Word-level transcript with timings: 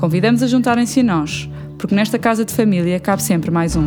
Convidamos 0.00 0.42
a 0.42 0.46
juntarem-se 0.46 1.00
a 1.00 1.02
nós, 1.02 1.46
porque 1.76 1.94
nesta 1.94 2.18
casa 2.18 2.42
de 2.42 2.54
família 2.54 2.98
cabe 2.98 3.22
sempre 3.22 3.50
mais 3.50 3.76
um. 3.76 3.86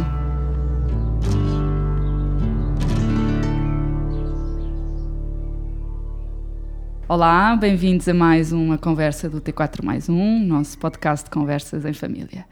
Olá, 7.10 7.56
bem-vindos 7.56 8.08
a 8.08 8.14
mais 8.14 8.54
uma 8.54 8.78
conversa 8.78 9.28
do 9.28 9.42
T4 9.42 9.84
mais 9.84 10.08
um, 10.08 10.40
nosso 10.46 10.78
podcast 10.78 11.26
de 11.26 11.32
conversas 11.32 11.84
em 11.84 11.94
família. 11.94 12.46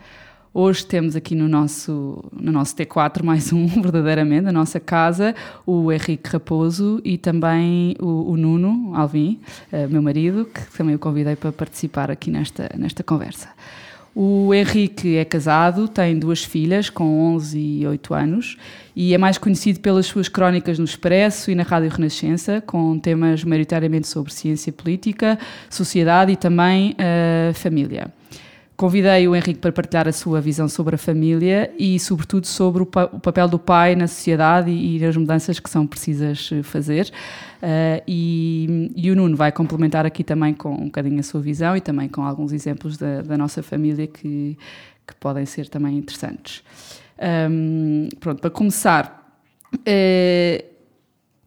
Hoje 0.54 0.86
temos 0.86 1.16
aqui 1.16 1.34
no 1.34 1.48
nosso, 1.48 2.26
no 2.34 2.52
nosso 2.52 2.76
T4 2.76 3.24
mais 3.24 3.54
um, 3.54 3.68
verdadeiramente, 3.68 4.50
a 4.50 4.52
nossa 4.52 4.82
casa, 4.82 5.34
o 5.66 5.90
Henrique 5.90 6.30
Raposo 6.30 7.00
e 7.06 7.18
também 7.18 7.96
o, 8.02 8.32
o 8.32 8.36
Nuno 8.36 8.94
Alvim, 8.94 9.40
uh, 9.72 9.88
meu 9.90 10.02
marido, 10.02 10.44
que 10.44 10.62
também 10.76 10.94
o 10.94 11.00
convidei 11.00 11.38
para 11.38 11.54
participar 11.54 12.12
aqui 12.12 12.30
nesta, 12.30 12.70
nesta 12.78 13.02
conversa. 13.02 13.48
O 14.14 14.54
Henrique 14.54 15.16
é 15.16 15.24
casado, 15.24 15.88
tem 15.88 16.20
duas 16.20 16.44
filhas 16.44 16.90
com 16.90 17.34
11 17.34 17.58
e 17.58 17.88
8 17.88 18.14
anos 18.14 18.58
e 18.94 19.14
é 19.14 19.18
mais 19.18 19.38
conhecido 19.38 19.80
pelas 19.80 20.06
suas 20.06 20.28
crónicas 20.28 20.78
no 20.78 20.84
Expresso 20.84 21.50
e 21.50 21.56
na 21.56 21.64
Rádio 21.64 21.92
Renascença, 21.92 22.60
com 22.60 23.00
temas 23.00 23.42
maioritariamente 23.46 24.06
sobre 24.06 24.34
ciência 24.34 24.74
política, 24.74 25.40
sociedade 25.70 26.34
e 26.34 26.36
também 26.36 26.92
uh, 26.92 27.54
família. 27.54 28.12
Convidei 28.82 29.28
o 29.28 29.36
Henrique 29.36 29.60
para 29.60 29.72
partilhar 29.72 30.08
a 30.08 30.12
sua 30.12 30.42
visão 30.42 30.68
sobre 30.68 30.96
a 30.96 30.98
família 30.98 31.72
e, 31.78 32.00
sobretudo, 32.00 32.48
sobre 32.48 32.82
o, 32.82 32.86
pa 32.88 33.04
o 33.14 33.20
papel 33.20 33.48
do 33.48 33.60
pai 33.60 33.96
na 33.96 34.08
sociedade 34.08 34.72
e, 34.72 34.98
e, 34.98 35.06
as 35.06 35.16
mudanças 35.16 35.60
que 35.60 35.70
são 35.70 35.86
precisas 35.86 36.50
eh, 36.52 36.64
fazer. 36.64 37.12
Uh, 37.62 38.02
e, 38.08 38.92
e, 38.96 39.12
o 39.12 39.16
Nuno 39.16 39.38
vai 39.38 39.52
complementar 39.52 40.04
aqui 40.04 40.24
também 40.24 40.56
com 40.56 40.74
um 40.74 40.86
bocadinho 40.86 41.20
a 41.20 41.22
sua 41.22 41.40
visão 41.40 41.78
e 41.78 41.80
também 41.80 42.10
com 42.10 42.24
alguns 42.24 42.52
exemplos 42.52 42.98
da, 42.98 43.22
da 43.22 43.38
nossa 43.38 43.62
família 43.62 44.08
que, 44.08 44.58
que 45.06 45.16
podem 45.20 45.46
ser 45.46 45.70
também 45.70 45.96
interessantes. 45.96 46.64
Um, 47.52 48.10
pronto, 48.20 48.42
para 48.42 48.50
começar. 48.50 49.32
Uh, 49.76 50.71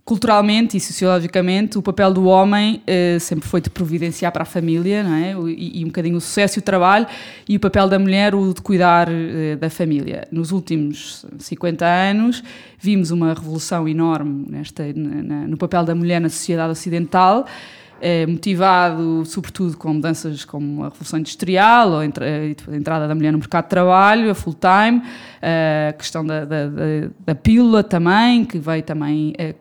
culturalmente 0.05 0.77
e 0.77 0.80
sociologicamente, 0.80 1.78
o 1.78 1.83
papel 1.83 2.12
do 2.12 2.27
homem 2.27 2.83
uh, 2.83 3.19
sempre 3.19 3.48
foi 3.48 3.60
de 3.60 3.70
providenciar 3.70 4.30
para 4.30 4.42
a 4.42 4.46
família, 4.46 5.02
não 5.02 5.14
é? 5.14 5.33
E, 5.50 5.80
e, 5.80 5.84
um 5.84 5.86
bocadinho 5.86 6.16
o 6.16 6.20
sucesso 6.20 6.58
e 6.58 6.61
o 6.61 6.62
trabalho, 6.62 7.06
e 7.48 7.56
o 7.56 7.61
papel 7.61 7.88
da 7.88 7.98
mulher, 7.98 8.34
o 8.34 8.52
de 8.52 8.61
cuidar 8.61 9.08
uh, 9.08 9.56
da 9.58 9.70
família. 9.70 10.28
Nos 10.30 10.52
últimos 10.52 11.24
50 11.38 11.86
anos, 11.86 12.44
vimos 12.78 13.11
uma 13.11 13.33
revolução 13.33 13.88
enorme 13.88 14.44
nesta, 14.50 14.84
na, 14.94 15.46
no 15.48 15.56
papel 15.56 15.84
da 15.84 15.94
mulher 15.94 16.20
na 16.20 16.28
sociedade 16.28 16.70
ocidental 16.70 17.46
é 18.06 18.27
motivado 18.27 19.24
sobretudo 19.24 19.78
com 19.78 19.94
mudanças 19.94 20.44
como 20.44 20.83
a 20.83 20.88
Revolução 20.88 21.19
Industrial 21.19 21.91
ou 21.91 22.00
a 22.00 22.05
entrada 22.05 23.08
da 23.08 23.14
mulher 23.14 23.33
no 23.33 23.38
mercado 23.38 23.64
de 23.64 23.70
trabalho, 23.70 24.30
a 24.30 24.34
full-time, 24.34 25.02
a 25.41 25.92
questão 25.94 26.22
da, 26.22 26.44
da, 26.44 26.66
da, 27.24 27.34
pílula 27.34 27.83
também, 27.83 28.44
que 28.44 28.58
veio 28.58 28.83
também 28.83 29.33
eh, 29.39 29.55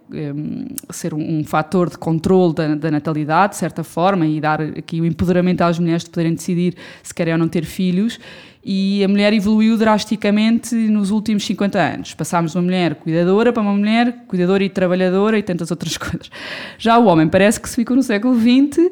ser 0.89 1.13
um, 1.13 1.39
um, 1.39 1.43
fator 1.45 1.89
de 1.89 1.97
controle 1.97 2.53
da, 2.53 2.75
da, 2.75 2.91
natalidade, 2.91 3.53
de 3.53 3.59
certa 3.59 3.81
forma, 3.81 4.25
e 4.25 4.41
dar 4.41 4.59
aqui 4.59 4.99
o 4.99 5.05
empoderamento 5.05 5.61
às 5.61 5.79
mulheres 5.79 6.03
de 6.03 6.09
poderem 6.09 6.33
decidir 6.33 6.75
se 7.01 7.13
querem 7.13 7.33
ou 7.33 7.39
não 7.39 7.47
ter 7.47 7.63
filhos 7.63 8.19
e 8.65 9.03
a 9.03 9.07
mulher 9.07 9.33
evoluiu 9.33 9.77
drasticamente 9.77 10.73
nos 10.73 11.11
últimos 11.11 11.45
50 11.45 11.79
anos. 11.79 12.13
Passámos 12.13 12.51
de 12.51 12.57
uma 12.57 12.63
mulher 12.63 12.95
cuidadora 12.95 13.51
para 13.51 13.61
uma 13.61 13.73
mulher 13.73 14.23
cuidadora 14.27 14.63
e 14.63 14.69
trabalhadora 14.69 15.37
e 15.37 15.43
tantas 15.43 15.69
outras 15.69 15.97
coisas. 15.97 16.31
Já 16.77 16.97
o 16.97 17.05
homem 17.05 17.27
parece 17.27 17.59
que 17.59 17.67
se 17.67 17.75
ficou 17.75 17.95
no 17.95 18.03
século 18.03 18.35
XX 18.35 18.77
uh, 18.77 18.89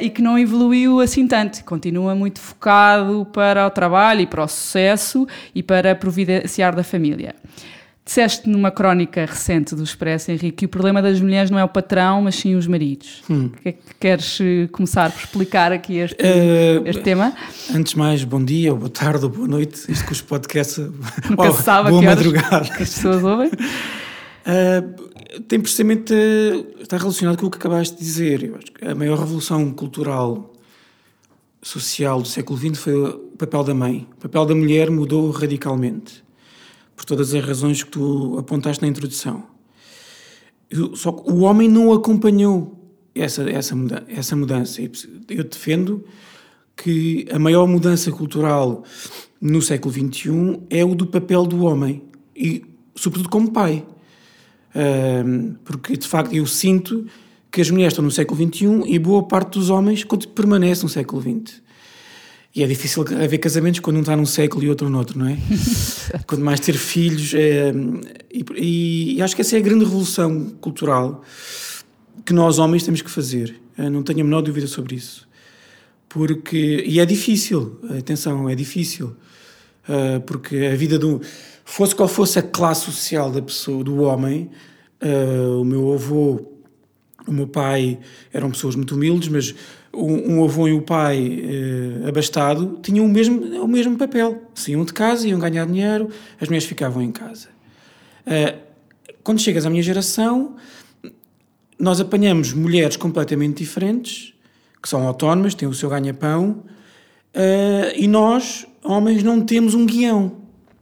e 0.00 0.10
que 0.10 0.20
não 0.20 0.38
evoluiu 0.38 1.00
assim 1.00 1.28
tanto. 1.28 1.64
Continua 1.64 2.14
muito 2.14 2.40
focado 2.40 3.26
para 3.32 3.66
o 3.66 3.70
trabalho 3.70 4.22
e 4.22 4.26
para 4.26 4.42
o 4.42 4.48
sucesso 4.48 5.26
e 5.54 5.62
para 5.62 5.94
providenciar 5.94 6.74
da 6.74 6.82
família. 6.82 7.34
Disseste 8.04 8.48
numa 8.48 8.70
crónica 8.70 9.24
recente 9.24 9.74
do 9.74 9.84
Expresso, 9.84 10.30
Henrique, 10.30 10.52
que 10.52 10.66
o 10.66 10.68
problema 10.68 11.00
das 11.00 11.20
mulheres 11.20 11.50
não 11.50 11.58
é 11.58 11.64
o 11.64 11.68
patrão, 11.68 12.22
mas 12.22 12.34
sim 12.34 12.56
os 12.56 12.66
maridos. 12.66 13.22
Hum. 13.30 13.50
Que 13.62 13.68
é 13.68 13.72
que 13.72 13.94
queres 14.00 14.40
eh, 14.40 14.68
começar 14.72 15.12
por 15.12 15.20
explicar 15.20 15.70
aqui 15.70 15.98
este, 15.98 16.20
uh, 16.20 16.86
este 16.86 17.02
tema? 17.02 17.32
Antes 17.72 17.94
mais, 17.94 18.24
bom 18.24 18.42
dia, 18.42 18.72
ou 18.72 18.78
boa 18.78 18.90
tarde, 18.90 19.24
ou 19.24 19.30
boa 19.30 19.46
noite. 19.46 19.90
Isto 19.90 20.06
com 20.06 20.12
os 20.12 20.22
podcasts. 20.22 20.78
Nunca 21.28 21.50
oh, 21.50 21.52
se 21.52 21.62
sabe 21.62 21.90
boa 21.90 22.02
madrugada. 22.02 22.64
que 22.64 22.82
as 22.82 22.94
pessoas 22.94 23.22
ouvem. 23.22 23.48
Uh, 23.50 25.42
tem 25.46 25.60
precisamente. 25.60 26.14
está 26.80 26.96
relacionado 26.96 27.38
com 27.38 27.46
o 27.46 27.50
que 27.50 27.58
acabaste 27.58 27.96
de 27.96 28.02
dizer. 28.02 28.42
Eu 28.42 28.56
acho 28.56 28.72
que 28.72 28.84
a 28.84 28.94
maior 28.94 29.18
revolução 29.18 29.70
cultural, 29.72 30.52
social 31.62 32.22
do 32.22 32.26
século 32.26 32.58
XX 32.58 32.78
foi 32.78 32.94
o 32.94 33.18
papel 33.38 33.62
da 33.62 33.74
mãe. 33.74 34.08
O 34.16 34.22
papel 34.22 34.46
da 34.46 34.54
mulher 34.54 34.90
mudou 34.90 35.30
radicalmente 35.30 36.24
por 37.00 37.06
todas 37.06 37.32
as 37.32 37.42
razões 37.42 37.82
que 37.82 37.90
tu 37.92 38.36
apontaste 38.38 38.82
na 38.82 38.88
introdução. 38.88 39.44
Só 40.92 41.12
que 41.12 41.30
o 41.30 41.40
homem 41.40 41.66
não 41.66 41.94
acompanhou 41.94 42.78
essa, 43.14 43.48
essa, 43.48 43.74
muda, 43.74 44.04
essa 44.06 44.36
mudança. 44.36 44.82
Eu 44.82 45.44
defendo 45.44 46.04
que 46.76 47.26
a 47.32 47.38
maior 47.38 47.66
mudança 47.66 48.12
cultural 48.12 48.84
no 49.40 49.62
século 49.62 49.94
XXI 49.94 50.60
é 50.68 50.84
o 50.84 50.94
do 50.94 51.06
papel 51.06 51.46
do 51.46 51.64
homem, 51.64 52.02
e 52.36 52.66
sobretudo 52.94 53.30
como 53.30 53.50
pai. 53.50 53.82
porque 55.64 55.96
de 55.96 56.06
facto 56.06 56.34
eu 56.34 56.44
sinto 56.44 57.06
que 57.50 57.62
as 57.62 57.70
mulheres 57.70 57.94
estão 57.94 58.04
no 58.04 58.10
século 58.10 58.46
XXI 58.46 58.82
e 58.86 58.98
boa 58.98 59.26
parte 59.26 59.58
dos 59.58 59.70
homens 59.70 60.04
permanece 60.34 60.82
no 60.82 60.90
século 60.90 61.22
XX. 61.22 61.62
E 62.54 62.64
é 62.64 62.66
difícil 62.66 63.04
haver 63.22 63.38
casamentos 63.38 63.78
quando 63.78 63.96
um 63.96 64.00
está 64.00 64.16
num 64.16 64.26
século 64.26 64.64
e 64.64 64.68
outro 64.68 64.90
noutro, 64.90 65.16
não 65.16 65.28
é? 65.28 65.38
quando 66.26 66.42
mais 66.42 66.58
ter 66.58 66.72
filhos. 66.72 67.32
É, 67.32 67.72
e, 68.32 69.14
e, 69.16 69.22
acho 69.22 69.36
que 69.36 69.42
essa 69.42 69.56
é 69.56 69.60
a 69.60 69.62
grande 69.62 69.84
revolução 69.84 70.46
cultural 70.60 71.22
que 72.26 72.32
nós 72.32 72.58
homens 72.58 72.82
temos 72.82 73.02
que 73.02 73.10
fazer. 73.10 73.54
Eu 73.78 73.90
não 73.90 74.02
tenho 74.02 74.20
a 74.20 74.24
menor 74.24 74.42
dúvida 74.42 74.66
sobre 74.66 74.96
isso. 74.96 75.28
Porque. 76.08 76.84
E 76.84 76.98
é 76.98 77.06
difícil, 77.06 77.78
atenção, 77.96 78.48
é 78.48 78.54
difícil. 78.56 79.14
Uh, 79.88 80.20
porque 80.26 80.56
a 80.72 80.74
vida 80.74 80.98
do. 80.98 81.20
Fosse 81.64 81.94
qual 81.94 82.08
fosse 82.08 82.36
a 82.36 82.42
classe 82.42 82.84
social 82.84 83.30
da 83.30 83.40
pessoa, 83.40 83.84
do 83.84 84.02
homem, 84.02 84.50
uh, 85.00 85.60
o 85.60 85.64
meu 85.64 85.92
avô, 85.92 86.50
o 87.28 87.32
meu 87.32 87.46
pai 87.46 88.00
eram 88.32 88.50
pessoas 88.50 88.74
muito 88.74 88.96
humildes, 88.96 89.28
mas 89.28 89.54
um, 89.92 90.36
um 90.36 90.44
avô 90.44 90.68
e 90.68 90.72
o 90.72 90.82
pai 90.82 91.42
eh, 91.42 92.08
abastado 92.08 92.78
tinham 92.82 93.04
o 93.04 93.08
mesmo, 93.08 93.40
o 93.62 93.68
mesmo 93.68 93.96
papel. 93.96 94.42
Saíam 94.54 94.84
de 94.84 94.92
casa, 94.92 95.26
iam 95.26 95.38
ganhar 95.38 95.66
dinheiro, 95.66 96.08
as 96.40 96.48
mulheres 96.48 96.66
ficavam 96.66 97.02
em 97.02 97.10
casa. 97.10 97.48
Uh, 98.26 98.58
quando 99.24 99.40
chegas 99.40 99.66
à 99.66 99.70
minha 99.70 99.82
geração, 99.82 100.56
nós 101.78 102.00
apanhamos 102.00 102.52
mulheres 102.52 102.96
completamente 102.96 103.58
diferentes, 103.58 104.34
que 104.80 104.88
são 104.88 105.06
autónomas, 105.06 105.54
têm 105.54 105.68
o 105.68 105.74
seu 105.74 105.88
ganha-pão, 105.88 106.62
uh, 107.34 107.96
e 107.96 108.06
nós, 108.06 108.66
homens, 108.84 109.22
não 109.22 109.40
temos 109.40 109.74
um 109.74 109.86
guião, 109.86 110.32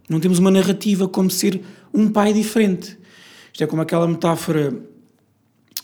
não 0.08 0.20
temos 0.20 0.38
uma 0.38 0.50
narrativa 0.50 1.08
como 1.08 1.30
ser 1.30 1.62
um 1.94 2.08
pai 2.10 2.32
diferente. 2.32 2.98
Isto 3.52 3.64
é 3.64 3.66
como 3.66 3.80
aquela 3.82 4.06
metáfora 4.06 4.74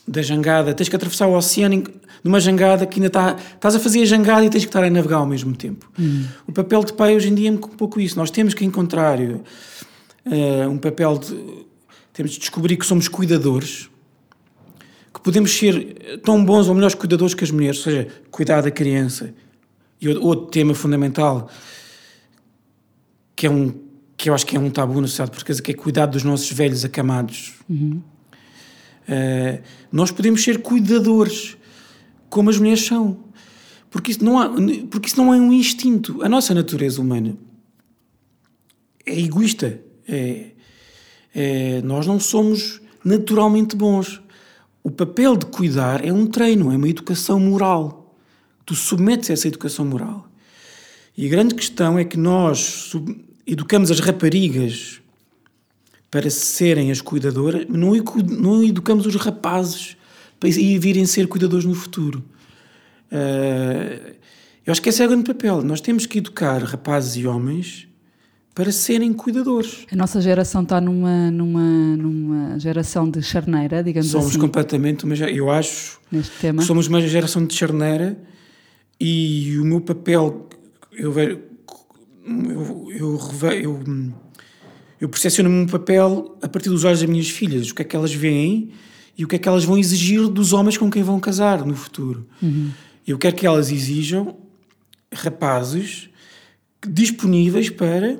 da 0.07 0.21
jangada, 0.21 0.73
tens 0.73 0.87
que 0.87 0.95
atravessar 0.95 1.27
o 1.27 1.35
oceano 1.35 1.83
numa 2.23 2.39
jangada 2.39 2.85
que 2.85 2.99
ainda 2.99 3.07
está, 3.07 3.35
estás 3.55 3.75
a 3.75 3.79
fazer 3.79 4.01
a 4.01 4.05
jangada 4.05 4.45
e 4.45 4.49
tens 4.49 4.63
que 4.63 4.69
estar 4.69 4.83
a 4.83 4.89
navegar 4.89 5.17
ao 5.17 5.25
mesmo 5.25 5.55
tempo. 5.55 5.89
Hum. 5.97 6.25
O 6.47 6.51
papel 6.51 6.83
de 6.83 6.93
pai 6.93 7.15
hoje 7.15 7.29
em 7.29 7.35
dia 7.35 7.49
é 7.49 7.51
um 7.51 7.57
pouco 7.57 7.99
isso, 7.99 8.17
nós 8.17 8.29
temos 8.29 8.53
que 8.53 8.63
encontrar 8.63 9.19
uh, 9.19 10.69
um 10.69 10.77
papel 10.77 11.17
de, 11.17 11.65
temos 12.13 12.33
de 12.33 12.39
descobrir 12.39 12.77
que 12.77 12.85
somos 12.85 13.07
cuidadores, 13.07 13.89
que 15.13 15.21
podemos 15.21 15.51
ser 15.51 16.19
tão 16.23 16.43
bons 16.43 16.67
ou 16.67 16.75
melhores 16.75 16.95
cuidadores 16.95 17.33
que 17.33 17.43
as 17.43 17.51
mulheres, 17.51 17.77
ou 17.77 17.83
seja, 17.83 18.07
cuidar 18.29 18.61
da 18.61 18.69
criança. 18.69 19.33
E 19.99 20.09
outro 20.09 20.47
tema 20.47 20.75
fundamental, 20.75 21.49
que 23.35 23.47
é 23.47 23.49
um 23.49 23.85
que 24.17 24.29
eu 24.29 24.33
acho 24.33 24.45
que 24.45 24.55
é 24.55 24.59
um 24.59 24.69
tabu 24.69 25.01
na 25.01 25.07
sociedade 25.07 25.31
portuguesa, 25.31 25.61
que 25.61 25.71
é 25.71 25.73
cuidar 25.73 26.05
dos 26.05 26.23
nossos 26.23 26.49
velhos 26.51 26.85
acamados. 26.85 27.53
Uhum. 27.69 28.01
Uh, 29.07 29.61
nós 29.91 30.11
podemos 30.11 30.43
ser 30.43 30.61
cuidadores, 30.61 31.57
como 32.29 32.49
as 32.49 32.57
mulheres 32.57 32.85
são. 32.85 33.25
Porque 33.89 34.11
isso, 34.11 34.23
não 34.25 34.39
há, 34.39 34.49
porque 34.89 35.07
isso 35.07 35.17
não 35.17 35.33
é 35.33 35.37
um 35.37 35.53
instinto. 35.53 36.21
A 36.21 36.27
nossa 36.27 36.53
natureza 36.53 36.99
humana 36.99 37.37
é 39.05 39.17
egoísta. 39.19 39.79
É, 40.07 40.51
é, 41.33 41.81
nós 41.81 42.05
não 42.05 42.19
somos 42.19 42.81
naturalmente 43.03 43.75
bons. 43.75 44.21
O 44.83 44.91
papel 44.91 45.37
de 45.37 45.45
cuidar 45.45 46.05
é 46.05 46.11
um 46.11 46.27
treino, 46.27 46.71
é 46.71 46.77
uma 46.77 46.89
educação 46.89 47.39
moral. 47.39 48.15
Tu 48.65 48.75
submetes 48.75 49.29
a 49.29 49.33
essa 49.33 49.47
educação 49.47 49.85
moral. 49.85 50.27
E 51.17 51.25
a 51.27 51.29
grande 51.29 51.55
questão 51.55 51.97
é 51.97 52.03
que 52.03 52.17
nós 52.17 52.91
educamos 53.47 53.91
as 53.91 53.99
raparigas 53.99 55.01
para 56.09 56.29
serem 56.29 56.91
as 56.91 57.01
cuidadoras, 57.01 57.65
não, 57.67 57.93
não 57.93 58.63
educamos 58.63 59.05
os 59.05 59.15
rapazes 59.15 59.97
para 60.39 60.49
ir 60.49 60.79
virem 60.79 61.05
ser 61.05 61.27
cuidadores 61.27 61.65
no 61.65 61.75
futuro. 61.75 62.23
Uh, 63.11 64.15
eu 64.65 64.71
acho 64.71 64.81
que 64.81 64.89
esse 64.89 65.01
é 65.01 65.05
o 65.05 65.09
grande 65.09 65.25
papel. 65.25 65.61
Nós 65.61 65.81
temos 65.81 66.05
que 66.05 66.17
educar 66.17 66.63
rapazes 66.63 67.15
e 67.15 67.27
homens 67.27 67.87
para 68.55 68.71
serem 68.71 69.11
cuidadores. 69.11 69.85
A 69.91 69.95
nossa 69.95 70.21
geração 70.21 70.63
está 70.63 70.79
numa, 70.79 71.29
numa, 71.29 71.97
numa 71.97 72.57
geração 72.57 73.09
de 73.09 73.21
charneira, 73.21 73.83
digamos 73.83 74.09
somos 74.09 74.27
assim. 74.27 74.33
Somos 74.33 74.47
completamente 74.47 75.03
uma 75.03 75.13
eu 75.15 75.51
acho 75.51 75.99
neste 76.09 76.31
tema. 76.39 76.61
somos 76.61 76.87
uma 76.87 77.01
geração 77.01 77.45
de 77.45 77.53
charneira 77.53 78.17
e 78.99 79.57
o 79.59 79.65
meu 79.65 79.81
papel 79.81 80.47
eu 80.93 81.11
vejo 81.11 81.39
eu, 82.25 82.89
eu, 82.91 83.19
eu, 83.51 83.83
eu 84.99 85.09
percepciono-me 85.09 85.63
um 85.63 85.67
papel 85.67 86.37
a 86.41 86.47
partir 86.47 86.69
dos 86.69 86.83
olhos 86.83 87.01
das 87.01 87.09
minhas 87.09 87.29
filhas, 87.29 87.69
o 87.69 87.75
que 87.75 87.81
é 87.81 87.85
que 87.85 87.95
elas 87.95 88.13
veem 88.13 88.71
e 89.17 89.23
o 89.23 89.27
que 89.27 89.35
é 89.35 89.39
que 89.39 89.47
elas 89.47 89.63
vão 89.63 89.77
exigir 89.77 90.27
dos 90.27 90.53
homens 90.53 90.77
com 90.77 90.89
quem 90.89 91.03
vão 91.03 91.19
casar 91.19 91.65
no 91.65 91.75
futuro. 91.75 92.27
Uhum. 92.41 92.71
Eu 93.07 93.17
quero 93.17 93.35
que 93.35 93.45
elas 93.45 93.71
exijam 93.71 94.37
rapazes 95.13 96.09
disponíveis 96.87 97.69
para 97.69 98.19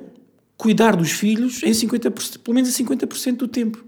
cuidar 0.56 0.96
dos 0.96 1.10
filhos 1.10 1.62
em 1.62 1.70
50%, 1.70 2.38
pelo 2.38 2.54
menos 2.54 2.80
em 2.80 2.84
50% 2.84 3.36
do 3.36 3.48
tempo. 3.48 3.84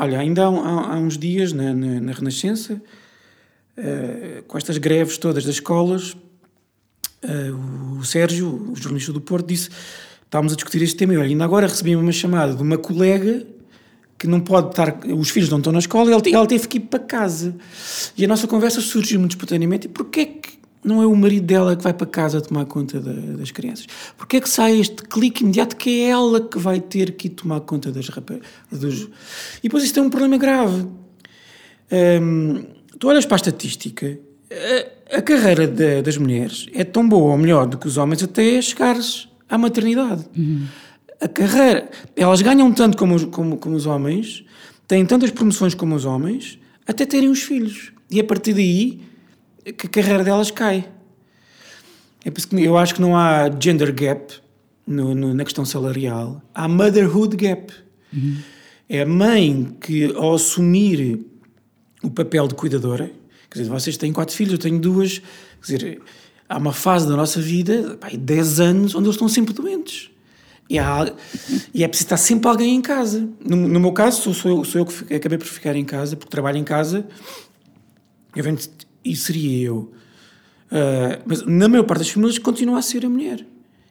Olha, 0.00 0.18
ainda 0.18 0.44
há, 0.44 0.48
há, 0.48 0.94
há 0.94 0.98
uns 0.98 1.16
dias 1.16 1.52
na, 1.52 1.72
na, 1.74 2.00
na 2.00 2.12
Renascença, 2.12 2.80
uh, 3.78 4.42
com 4.44 4.58
estas 4.58 4.78
greves 4.78 5.18
todas 5.18 5.44
das 5.44 5.54
escolas, 5.54 6.12
uh, 7.24 7.98
o 7.98 8.04
Sérgio, 8.04 8.72
o 8.72 8.76
jornalista 8.76 9.12
do 9.12 9.20
Porto, 9.20 9.46
disse: 9.46 9.70
estávamos 10.32 10.54
a 10.54 10.56
discutir 10.56 10.82
este 10.82 10.96
tema 10.96 11.12
e 11.12 11.20
ainda 11.20 11.44
agora 11.44 11.66
recebi 11.66 11.94
uma 11.94 12.10
chamada 12.10 12.54
de 12.54 12.62
uma 12.62 12.78
colega 12.78 13.46
que 14.18 14.26
não 14.26 14.40
pode 14.40 14.70
estar, 14.70 14.98
os 15.14 15.28
filhos 15.28 15.50
não 15.50 15.58
estão 15.58 15.70
na 15.70 15.78
escola 15.78 16.10
e 16.10 16.32
ela 16.32 16.46
teve 16.46 16.68
que 16.68 16.78
ir 16.78 16.80
para 16.80 17.00
casa. 17.00 17.54
E 18.16 18.24
a 18.24 18.28
nossa 18.28 18.46
conversa 18.46 18.80
surgiu 18.80 19.20
muito 19.20 19.32
espontaneamente: 19.32 19.88
e 19.88 19.90
porquê 19.90 20.20
é 20.20 20.24
que 20.24 20.58
não 20.82 21.02
é 21.02 21.06
o 21.06 21.14
marido 21.14 21.44
dela 21.44 21.76
que 21.76 21.82
vai 21.82 21.92
para 21.92 22.06
casa 22.06 22.40
tomar 22.40 22.64
conta 22.64 22.98
da, 22.98 23.12
das 23.12 23.50
crianças. 23.50 23.86
Porque 24.16 24.38
é 24.38 24.40
que 24.40 24.48
sai 24.48 24.80
este 24.80 25.02
clique 25.02 25.42
imediato 25.42 25.76
que 25.76 26.00
é 26.00 26.08
ela 26.08 26.40
que 26.40 26.58
vai 26.58 26.80
ter 26.80 27.12
que 27.12 27.26
ir 27.26 27.30
tomar 27.30 27.60
conta 27.60 27.92
das 27.92 28.08
rapazes? 28.08 29.08
E 29.58 29.64
depois 29.64 29.84
isto 29.84 30.00
é 30.00 30.02
um 30.02 30.08
problema 30.08 30.38
grave. 30.38 30.86
Hum, 32.22 32.64
tu 32.98 33.06
olhas 33.08 33.26
para 33.26 33.34
a 33.34 33.36
estatística, 33.36 34.18
a, 34.50 35.18
a 35.18 35.20
carreira 35.20 35.66
de, 35.66 36.00
das 36.00 36.16
mulheres 36.16 36.68
é 36.72 36.84
tão 36.84 37.06
boa 37.06 37.32
ou 37.32 37.36
melhor 37.36 37.66
do 37.66 37.76
que 37.76 37.86
os 37.86 37.98
homens 37.98 38.22
até 38.22 38.62
chegares 38.62 39.30
à 39.52 39.58
maternidade. 39.58 40.24
Uhum. 40.34 40.66
A 41.20 41.28
carreira, 41.28 41.90
elas 42.16 42.40
ganham 42.40 42.72
tanto 42.72 42.96
como, 42.96 43.26
como, 43.28 43.58
como 43.58 43.76
os 43.76 43.84
homens, 43.84 44.44
têm 44.88 45.04
tantas 45.04 45.30
promoções 45.30 45.74
como 45.74 45.94
os 45.94 46.06
homens, 46.06 46.58
até 46.86 47.04
terem 47.04 47.28
os 47.28 47.42
filhos. 47.42 47.92
E 48.10 48.18
a 48.18 48.24
partir 48.24 48.54
daí 48.54 49.02
que 49.76 49.86
a 49.86 49.90
carreira 49.90 50.24
delas 50.24 50.50
cai. 50.50 50.88
É 52.24 52.30
por 52.30 52.38
isso 52.38 52.48
que 52.48 52.64
eu 52.64 52.78
acho 52.78 52.94
que 52.94 53.00
não 53.02 53.14
há 53.14 53.50
gender 53.60 53.92
gap 53.92 54.34
no, 54.86 55.14
no, 55.14 55.34
na 55.34 55.44
questão 55.44 55.66
salarial, 55.66 56.40
há 56.54 56.66
motherhood 56.66 57.36
gap. 57.36 57.72
Uhum. 58.10 58.38
É 58.88 59.02
a 59.02 59.06
mãe 59.06 59.76
que, 59.82 60.14
ao 60.16 60.34
assumir 60.34 61.26
o 62.02 62.10
papel 62.10 62.48
de 62.48 62.54
cuidadora, 62.54 63.10
quer 63.50 63.58
dizer, 63.58 63.70
vocês 63.70 63.98
têm 63.98 64.14
quatro 64.14 64.34
filhos, 64.34 64.54
eu 64.54 64.58
tenho 64.58 64.80
duas, 64.80 65.18
quer 65.64 65.76
dizer, 65.76 66.02
há 66.52 66.58
uma 66.58 66.72
fase 66.72 67.08
da 67.08 67.16
nossa 67.16 67.40
vida, 67.40 67.96
pá, 67.98 68.10
10 68.12 68.60
anos, 68.60 68.94
onde 68.94 69.06
eles 69.06 69.14
estão 69.14 69.28
sempre 69.28 69.54
doentes. 69.54 70.10
E, 70.68 70.78
há, 70.78 71.10
e 71.74 71.82
é 71.82 71.88
preciso 71.88 72.06
estar 72.06 72.16
sempre 72.18 72.48
alguém 72.48 72.76
em 72.76 72.82
casa. 72.82 73.26
No, 73.44 73.56
no 73.56 73.80
meu 73.80 73.92
caso, 73.92 74.20
sou, 74.20 74.34
sou, 74.34 74.58
eu, 74.58 74.64
sou 74.64 74.80
eu 74.82 74.86
que 74.86 75.14
acabei 75.14 75.38
por 75.38 75.46
ficar 75.46 75.74
em 75.74 75.84
casa, 75.84 76.14
porque 76.14 76.30
trabalho 76.30 76.58
em 76.58 76.64
casa. 76.64 77.06
E 79.04 79.16
seria 79.16 79.66
eu. 79.66 79.92
Uh, 80.70 81.22
mas 81.24 81.44
na 81.44 81.68
maior 81.68 81.84
parte 81.84 82.00
das 82.00 82.10
famílias 82.10 82.38
continua 82.38 82.78
a 82.78 82.82
ser 82.82 83.04
a 83.04 83.08
mulher. 83.08 83.44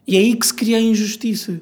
E 0.07 0.15
é 0.15 0.19
aí 0.19 0.35
que 0.35 0.45
se 0.45 0.53
cria 0.53 0.77
a 0.77 0.81
injustiça. 0.81 1.59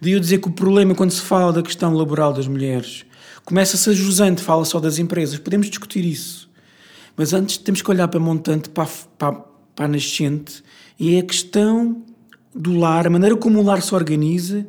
De 0.00 0.10
eu 0.10 0.20
dizer 0.20 0.38
que 0.38 0.48
o 0.48 0.52
problema, 0.52 0.94
quando 0.94 1.10
se 1.10 1.20
fala 1.22 1.52
da 1.52 1.62
questão 1.62 1.94
laboral 1.94 2.32
das 2.32 2.46
mulheres, 2.46 3.06
começa-se 3.44 3.88
a 3.88 3.92
jusante, 3.94 4.42
fala 4.42 4.64
só 4.66 4.80
das 4.80 4.98
empresas. 4.98 5.38
Podemos 5.38 5.68
discutir 5.68 6.04
isso. 6.04 6.48
Mas 7.16 7.32
antes 7.32 7.56
temos 7.56 7.80
que 7.80 7.90
olhar 7.90 8.08
para 8.08 8.20
montante, 8.20 8.68
para 8.68 8.86
para, 9.18 9.55
para 9.76 9.84
a 9.84 9.88
nascente, 9.88 10.64
e 10.98 11.14
é 11.14 11.20
a 11.20 11.22
questão 11.22 12.02
do 12.52 12.76
lar, 12.76 13.06
a 13.06 13.10
maneira 13.10 13.36
como 13.36 13.60
o 13.60 13.62
lar 13.62 13.80
se 13.82 13.94
organiza, 13.94 14.66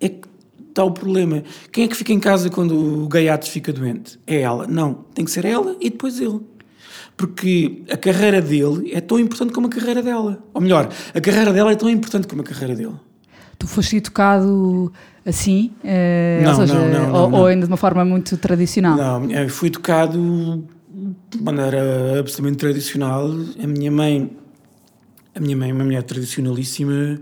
é 0.00 0.08
que 0.08 0.28
está 0.68 0.84
o 0.84 0.90
problema. 0.90 1.44
Quem 1.70 1.84
é 1.84 1.88
que 1.88 1.96
fica 1.96 2.12
em 2.12 2.20
casa 2.20 2.50
quando 2.50 3.04
o 3.04 3.08
gaiato 3.08 3.48
fica 3.48 3.72
doente? 3.72 4.18
É 4.26 4.40
ela. 4.40 4.66
Não, 4.66 5.04
tem 5.14 5.24
que 5.24 5.30
ser 5.30 5.44
ela 5.44 5.76
e 5.80 5.88
depois 5.88 6.20
ele 6.20 6.40
porque 7.16 7.82
a 7.90 7.96
carreira 7.96 8.40
dele 8.40 8.90
é 8.92 9.00
tão 9.00 9.18
importante 9.18 9.52
como 9.52 9.66
a 9.66 9.70
carreira 9.70 10.02
dela. 10.02 10.42
Ou 10.52 10.60
melhor, 10.60 10.88
a 11.14 11.20
carreira 11.20 11.52
dela 11.52 11.70
é 11.70 11.76
tão 11.76 11.88
importante 11.88 12.26
como 12.26 12.42
a 12.42 12.44
carreira 12.44 12.74
dele. 12.74 12.94
Tu 13.58 13.68
foste 13.68 13.96
educado 13.96 14.92
assim? 15.24 15.70
Eh, 15.84 16.40
não, 16.42 16.54
seja, 16.56 16.74
não, 16.74 16.88
não, 16.88 17.14
ou, 17.14 17.30
não, 17.30 17.38
ou, 17.38 17.46
ainda 17.46 17.66
de 17.66 17.70
uma 17.70 17.76
forma 17.76 18.04
muito 18.04 18.36
tradicional? 18.36 18.96
Não, 18.96 19.48
fui 19.48 19.68
educado 19.68 20.66
de 21.30 21.42
maneira 21.42 22.18
absolutamente 22.18 22.58
tradicional. 22.58 23.30
A 23.62 23.66
minha 23.66 23.90
mãe, 23.90 24.30
a 25.34 25.40
minha 25.40 25.56
mãe 25.56 25.70
é 25.70 25.72
uma 25.72 25.84
mulher 25.84 26.02
tradicionalíssima, 26.02 27.20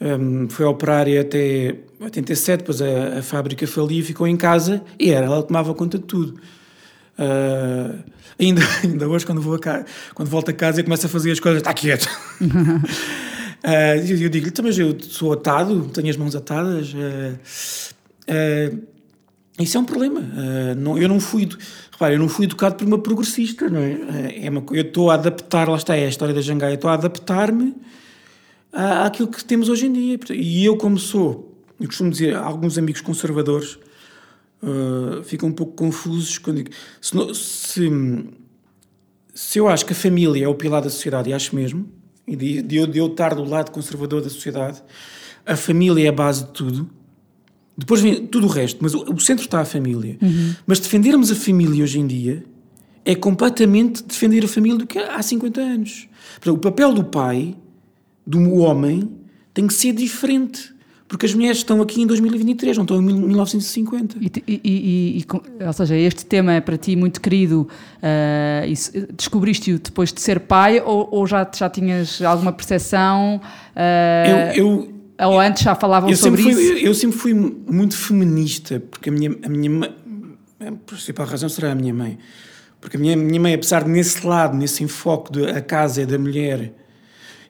um, 0.00 0.48
foi 0.48 0.66
operária 0.66 1.20
até 1.20 1.76
87, 2.00 2.60
depois 2.60 2.80
a, 2.80 3.18
a 3.18 3.22
fábrica 3.22 3.66
falia, 3.66 4.04
ficou 4.04 4.26
em 4.26 4.36
casa 4.36 4.82
e 4.98 5.10
era 5.10 5.26
ela 5.26 5.42
tomava 5.42 5.74
conta 5.74 5.98
de 5.98 6.04
tudo. 6.04 6.40
Uh, 7.18 8.02
ainda, 8.38 8.62
ainda 8.82 9.08
hoje, 9.08 9.26
quando, 9.26 9.40
vou 9.40 9.54
a 9.54 9.58
casa, 9.58 9.86
quando 10.14 10.28
volto 10.28 10.50
a 10.50 10.52
casa 10.52 10.80
e 10.80 10.84
começo 10.84 11.06
a 11.06 11.08
fazer 11.08 11.32
as 11.32 11.40
coisas, 11.40 11.60
está 11.60 11.72
quieto. 11.72 12.08
uh, 12.40 14.08
eu 14.08 14.28
digo-lhe, 14.28 14.48
então, 14.48 14.64
mas 14.64 14.78
eu 14.78 14.96
sou 15.00 15.32
atado, 15.32 15.88
tenho 15.88 16.10
as 16.10 16.16
mãos 16.16 16.36
atadas. 16.36 16.92
Uh, 16.92 18.93
isso 19.58 19.76
é 19.76 19.80
um 19.80 19.84
problema. 19.84 20.20
não, 20.76 20.98
eu 20.98 21.08
não 21.08 21.20
fui. 21.20 21.48
Eu 22.00 22.18
não 22.18 22.28
fui 22.28 22.44
educado 22.44 22.74
por 22.74 22.86
uma 22.86 22.98
progressista, 22.98 23.68
não 23.68 23.78
é? 23.78 24.44
é 24.44 24.50
uma, 24.50 24.64
eu 24.72 24.82
estou 24.82 25.10
a 25.10 25.14
adaptar, 25.14 25.68
lá 25.68 25.76
está, 25.76 25.96
é 25.96 26.04
a 26.04 26.08
história 26.08 26.34
da 26.34 26.40
Jangaia, 26.40 26.74
estou 26.74 26.90
a 26.90 26.94
adaptar-me 26.94 27.72
àquilo 28.74 29.28
que 29.28 29.44
temos 29.44 29.68
hoje 29.68 29.86
em 29.86 29.92
dia. 29.92 30.18
E 30.32 30.64
eu, 30.64 30.76
como 30.76 30.98
sou, 30.98 31.56
eu 31.80 31.86
costumo 31.86 32.10
dizer, 32.10 32.34
alguns 32.34 32.76
amigos 32.76 33.00
conservadores 33.00 33.78
uh, 34.62 35.22
ficam 35.22 35.48
um 35.48 35.52
pouco 35.52 35.74
confusos 35.74 36.38
quando 36.38 36.56
digo. 36.56 36.70
Se, 37.00 37.16
se, 37.34 37.90
se, 39.34 39.58
eu 39.58 39.68
acho 39.68 39.86
que 39.86 39.92
a 39.92 39.96
família 39.96 40.44
é 40.44 40.48
o 40.48 40.54
pilar 40.54 40.82
da 40.82 40.90
sociedade, 40.90 41.30
e 41.30 41.32
acho 41.32 41.54
mesmo, 41.54 41.88
e 42.26 42.34
de, 42.34 42.62
de, 42.62 42.76
eu, 42.76 42.86
de 42.86 42.98
eu 42.98 43.06
estar 43.06 43.34
do 43.34 43.44
lado 43.44 43.70
conservador 43.70 44.20
da 44.22 44.30
sociedade, 44.30 44.82
a 45.46 45.56
família 45.56 46.06
é 46.06 46.08
a 46.08 46.12
base 46.12 46.44
de 46.44 46.52
tudo. 46.52 46.90
Depois 47.76 48.00
vem 48.00 48.26
tudo 48.26 48.46
o 48.46 48.50
resto, 48.50 48.78
mas 48.80 48.94
o, 48.94 49.02
o 49.12 49.20
centro 49.20 49.44
está 49.44 49.60
a 49.60 49.64
família. 49.64 50.16
Uhum. 50.22 50.54
Mas 50.66 50.78
defendermos 50.78 51.30
a 51.30 51.34
família 51.34 51.82
hoje 51.82 51.98
em 51.98 52.06
dia 52.06 52.44
é 53.04 53.14
completamente 53.14 54.02
defender 54.02 54.44
a 54.44 54.48
família 54.48 54.78
do 54.78 54.86
que 54.86 54.98
há 54.98 55.20
50 55.20 55.60
anos. 55.60 56.08
Portanto, 56.34 56.56
o 56.56 56.58
papel 56.58 56.92
do 56.94 57.04
pai, 57.04 57.56
do 58.26 58.54
homem, 58.54 59.10
tem 59.52 59.66
que 59.66 59.74
ser 59.74 59.92
diferente. 59.92 60.74
Porque 61.06 61.26
as 61.26 61.34
mulheres 61.34 61.58
estão 61.58 61.82
aqui 61.82 62.00
em 62.00 62.06
2023, 62.06 62.76
não 62.78 62.82
estão 62.82 62.96
em 62.96 63.02
1950. 63.02 64.16
E, 64.20 64.32
e, 64.48 64.60
e, 64.64 65.18
e 65.20 65.64
ou 65.64 65.72
seja, 65.72 65.94
este 65.96 66.24
tema 66.24 66.54
é 66.54 66.60
para 66.60 66.78
ti 66.78 66.96
muito 66.96 67.20
querido. 67.20 67.68
Uh, 67.98 69.12
Descobriste-o 69.14 69.78
depois 69.78 70.12
de 70.12 70.20
ser 70.20 70.40
pai 70.40 70.80
ou, 70.80 71.06
ou, 71.10 71.26
já, 71.26 71.48
já 71.54 71.68
tinhas 71.68 72.22
alguma 72.22 72.52
percepção? 72.52 73.40
Uh, 73.76 74.56
eu, 74.56 74.64
eu, 74.64 74.93
ou 75.20 75.38
antes 75.38 75.62
já 75.62 75.74
falavam 75.74 76.14
sobre 76.16 76.42
fui, 76.42 76.52
isso? 76.52 76.60
Eu, 76.60 76.78
eu, 76.78 76.94
sempre 76.94 77.18
fui 77.18 77.34
muito 77.34 77.96
feminista, 77.96 78.80
porque 78.90 79.08
a 79.08 79.12
minha, 79.12 79.36
a 79.44 79.48
minha 79.48 79.94
a 80.60 80.72
principal 80.86 81.26
razão 81.26 81.48
será 81.48 81.72
a 81.72 81.74
minha 81.74 81.94
mãe. 81.94 82.18
Porque 82.80 82.96
a 82.96 83.00
minha, 83.00 83.16
minha 83.16 83.40
mãe, 83.40 83.54
apesar 83.54 83.84
de 83.84 83.90
nesse 83.90 84.26
lado, 84.26 84.56
nesse 84.56 84.84
enfoque 84.84 85.32
de 85.32 85.46
a 85.46 85.60
casa 85.60 86.02
é 86.02 86.06
da 86.06 86.18
mulher 86.18 86.72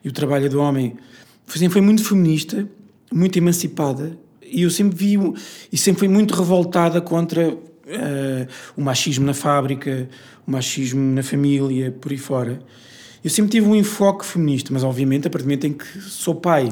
e 0.03 0.07
o 0.07 0.11
trabalho 0.11 0.45
é 0.45 0.49
do 0.49 0.59
homem, 0.59 0.95
sempre 1.47 1.73
foi 1.73 1.81
muito 1.81 2.03
feminista 2.03 2.67
muito 3.15 3.37
emancipada 3.37 4.17
e 4.43 4.63
eu 4.63 4.69
sempre 4.69 4.95
vi 4.95 5.17
e 5.71 5.77
sempre 5.77 5.99
fui 5.99 6.07
muito 6.07 6.33
revoltada 6.33 7.01
contra 7.01 7.49
uh, 7.49 7.57
o 8.75 8.81
machismo 8.81 9.25
na 9.25 9.33
fábrica, 9.33 10.09
o 10.45 10.51
machismo 10.51 11.01
na 11.13 11.23
família, 11.23 11.91
por 11.91 12.11
aí 12.11 12.17
fora. 12.17 12.59
Eu 13.23 13.29
sempre 13.29 13.51
tive 13.51 13.67
um 13.67 13.75
enfoque 13.75 14.25
feminista, 14.25 14.71
mas 14.71 14.83
obviamente 14.83 15.27
a 15.27 15.29
partir 15.29 15.43
do 15.43 15.47
momento 15.47 15.67
em 15.67 15.73
que 15.73 16.01
sou 16.01 16.35
pai, 16.35 16.69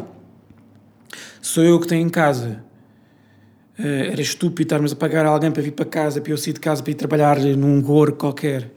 sou 1.43 1.63
eu 1.63 1.77
que 1.79 1.87
tenho 1.87 2.07
em 2.07 2.09
casa. 2.09 2.63
Uh, 3.77 4.11
era 4.11 4.21
estúpido 4.21 4.61
estarmos 4.61 4.93
a 4.93 4.95
pagar 4.95 5.25
alguém 5.25 5.51
para 5.51 5.61
vir 5.61 5.71
para 5.71 5.85
casa, 5.85 6.21
para 6.21 6.31
eu 6.31 6.37
sair 6.37 6.53
de 6.53 6.59
casa, 6.59 6.81
para 6.81 6.91
ir 6.91 6.95
trabalhar 6.95 7.37
num 7.39 7.81
gorro 7.81 8.13
qualquer. 8.13 8.71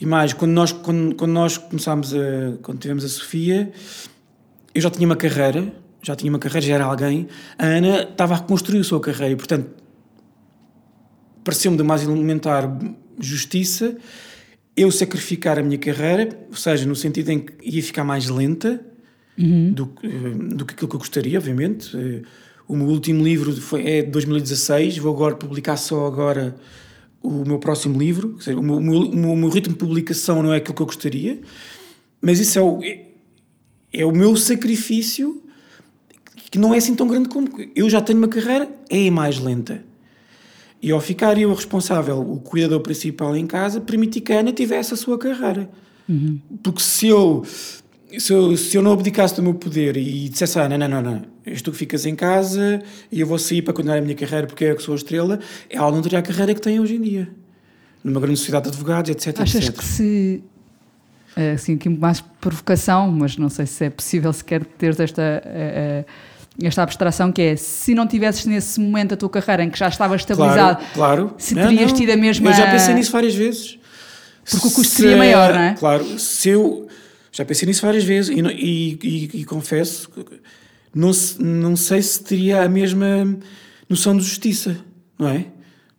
E 0.00 0.06
mais, 0.06 0.32
quando 0.32 0.52
nós, 0.52 0.72
quando, 0.72 1.14
quando 1.14 1.32
nós 1.32 1.58
começámos 1.58 2.14
a. 2.14 2.56
quando 2.62 2.78
tivemos 2.78 3.04
a 3.04 3.08
Sofia, 3.08 3.70
eu 4.74 4.80
já 4.80 4.88
tinha 4.88 5.06
uma 5.06 5.16
carreira, 5.16 5.70
já 6.02 6.16
tinha 6.16 6.32
uma 6.32 6.38
carreira, 6.38 6.66
já 6.66 6.74
era 6.76 6.84
alguém. 6.84 7.28
A 7.58 7.66
Ana 7.66 8.02
estava 8.04 8.34
a 8.34 8.36
reconstruir 8.38 8.80
a 8.80 8.84
sua 8.84 9.00
carreira 9.00 9.36
portanto, 9.36 9.68
pareceu-me 11.44 11.76
de 11.76 11.82
mais 11.82 12.02
elementar 12.02 12.74
justiça 13.18 13.96
eu 14.74 14.90
sacrificar 14.90 15.58
a 15.58 15.62
minha 15.62 15.76
carreira, 15.76 16.28
ou 16.48 16.56
seja, 16.56 16.86
no 16.86 16.96
sentido 16.96 17.28
em 17.28 17.40
que 17.40 17.52
ia 17.62 17.82
ficar 17.82 18.02
mais 18.02 18.28
lenta 18.30 18.82
uhum. 19.40 19.72
do, 19.72 19.84
do 20.54 20.64
que 20.64 20.74
aquilo 20.74 20.88
que 20.88 20.96
eu 20.96 21.00
gostaria, 21.00 21.38
obviamente. 21.38 21.96
O 22.68 22.76
meu 22.76 22.86
último 22.86 23.24
livro 23.24 23.52
foi, 23.60 23.86
é 23.86 24.02
de 24.02 24.10
2016, 24.10 24.98
vou 24.98 25.12
agora 25.12 25.34
publicar 25.34 25.76
só 25.76 26.06
agora 26.06 26.54
o 27.22 27.44
meu 27.44 27.58
próximo 27.58 27.98
livro. 27.98 28.36
Dizer, 28.38 28.56
o, 28.56 28.62
meu, 28.62 28.76
o, 28.76 28.80
meu, 28.80 29.00
o, 29.00 29.36
meu, 29.36 29.48
ritmo 29.48 29.72
de 29.72 29.78
publicação 29.78 30.42
não 30.42 30.52
é 30.52 30.58
aquilo 30.58 30.74
que 30.74 30.82
eu 30.82 30.86
gostaria, 30.86 31.40
mas 32.20 32.38
isso 32.38 32.58
é 32.58 32.62
o, 32.62 32.80
é 33.92 34.06
o 34.06 34.12
meu 34.12 34.36
sacrifício 34.36 35.42
que 36.50 36.58
não 36.58 36.74
é 36.74 36.78
assim 36.78 36.94
tão 36.94 37.06
grande 37.06 37.28
como 37.28 37.48
eu 37.76 37.88
já 37.88 38.00
tenho 38.00 38.18
uma 38.18 38.28
carreira, 38.28 38.68
é 38.88 39.08
mais 39.10 39.38
lenta. 39.38 39.84
E 40.82 40.90
ao 40.90 41.00
ficar 41.00 41.38
eu 41.38 41.52
responsável, 41.54 42.18
o 42.20 42.40
cuidador 42.40 42.80
principal 42.80 43.36
em 43.36 43.46
casa, 43.46 43.80
permiti 43.80 44.20
que 44.20 44.32
a 44.32 44.40
Ana 44.40 44.52
tivesse 44.52 44.94
a 44.94 44.96
sua 44.96 45.18
carreira. 45.18 45.70
Uhum. 46.08 46.40
Porque 46.62 46.80
se 46.80 47.06
eu, 47.06 47.44
se 48.18 48.32
eu, 48.32 48.56
se 48.56 48.76
eu 48.76 48.82
não 48.82 48.92
abdicasse 48.92 49.34
do 49.36 49.42
meu 49.42 49.54
poder 49.54 49.96
e 49.96 50.28
dissesse 50.28 50.58
a 50.58 50.62
Ana, 50.62 50.78
não, 50.78 50.88
não, 50.88 51.02
não, 51.02 51.22
és 51.44 51.62
tu 51.62 51.70
que 51.70 51.78
ficas 51.78 52.06
em 52.06 52.14
casa 52.14 52.82
e 53.10 53.20
eu 53.20 53.26
vou 53.26 53.38
sair 53.38 53.62
para 53.62 53.72
continuar 53.74 53.98
a 53.98 54.00
minha 54.00 54.14
carreira 54.14 54.46
porque 54.46 54.64
é 54.64 54.72
eu 54.72 54.76
que 54.76 54.82
sou 54.82 54.94
a 54.94 54.96
estrela, 54.96 55.38
ela 55.68 55.90
não 55.90 56.02
teria 56.02 56.18
a 56.18 56.22
carreira 56.22 56.54
que 56.54 56.60
tem 56.60 56.80
hoje 56.80 56.96
em 56.96 57.00
dia. 57.00 57.28
Numa 58.02 58.20
grande 58.20 58.38
sociedade 58.38 58.64
de 58.64 58.70
advogados, 58.70 59.10
etc. 59.10 59.40
Achas 59.40 59.66
etc. 59.66 59.76
que 59.76 59.84
se 59.84 60.42
assim, 61.54 61.74
aqui 61.74 61.88
mais 61.88 62.20
provocação, 62.40 63.10
mas 63.10 63.36
não 63.36 63.48
sei 63.48 63.66
se 63.66 63.84
é 63.84 63.90
possível 63.90 64.32
sequer 64.32 64.64
ter 64.64 64.98
esta, 65.00 65.42
uh, 65.44 66.04
esta 66.62 66.82
abstração 66.82 67.30
que 67.30 67.40
é, 67.40 67.56
se 67.56 67.94
não 67.94 68.06
tivesses 68.06 68.46
nesse 68.46 68.80
momento 68.80 69.14
a 69.14 69.16
tua 69.16 69.30
carreira 69.30 69.64
em 69.64 69.70
que 69.70 69.78
já 69.78 69.88
estava 69.88 70.16
estabilizado, 70.16 70.78
claro, 70.94 71.28
claro. 71.28 71.34
se 71.38 71.54
terias 71.54 71.92
não, 71.92 71.98
tido 71.98 72.10
a 72.10 72.16
mesma... 72.16 72.50
Eu 72.50 72.54
já 72.54 72.70
pensei 72.70 72.94
nisso 72.94 73.12
várias 73.12 73.34
vezes. 73.34 73.78
Porque 74.50 74.66
o 74.66 74.70
custo 74.70 74.84
se, 74.84 75.02
seria 75.02 75.16
maior, 75.16 75.54
não 75.54 75.60
é? 75.60 75.74
Claro, 75.78 76.18
se 76.18 76.48
eu... 76.48 76.88
Já 77.32 77.44
pensei 77.44 77.66
nisso 77.66 77.82
várias 77.82 78.04
vezes 78.04 78.36
e, 78.36 78.40
e, 78.40 78.98
e, 79.02 79.40
e 79.40 79.44
confesso, 79.44 80.10
não, 80.94 81.10
não 81.38 81.76
sei 81.76 82.02
se 82.02 82.22
teria 82.22 82.62
a 82.62 82.68
mesma 82.68 83.38
noção 83.88 84.16
de 84.16 84.22
justiça, 84.22 84.76
não 85.18 85.28
é? 85.28 85.46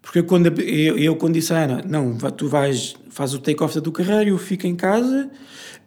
Porque 0.02 0.24
quando 0.24 0.48
eu, 0.62 0.98
eu 0.98 1.16
quando 1.16 1.36
disse 1.36 1.54
a 1.54 1.64
Ana, 1.64 1.84
não, 1.88 2.18
tu 2.32 2.48
vais, 2.48 2.96
faz 3.10 3.34
o 3.34 3.40
take-off 3.40 3.76
da 3.76 3.82
tua 3.82 3.94
carreira, 3.94 4.30
eu 4.30 4.38
fico 4.38 4.66
em 4.66 4.76
casa, 4.76 5.30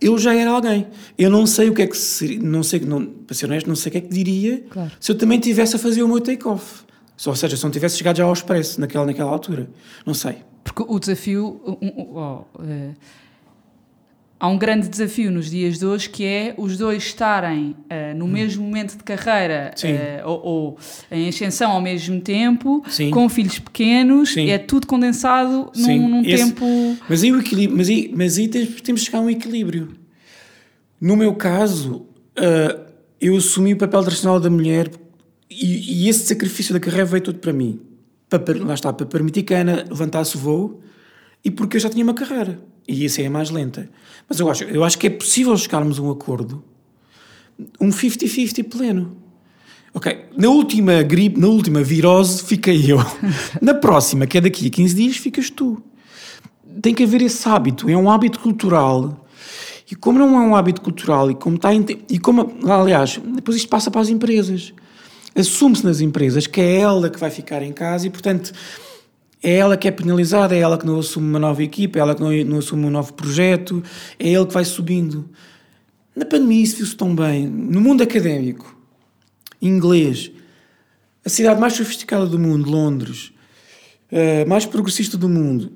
eu 0.00 0.16
já 0.18 0.34
era 0.34 0.50
alguém. 0.50 0.86
Eu 1.18 1.30
não 1.30 1.46
sei 1.46 1.68
o 1.68 1.74
que 1.74 1.82
é 1.82 1.86
que 1.86 1.96
seria, 1.96 2.38
não 2.38 2.62
sei, 2.62 2.80
não, 2.80 3.04
para 3.04 3.34
ser 3.34 3.46
honesto, 3.46 3.66
não 3.66 3.74
sei 3.74 3.90
o 3.90 3.92
que 3.92 3.98
é 3.98 4.00
que 4.00 4.08
diria 4.08 4.64
claro. 4.70 4.92
se 5.00 5.10
eu 5.10 5.18
também 5.18 5.40
tivesse 5.40 5.76
a 5.76 5.78
fazer 5.78 6.02
o 6.02 6.08
meu 6.08 6.20
take-off. 6.20 6.84
Ou 7.26 7.36
seja, 7.36 7.56
se 7.56 7.64
não 7.64 7.70
tivesse 7.70 7.96
chegado 7.96 8.16
já 8.16 8.24
ao 8.24 8.32
expresso 8.32 8.80
naquela, 8.80 9.06
naquela 9.06 9.30
altura. 9.30 9.68
Não 10.04 10.14
sei. 10.14 10.36
Porque 10.62 10.84
o 10.86 10.98
desafio. 10.98 11.60
Oh, 11.64 12.42
uh, 12.60 12.94
há 14.38 14.48
um 14.48 14.58
grande 14.58 14.88
desafio 14.88 15.30
nos 15.30 15.50
dias 15.50 15.78
de 15.78 15.86
hoje 15.86 16.08
que 16.08 16.24
é 16.24 16.54
os 16.56 16.76
dois 16.76 17.02
estarem 17.02 17.70
uh, 17.70 18.16
no 18.16 18.24
hum. 18.24 18.28
mesmo 18.28 18.64
momento 18.64 18.96
de 18.96 19.04
carreira 19.04 19.74
uh, 19.76 20.28
ou, 20.28 20.44
ou, 20.44 20.78
em 21.10 21.28
ascensão 21.28 21.72
ao 21.72 21.80
mesmo 21.80 22.20
tempo, 22.20 22.82
Sim. 22.88 23.10
com 23.10 23.28
filhos 23.28 23.58
pequenos, 23.58 24.32
Sim. 24.32 24.50
é 24.50 24.58
tudo 24.58 24.86
condensado 24.86 25.70
num, 25.76 26.08
num 26.08 26.24
Esse, 26.24 26.44
tempo. 26.44 26.66
Mas 27.08 27.22
aí, 27.22 27.32
o 27.32 27.40
equilíbrio, 27.40 27.76
mas 27.76 27.88
aí, 27.88 28.12
mas 28.14 28.38
aí 28.38 28.48
temos, 28.48 28.80
temos 28.80 29.00
de 29.00 29.06
chegar 29.06 29.18
a 29.18 29.22
um 29.22 29.30
equilíbrio. 29.30 29.88
No 31.00 31.16
meu 31.16 31.34
caso, 31.34 32.06
uh, 32.38 32.84
eu 33.20 33.36
assumi 33.36 33.72
o 33.72 33.76
papel 33.76 34.02
tradicional 34.02 34.40
da 34.40 34.50
mulher 34.50 34.90
e, 35.50 36.04
e, 36.04 36.08
esse 36.08 36.26
sacrifício 36.26 36.72
da 36.72 36.80
carreira 36.80 37.04
veio 37.04 37.22
todo 37.22 37.38
para 37.38 37.52
mim. 37.52 37.80
Para, 38.28 38.42
lá 38.64 38.74
está, 38.74 38.92
para 38.92 39.06
permitir 39.06 39.42
que 39.42 39.54
a 39.54 39.60
Ana 39.60 39.84
levantasse 39.88 40.36
o 40.36 40.38
voo 40.38 40.80
e 41.44 41.50
porque 41.50 41.76
eu 41.76 41.80
já 41.80 41.88
tinha 41.88 42.02
uma 42.02 42.14
carreira. 42.14 42.58
E 42.86 43.04
isso 43.04 43.20
é 43.20 43.28
mais 43.28 43.50
lenta. 43.50 43.88
Mas 44.28 44.40
eu 44.40 44.50
acho, 44.50 44.64
eu 44.64 44.84
acho 44.84 44.98
que 44.98 45.06
é 45.06 45.10
possível 45.10 45.56
chegarmos 45.56 45.98
a 45.98 46.02
um 46.02 46.10
acordo, 46.10 46.62
um 47.80 47.88
50-50 47.88 48.64
pleno. 48.68 49.16
Ok, 49.92 50.26
na 50.36 50.48
última 50.48 51.02
gripe, 51.02 51.38
na 51.38 51.46
última 51.46 51.82
virose, 51.82 52.42
fiquei 52.42 52.90
eu. 52.90 52.98
na 53.62 53.74
próxima, 53.74 54.26
que 54.26 54.38
é 54.38 54.40
daqui 54.40 54.66
a 54.66 54.70
15 54.70 54.94
dias, 54.94 55.16
ficas 55.16 55.50
tu. 55.50 55.80
Tem 56.82 56.92
que 56.92 57.04
haver 57.04 57.22
esse 57.22 57.48
hábito, 57.48 57.88
é 57.88 57.96
um 57.96 58.10
hábito 58.10 58.40
cultural. 58.40 59.24
E 59.88 59.94
como 59.94 60.18
não 60.18 60.36
é 60.36 60.40
um 60.40 60.56
hábito 60.56 60.80
cultural, 60.80 61.30
e 61.30 61.34
como 61.34 61.56
está. 61.56 61.72
E 61.72 62.18
como, 62.18 62.56
aliás, 62.68 63.20
depois 63.36 63.56
isto 63.56 63.68
passa 63.68 63.90
para 63.90 64.00
as 64.00 64.08
empresas. 64.08 64.72
Assume-se 65.36 65.84
nas 65.84 66.00
empresas 66.00 66.46
que 66.46 66.60
é 66.60 66.80
ela 66.80 67.08
que 67.08 67.18
vai 67.18 67.30
ficar 67.30 67.62
em 67.62 67.72
casa 67.72 68.06
e, 68.06 68.10
portanto, 68.10 68.52
é 69.44 69.56
ela 69.56 69.76
que 69.76 69.86
é 69.86 69.90
penalizada, 69.90 70.56
é 70.56 70.60
ela 70.60 70.78
que 70.78 70.86
não 70.86 70.98
assume 70.98 71.28
uma 71.28 71.38
nova 71.38 71.62
equipa, 71.62 71.98
é 71.98 72.00
ela 72.00 72.14
que 72.14 72.22
não, 72.22 72.32
não 72.44 72.58
assume 72.58 72.86
um 72.86 72.90
novo 72.90 73.12
projeto, 73.12 73.84
é 74.18 74.30
ele 74.30 74.46
que 74.46 74.54
vai 74.54 74.64
subindo. 74.64 75.28
Na 76.16 76.24
pandemia 76.24 76.64
isso 76.64 76.78
viu-se 76.78 76.96
tão 76.96 77.14
bem. 77.14 77.46
No 77.46 77.78
mundo 77.78 78.02
académico, 78.02 78.74
inglês, 79.60 80.30
a 81.22 81.28
cidade 81.28 81.60
mais 81.60 81.74
sofisticada 81.74 82.24
do 82.24 82.38
mundo, 82.38 82.70
Londres, 82.70 83.32
uh, 84.10 84.48
mais 84.48 84.64
progressista 84.64 85.18
do 85.18 85.28
mundo, 85.28 85.70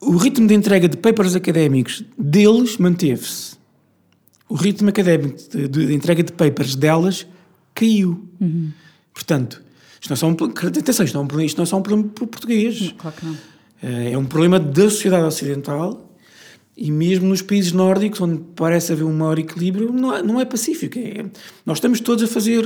o 0.00 0.16
ritmo 0.16 0.48
de 0.48 0.54
entrega 0.54 0.88
de 0.88 0.96
papers 0.96 1.36
académicos 1.36 2.04
deles 2.18 2.76
manteve-se. 2.76 3.56
O 4.48 4.54
ritmo 4.56 4.88
académico 4.88 5.38
de, 5.48 5.68
de, 5.68 5.94
entrega 5.94 6.24
de 6.24 6.32
papers 6.32 6.74
delas 6.74 7.24
caiu. 7.72 8.28
Uhum. 8.40 8.72
Portanto, 9.14 9.62
isto 10.00 10.10
não 10.10 10.14
é 10.14 10.16
só 10.16 10.28
um, 10.28 10.32
atenção, 10.32 11.04
isto 11.04 11.22
não, 11.22 11.40
é 11.40 11.44
isto 11.44 11.56
não 11.58 11.62
é 11.62 11.66
só 11.66 11.76
um 11.76 11.82
problema 11.82 12.08
português. 12.08 12.94
Claro 12.96 13.16
que 13.16 13.26
não. 13.26 13.36
Eh, 13.82 14.12
é 14.12 14.18
um 14.18 14.24
problema 14.24 14.58
da 14.58 14.82
sociedade 14.84 15.24
ocidental 15.24 16.10
e 16.76 16.90
mesmo 16.90 17.28
nos 17.28 17.42
países 17.42 17.72
nórdicos, 17.72 18.20
onde 18.20 18.42
parece 18.56 18.92
haver 18.92 19.04
um 19.04 19.12
maior 19.12 19.38
equilíbrio, 19.38 19.92
não 19.92 20.14
é, 20.14 20.22
não 20.22 20.40
é 20.40 20.44
pacífico. 20.44 20.98
É, 20.98 21.26
nós 21.66 21.76
estamos 21.76 22.00
todos 22.00 22.24
a 22.24 22.26
fazer. 22.26 22.64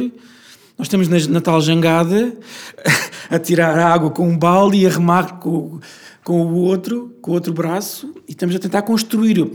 Nós 0.79 0.87
estamos 0.87 1.09
na, 1.09 1.19
na 1.33 1.41
tal 1.41 1.61
jangada 1.61 2.37
a 3.31 3.39
tirar 3.39 3.77
água 3.79 4.11
com 4.11 4.29
um 4.29 4.39
balde 4.39 4.79
e 4.79 4.87
a 4.87 4.91
remar 4.91 5.39
com, 5.39 5.81
com 6.23 6.47
o 6.47 6.55
outro, 6.55 7.13
com 7.21 7.33
o 7.33 7.35
outro 7.35 7.53
braço, 7.53 8.15
e 8.29 8.33
estamos 8.33 8.55
a 8.55 8.59
tentar 8.59 8.83
construir 8.83 9.51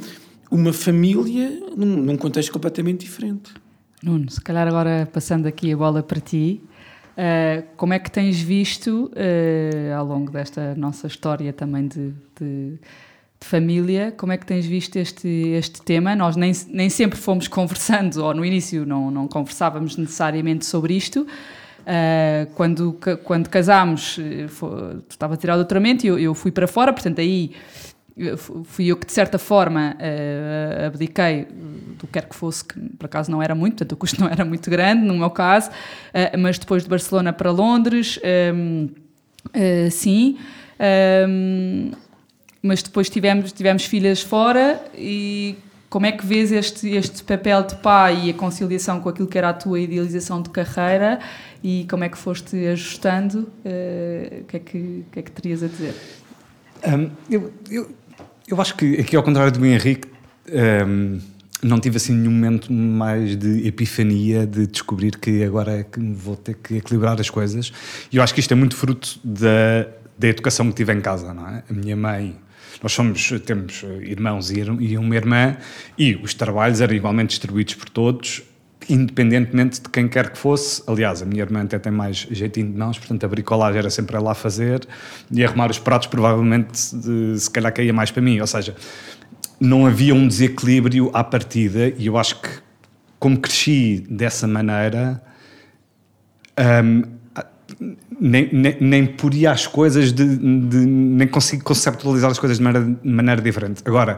uma 0.51 0.73
família 0.73 1.61
num, 1.75 1.97
num 1.97 2.17
contexto 2.17 2.51
completamente 2.51 3.05
diferente. 3.05 3.53
Nuno, 4.01 4.29
se 4.29 4.39
calhar 4.41 4.67
agora 4.67 5.07
passando 5.11 5.45
aqui 5.45 5.73
a 5.73 5.77
bola 5.77 6.01
para 6.01 6.21
ti, 6.21 6.61
Uh, 7.19 7.67
como 7.75 7.91
é 7.93 7.99
que 7.99 8.09
tens 8.09 8.39
visto, 8.39 9.11
uh, 9.11 9.93
ao 9.93 10.05
longo 10.05 10.31
desta 10.31 10.73
nossa 10.75 11.05
história 11.05 11.51
também 11.51 11.85
de, 11.85 12.13
de, 12.39 12.79
de, 12.79 12.79
família, 13.41 14.13
como 14.15 14.31
é 14.31 14.37
que 14.37 14.45
tens 14.45 14.65
visto 14.65 14.95
este, 14.95 15.27
este 15.27 15.81
tema? 15.81 16.15
Nós 16.15 16.37
nem, 16.37 16.53
nem 16.69 16.89
sempre 16.89 17.19
fomos 17.19 17.49
conversando, 17.49 18.23
ou 18.23 18.33
no 18.33 18.45
início 18.45 18.85
não, 18.85 19.11
não 19.11 19.27
conversávamos 19.27 19.97
necessariamente 19.97 20.65
sobre 20.65 20.93
isto. 20.93 21.27
Uh, 21.81 22.49
quando, 22.55 22.97
quando 23.25 23.49
casámos, 23.49 24.15
tu 24.15 25.03
estava 25.09 25.33
a 25.33 25.37
tirar 25.37 25.55
o 25.55 25.57
doutoramento 25.57 26.05
e 26.05 26.07
eu, 26.07 26.17
eu 26.17 26.33
fui 26.33 26.51
para 26.51 26.67
fora, 26.67 26.93
portanto 26.93 27.19
aí 27.19 27.51
fui 28.65 28.87
eu 28.87 28.97
que 28.97 29.05
de 29.05 29.13
certa 29.13 29.37
forma 29.37 29.95
uh, 29.95 30.85
abdiquei 30.87 31.45
do 31.45 32.07
que 32.07 32.13
quer 32.13 32.27
que 32.27 32.35
fosse, 32.35 32.63
que 32.65 32.79
por 32.97 33.05
acaso 33.05 33.31
não 33.31 33.41
era 33.41 33.55
muito, 33.55 33.75
portanto 33.75 33.91
o 33.93 33.97
custo 33.97 34.19
não 34.21 34.27
era 34.27 34.43
muito 34.43 34.69
grande 34.69 35.03
no 35.03 35.17
meu 35.17 35.29
caso, 35.29 35.69
uh, 35.69 36.37
mas 36.37 36.59
depois 36.59 36.83
de 36.83 36.89
Barcelona 36.89 37.31
para 37.31 37.51
Londres, 37.51 38.19
um, 38.53 38.85
uh, 38.85 38.89
eh, 39.53 39.89
sim, 39.89 40.37
um, 41.27 41.91
mas 42.61 42.83
depois 42.83 43.09
tivemos, 43.09 43.51
tivemos 43.51 43.85
filhas 43.85 44.21
fora 44.21 44.83
e 44.93 45.55
como 45.89 46.05
é 46.05 46.11
que 46.11 46.25
vês 46.25 46.51
este, 46.51 46.89
este 46.89 47.23
papel 47.23 47.63
de 47.63 47.75
pai 47.75 48.25
e 48.25 48.29
a 48.29 48.33
conciliação 48.33 48.99
com 48.99 49.09
aquilo 49.09 49.27
que 49.27 49.37
era 49.37 49.49
a 49.49 49.53
tua 49.53 49.79
idealização 49.79 50.41
de 50.41 50.49
carreira 50.49 51.19
e 51.63 51.87
como 51.89 52.03
é 52.03 52.09
que 52.09 52.17
foste 52.17 52.55
ajustando? 52.67 53.49
o 53.63 54.43
que, 54.45 54.57
é 54.57 54.59
que, 54.59 55.05
que 55.11 55.19
é 55.19 55.21
que 55.21 55.31
terias 55.31 55.63
a 55.63 55.67
dizer? 55.67 55.95
Um, 56.85 57.09
eu, 57.29 57.51
eu, 57.69 57.89
eu 58.49 58.59
acho 58.59 58.75
que 58.75 58.99
aqui, 58.99 59.15
ao 59.15 59.23
contrário 59.23 59.51
do 59.51 59.65
Henrique, 59.65 60.07
um, 60.87 61.19
não 61.61 61.79
tive 61.79 61.97
assim 61.97 62.13
nenhum 62.13 62.31
momento 62.31 62.71
mais 62.71 63.35
de 63.35 63.67
epifania 63.67 64.47
de 64.47 64.65
descobrir 64.65 65.17
que 65.17 65.43
agora 65.43 65.79
é 65.79 65.83
que 65.83 65.99
vou 65.99 66.35
ter 66.35 66.55
que 66.55 66.77
equilibrar 66.77 67.19
as 67.19 67.29
coisas. 67.29 67.71
E 68.11 68.17
eu 68.17 68.23
acho 68.23 68.33
que 68.33 68.39
isto 68.39 68.51
é 68.51 68.55
muito 68.55 68.75
fruto 68.75 69.19
da, 69.23 69.87
da 70.17 70.27
educação 70.27 70.69
que 70.69 70.75
tive 70.75 70.93
em 70.93 71.01
casa, 71.01 71.33
não 71.33 71.47
é? 71.47 71.63
A 71.69 71.73
minha 71.73 71.95
mãe 71.95 72.35
nós 72.81 72.93
somos, 72.93 73.33
temos 73.45 73.83
irmãos 74.01 74.51
e 74.51 74.97
uma 74.97 75.15
irmã 75.15 75.57
e 75.97 76.15
os 76.15 76.33
trabalhos 76.33 76.79
eram 76.79 76.95
igualmente 76.95 77.31
distribuídos 77.31 77.75
por 77.75 77.89
todos, 77.89 78.41
independentemente 78.89 79.81
de 79.81 79.89
quem 79.89 80.07
quer 80.07 80.31
que 80.31 80.37
fosse. 80.37 80.81
Aliás, 80.87 81.21
a 81.21 81.25
minha 81.25 81.43
irmã 81.43 81.63
até 81.63 81.77
tem 81.77 81.91
mais 81.91 82.27
jeitinho 82.31 82.71
de 82.71 82.77
mãos, 82.77 82.97
portanto 82.97 83.23
a 83.23 83.27
bricolagem 83.27 83.79
era 83.79 83.89
sempre 83.89 84.15
ela 84.15 84.31
a 84.31 84.35
fazer 84.35 84.87
e 85.31 85.43
arrumar 85.43 85.69
os 85.69 85.79
pratos 85.79 86.07
provavelmente 86.07 86.77
se 86.77 87.49
calhar 87.51 87.71
caía 87.71 87.93
mais 87.93 88.11
para 88.11 88.21
mim. 88.21 88.39
Ou 88.39 88.47
seja, 88.47 88.75
não 89.59 89.85
havia 89.85 90.15
um 90.15 90.27
desequilíbrio 90.27 91.11
à 91.13 91.23
partida 91.23 91.93
e 91.97 92.07
eu 92.07 92.17
acho 92.17 92.41
que 92.41 92.49
como 93.19 93.37
cresci 93.39 94.05
dessa 94.09 94.47
maneira 94.47 95.21
um, 96.83 97.03
nem, 98.19 98.49
nem, 98.51 98.77
nem 98.79 99.15
coisas 99.71 100.11
de, 100.11 100.37
de, 100.37 100.77
nem 100.77 101.27
consigo 101.27 101.63
conceptualizar 101.63 102.29
as 102.29 102.39
coisas 102.39 102.57
de 102.57 102.63
maneira, 102.63 102.85
de 102.85 103.09
maneira 103.09 103.41
diferente. 103.41 103.81
Agora, 103.85 104.17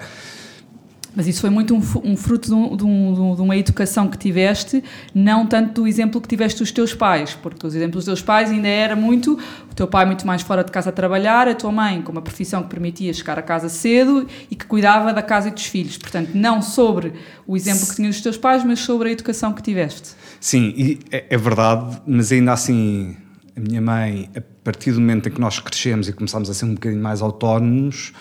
mas 1.15 1.27
isso 1.27 1.41
foi 1.41 1.49
muito 1.49 1.75
um, 1.75 1.81
um 2.03 2.15
fruto 2.15 2.47
de, 2.47 2.53
um, 2.53 2.75
de, 2.75 2.83
um, 2.83 3.35
de, 3.35 3.41
uma 3.41 3.57
educação 3.57 4.07
que 4.07 4.17
tiveste, 4.17 4.83
não 5.13 5.45
tanto 5.45 5.81
do 5.81 5.87
exemplo 5.87 6.21
que 6.21 6.27
tiveste 6.27 6.59
dos 6.59 6.71
teus 6.71 6.93
pais, 6.93 7.33
porque 7.33 7.65
os 7.65 7.75
exemplos 7.75 8.05
dos 8.05 8.05
teus 8.05 8.21
pais 8.21 8.49
ainda 8.49 8.67
era 8.67 8.95
muito 8.95 9.37
o 9.69 9.75
teu 9.75 9.87
pai 9.87 10.05
muito 10.05 10.25
mais 10.25 10.41
fora 10.41 10.63
de 10.63 10.71
casa 10.71 10.89
a 10.89 10.93
trabalhar, 10.93 11.47
a 11.47 11.55
tua 11.55 11.71
mãe 11.71 12.01
com 12.01 12.11
uma 12.11 12.21
profissão 12.21 12.63
que 12.63 12.69
permitia 12.69 13.13
chegar 13.13 13.37
a 13.37 13.41
casa 13.41 13.67
cedo 13.67 14.27
e 14.49 14.55
que 14.55 14.65
cuidava 14.65 15.13
da 15.13 15.21
casa 15.21 15.49
e 15.49 15.51
dos 15.51 15.65
filhos. 15.65 15.97
Portanto, 15.97 16.31
não 16.33 16.61
sobre 16.61 17.13
o 17.45 17.55
exemplo 17.55 17.85
que 17.87 17.95
tinhas 17.95 18.15
dos 18.15 18.23
teus 18.23 18.37
pais, 18.37 18.63
mas 18.63 18.79
sobre 18.79 19.09
a 19.09 19.11
educação 19.11 19.53
que 19.53 19.61
tiveste. 19.61 20.11
Sim, 20.39 20.99
é, 21.11 21.25
é 21.29 21.37
verdade, 21.37 22.01
mas 22.07 22.31
ainda 22.31 22.53
assim, 22.53 23.15
a 23.55 23.59
minha 23.59 23.81
mãe, 23.81 24.29
a 24.35 24.41
partir 24.63 24.91
do 24.91 24.99
momento 25.01 25.27
em 25.27 25.31
que 25.31 25.41
nós 25.41 25.59
crescemos 25.59 26.07
e 26.07 26.13
começámos 26.13 26.49
a 26.49 26.53
ser 26.53 26.65
um 26.65 26.73
bocadinho 26.73 27.01
mais 27.01 27.21
autónomos 27.21 28.13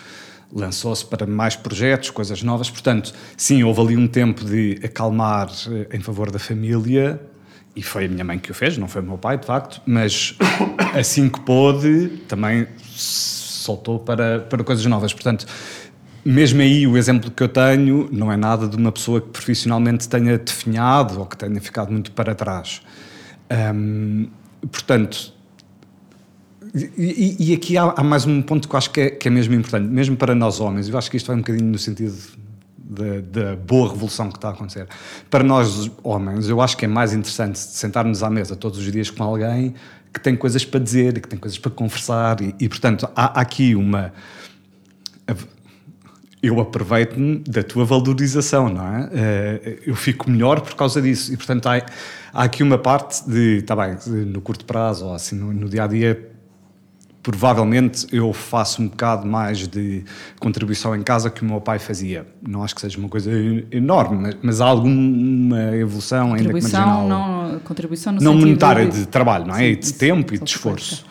lançou-se 0.53 1.05
para 1.05 1.27
mais 1.27 1.57
projetos, 1.57 2.11
coisas 2.11 2.43
novas. 2.43 2.71
Portanto, 2.71 3.13
sim, 3.37 3.63
houve 3.63 3.81
ali 3.81 3.97
um 3.97 4.07
tempo 4.07 4.45
de 4.45 4.81
acalmar 4.83 5.49
eh, 5.69 5.97
em 5.97 6.01
favor 6.01 6.31
da 6.31 6.39
família 6.39 7.21
e 7.75 7.83
foi 7.83 8.07
a 8.07 8.09
minha 8.09 8.25
mãe 8.25 8.39
que 8.39 8.51
o 8.51 8.55
fez, 8.55 8.77
não 8.77 8.89
foi 8.89 9.01
o 9.01 9.05
meu 9.05 9.19
pai, 9.19 9.39
de 9.39 9.47
facto, 9.47 9.81
mas 9.87 10.37
assim 10.99 11.29
que 11.29 11.41
pôde, 11.41 12.09
também 12.27 12.67
soltou 12.85 13.99
para, 13.99 14.41
para 14.41 14.65
coisas 14.65 14.85
novas. 14.87 15.13
Portanto, 15.13 15.47
mesmo 16.25 16.61
aí, 16.61 16.87
o 16.87 16.99
exemplo 16.99 17.31
que 17.31 17.43
eu 17.43 17.49
tenho 17.49 18.09
não 18.13 18.31
é 18.31 18.37
nada 18.37 18.69
de 18.69 18.77
uma 18.77 18.93
pessoa 18.93 19.21
que 19.21 19.29
profissionalmente 19.29 20.09
tenha 20.09 20.37
definhado 20.37 21.21
ou 21.21 21.27
que 21.27 21.37
tenha 21.37 21.61
ficado 21.61 21.91
muito 21.91 22.13
para 22.13 22.35
trás. 22.35 22.83
Hum, 23.75 24.29
portanto, 24.71 25.33
e, 26.75 27.37
e, 27.39 27.55
aqui 27.55 27.77
há, 27.77 27.95
há, 27.97 28.03
mais 28.03 28.27
um 28.27 28.41
ponto 28.43 28.69
que 28.69 28.75
eu 28.75 28.79
acho 28.79 28.91
que 28.91 29.01
é, 29.01 29.11
que 29.11 29.29
é, 29.29 29.31
mesmo 29.31 29.55
importante, 29.55 29.89
mesmo 29.89 30.17
para 30.17 30.35
nós 30.35 30.61
homens, 30.61 30.89
eu 30.89 30.97
acho 30.97 31.11
que 31.11 31.17
isto 31.17 31.27
vai 31.27 31.37
um 31.37 31.41
bocadinho 31.41 31.67
no 31.67 31.79
sentido 31.79 32.17
da, 32.77 33.57
boa 33.57 33.91
revolução 33.91 34.29
que 34.29 34.37
está 34.37 34.49
a 34.49 34.53
acontecer. 34.53 34.87
Para 35.29 35.45
nós 35.45 35.91
homens, 36.03 36.49
eu 36.49 36.61
acho 36.61 36.77
que 36.77 36.85
é 36.85 36.89
mais 36.89 37.13
interessante 37.13 37.59
sentarmos 37.59 38.23
à 38.23 38.31
mesa 38.31 38.57
todos 38.57 38.79
os 38.79 38.93
dias 38.93 39.11
com 39.11 39.23
alguém 39.23 39.75
que 40.13 40.21
tem 40.21 40.37
coisas 40.37 40.65
para 40.65 40.81
dizer 40.81 41.21
que 41.21 41.29
tem 41.29 41.39
coisas 41.39 41.59
para 41.59 41.71
conversar, 41.71 42.41
e, 42.41 42.55
e 42.59 42.69
portanto 42.69 43.09
há, 43.15 43.39
há 43.39 43.41
aqui 43.41 43.77
uma 43.77 44.13
eu 46.43 46.59
aproveito-me 46.59 47.39
da 47.41 47.63
tua 47.63 47.85
valorização, 47.85 48.69
não 48.71 48.87
é? 48.97 49.11
Eh, 49.13 49.79
eu 49.87 49.95
fico 49.95 50.31
melhor 50.31 50.61
por 50.63 50.75
causa 50.75 51.01
disso. 51.03 51.33
E, 51.33 51.37
portanto, 51.37 51.67
há, 51.67 51.83
há 52.33 52.45
aqui 52.45 52.63
uma 52.63 52.79
parte 52.79 53.29
de, 53.29 53.59
está 53.59 53.77
bem, 53.77 53.97
no 54.27 54.41
curto 54.41 54.65
prazo 54.65 55.07
ou 55.07 55.15
assim, 55.15 55.37
no, 55.37 55.53
no 55.53 55.69
dia 55.69 55.85
a 55.85 55.87
dia, 55.87 56.30
provavelmente 57.23 58.07
eu 58.13 58.33
faço 58.33 58.83
um 58.83 58.89
bocado 58.89 59.27
mais 59.27 59.69
de 59.69 60.05
contribuição 60.39 60.97
em 60.97 61.03
casa 61.03 61.31
que 61.31 61.43
o 61.43 61.45
meu 61.45 61.61
pai 61.61 61.79
fazia. 61.79 62.27
Não 62.47 62.63
acho 62.63 62.75
que 62.75 62.81
seja 62.81 62.99
uma 62.99 63.09
coisa 63.09 63.31
enorme, 63.71 64.23
mas, 64.23 64.37
mas 64.43 64.61
há 64.61 64.67
alguma 64.67 65.77
evolução 65.77 66.35
ainda 66.35 66.53
que 66.53 66.61
marginal. 66.61 67.07
Não, 67.07 67.61
contribuição 67.61 68.13
no 68.13 68.21
não 68.21 68.35
monetária 68.35 68.87
de, 68.87 69.01
de 69.01 69.07
trabalho, 69.07 69.47
não 69.47 69.55
é? 69.55 69.59
Sim, 69.59 69.65
e 69.65 69.77
de 69.77 69.93
tempo 69.95 70.35
e 70.35 70.39
de 70.39 70.51
esforço. 70.51 71.05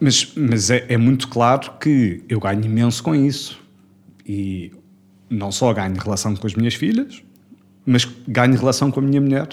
Mas, 0.00 0.32
mas 0.36 0.70
é, 0.70 0.84
é 0.88 0.96
muito 0.96 1.28
claro 1.28 1.74
que 1.78 2.24
eu 2.28 2.40
ganho 2.40 2.64
imenso 2.64 3.02
com 3.02 3.14
isso. 3.14 3.60
E 4.26 4.72
não 5.30 5.52
só 5.52 5.72
ganho 5.72 5.94
relação 5.96 6.34
com 6.34 6.46
as 6.46 6.54
minhas 6.54 6.74
filhas, 6.74 7.22
mas 7.86 8.04
ganho 8.26 8.56
relação 8.56 8.90
com 8.90 8.98
a 8.98 9.02
minha 9.02 9.20
mulher 9.20 9.48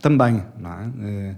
também, 0.00 0.42
não 0.58 0.72
é? 0.72 0.90
é 1.02 1.36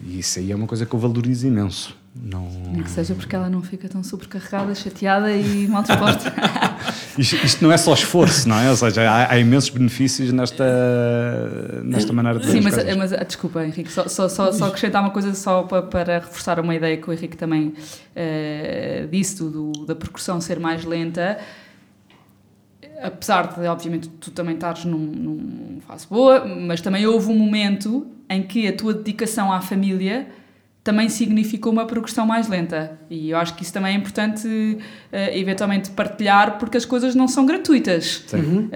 e 0.00 0.20
isso 0.20 0.38
aí 0.38 0.52
é 0.52 0.56
uma 0.56 0.66
coisa 0.66 0.86
que 0.86 0.94
eu 0.94 0.98
valorizo 0.98 1.46
imenso. 1.46 1.96
Não... 2.14 2.48
Nem 2.72 2.82
que 2.82 2.90
seja 2.90 3.14
porque 3.14 3.34
ela 3.34 3.48
não 3.48 3.62
fica 3.62 3.88
tão 3.88 4.02
sobrecarregada, 4.02 4.74
chateada 4.74 5.30
e 5.32 5.66
mal 5.68 5.82
disposta. 5.82 6.32
isto, 7.18 7.36
isto, 7.36 7.64
não 7.64 7.72
é 7.72 7.76
só 7.76 7.94
esforço, 7.94 8.48
não 8.48 8.58
é? 8.58 8.70
Ou 8.70 8.76
seja, 8.76 9.08
há, 9.08 9.32
há 9.32 9.38
imensos 9.38 9.70
benefícios 9.70 10.32
nesta, 10.32 11.80
nesta 11.84 12.12
maneira 12.12 12.38
de 12.38 12.50
Sim, 12.50 12.60
mas, 12.60 12.76
mas, 12.96 13.12
ah, 13.12 13.24
desculpa, 13.24 13.64
Henrique, 13.64 13.90
só, 13.90 14.08
só, 14.08 14.28
só, 14.28 14.52
só, 14.52 14.66
acrescentar 14.66 15.02
uma 15.02 15.10
coisa 15.10 15.34
só 15.34 15.62
para, 15.64 15.82
para, 15.82 16.18
reforçar 16.20 16.58
uma 16.60 16.74
ideia 16.74 16.96
que 16.96 17.08
o 17.08 17.12
Henrique 17.12 17.36
também 17.36 17.68
uh, 17.68 19.08
disse, 19.10 19.36
do, 19.42 19.72
da 19.86 19.94
percussão 19.94 20.40
ser 20.40 20.58
mais 20.58 20.84
lenta 20.84 21.38
apesar 23.00 23.54
de, 23.54 23.66
obviamente, 23.68 24.08
tu 24.08 24.32
também 24.32 24.54
estares 24.54 24.84
num, 24.84 24.98
num 24.98 25.80
fase 25.86 26.04
boa, 26.08 26.44
mas 26.44 26.80
também 26.80 27.06
houve 27.06 27.30
um 27.30 27.38
momento 27.38 28.04
em 28.28 28.42
que 28.42 28.66
a 28.68 28.72
tua 28.72 28.94
dedicação 28.94 29.52
à 29.52 29.60
família 29.60 30.28
também 30.84 31.08
significou 31.08 31.70
uma 31.72 31.86
progressão 31.86 32.26
mais 32.26 32.48
lenta. 32.48 32.98
E 33.10 33.30
eu 33.30 33.38
acho 33.38 33.54
que 33.54 33.62
isso 33.62 33.72
também 33.72 33.94
é 33.94 33.96
importante, 33.96 34.46
uh, 34.48 34.78
eventualmente, 35.32 35.90
partilhar, 35.90 36.58
porque 36.58 36.78
as 36.78 36.84
coisas 36.84 37.14
não 37.14 37.28
são 37.28 37.44
gratuitas. 37.44 38.24
Uhum. 38.32 38.66
Uh, 38.66 38.70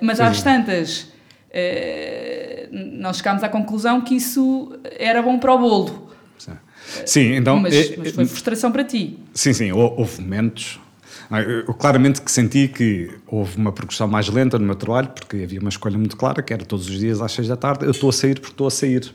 mas 0.00 0.16
Sim. 0.18 0.22
às 0.24 0.42
tantas, 0.42 1.00
uh, 1.02 2.68
nós 2.72 3.18
chegámos 3.18 3.42
à 3.42 3.48
conclusão 3.48 4.00
que 4.00 4.14
isso 4.14 4.72
era 4.98 5.20
bom 5.20 5.38
para 5.38 5.52
o 5.52 5.58
bolo. 5.58 6.14
Sim, 7.06 7.34
então. 7.36 7.58
Mas, 7.58 7.96
mas 7.96 8.12
foi 8.12 8.26
frustração 8.26 8.70
para 8.70 8.84
ti. 8.84 9.18
Sim, 9.32 9.52
sim, 9.52 9.72
houve 9.72 10.20
momentos 10.20 10.78
eu, 11.30 11.74
claramente 11.74 12.20
que 12.20 12.30
senti 12.30 12.68
que 12.68 13.10
houve 13.26 13.56
uma 13.56 13.72
progressão 13.72 14.06
mais 14.06 14.28
lenta 14.28 14.58
no 14.58 14.66
meu 14.66 14.74
trabalho, 14.74 15.08
porque 15.08 15.42
havia 15.44 15.60
uma 15.60 15.68
escolha 15.68 15.98
muito 15.98 16.16
clara, 16.16 16.42
que 16.42 16.52
era 16.52 16.64
todos 16.64 16.88
os 16.88 16.98
dias 16.98 17.20
às 17.20 17.32
seis 17.32 17.48
da 17.48 17.56
tarde, 17.56 17.84
eu 17.84 17.90
estou 17.90 18.10
a 18.10 18.12
sair 18.12 18.34
porque 18.34 18.52
estou 18.52 18.66
a 18.66 18.70
sair. 18.70 19.14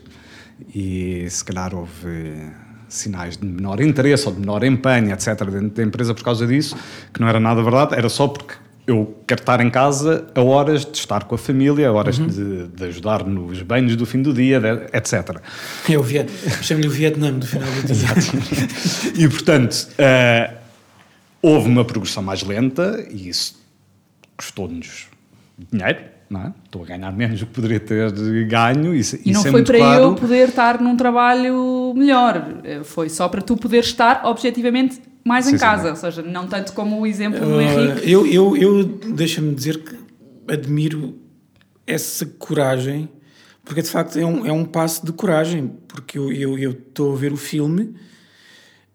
E 0.74 1.26
se 1.30 1.44
calhar 1.44 1.74
houve 1.74 2.50
sinais 2.88 3.36
de 3.36 3.46
menor 3.46 3.80
interesse 3.80 4.26
ou 4.26 4.34
de 4.34 4.40
menor 4.40 4.64
empenho, 4.64 5.12
etc., 5.12 5.44
dentro 5.44 5.70
da 5.70 5.82
empresa 5.82 6.12
por 6.12 6.24
causa 6.24 6.46
disso, 6.46 6.76
que 7.14 7.20
não 7.20 7.28
era 7.28 7.40
nada 7.40 7.62
verdade, 7.62 7.94
era 7.94 8.08
só 8.08 8.28
porque 8.28 8.54
eu 8.86 9.22
quero 9.26 9.40
estar 9.40 9.60
em 9.60 9.70
casa 9.70 10.26
a 10.34 10.40
horas 10.40 10.84
de 10.84 10.98
estar 10.98 11.24
com 11.24 11.34
a 11.34 11.38
família, 11.38 11.88
a 11.88 11.92
horas 11.92 12.18
uhum. 12.18 12.26
de, 12.26 12.68
de, 12.68 12.84
ajudar 12.84 13.24
nos 13.24 13.62
banhos 13.62 13.94
do 13.94 14.04
fim 14.04 14.20
do 14.20 14.32
dia, 14.32 14.60
etc. 14.92 15.40
Eu 15.88 16.04
chamo-lhe 16.62 16.88
o 16.88 16.90
Vietnã 16.90 17.32
do 17.32 17.46
final 17.46 17.68
do 17.68 17.92
dia. 17.92 18.08
e 19.24 19.28
portanto, 19.28 19.88
uh, 19.92 20.59
Houve 21.42 21.68
uma 21.68 21.84
progressão 21.84 22.22
mais 22.22 22.42
lenta 22.42 23.06
e 23.10 23.28
isso 23.28 23.58
custou-nos 24.36 25.08
dinheiro, 25.70 26.00
não 26.28 26.42
é? 26.42 26.52
Estou 26.64 26.82
a 26.82 26.86
ganhar 26.86 27.12
menos 27.12 27.40
do 27.40 27.46
que 27.46 27.52
poderia 27.52 27.80
ter 27.80 28.12
ganho. 28.46 28.94
Isso, 28.94 29.16
e 29.24 29.32
não 29.32 29.40
isso 29.40 29.48
é 29.48 29.50
foi 29.50 29.62
para 29.62 29.78
claro. 29.78 30.02
eu 30.02 30.14
poder 30.14 30.48
estar 30.48 30.80
num 30.80 30.96
trabalho 30.96 31.92
melhor, 31.96 32.62
foi 32.84 33.08
só 33.08 33.28
para 33.28 33.42
tu 33.42 33.56
poder 33.56 33.80
estar 33.80 34.24
objetivamente 34.24 35.00
mais 35.24 35.46
sim, 35.46 35.54
em 35.54 35.58
casa, 35.58 35.84
sim, 35.84 35.90
ou 35.90 35.96
seja, 35.96 36.22
não 36.22 36.46
tanto 36.46 36.72
como 36.72 37.00
o 37.00 37.06
exemplo 37.06 37.40
do 37.40 37.56
uh, 37.56 37.60
Henrique. 37.60 38.10
Eu, 38.10 38.26
eu, 38.26 38.56
eu 38.56 38.84
deixa-me 38.84 39.54
dizer 39.54 39.82
que 39.82 39.96
admiro 40.48 41.18
essa 41.86 42.24
coragem, 42.24 43.08
porque 43.64 43.82
de 43.82 43.90
facto 43.90 44.18
é 44.18 44.24
um, 44.24 44.46
é 44.46 44.52
um 44.52 44.64
passo 44.64 45.04
de 45.04 45.12
coragem, 45.12 45.72
porque 45.86 46.18
eu 46.18 46.30
estou 46.32 47.06
eu, 47.06 47.12
eu 47.12 47.12
a 47.12 47.16
ver 47.16 47.32
o 47.32 47.36
filme 47.36 47.94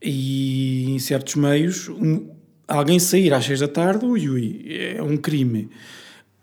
e 0.02 0.92
em 0.92 1.00
certos 1.00 1.36
meios 1.36 1.90
um, 1.90 2.30
alguém 2.68 3.00
sair 3.00 3.34
às 3.34 3.46
seis 3.46 3.60
da 3.60 3.68
tarde, 3.68 4.06
ui, 4.06 4.30
ui, 4.30 4.66
é 4.68 5.02
um 5.02 5.18
crime. 5.18 5.70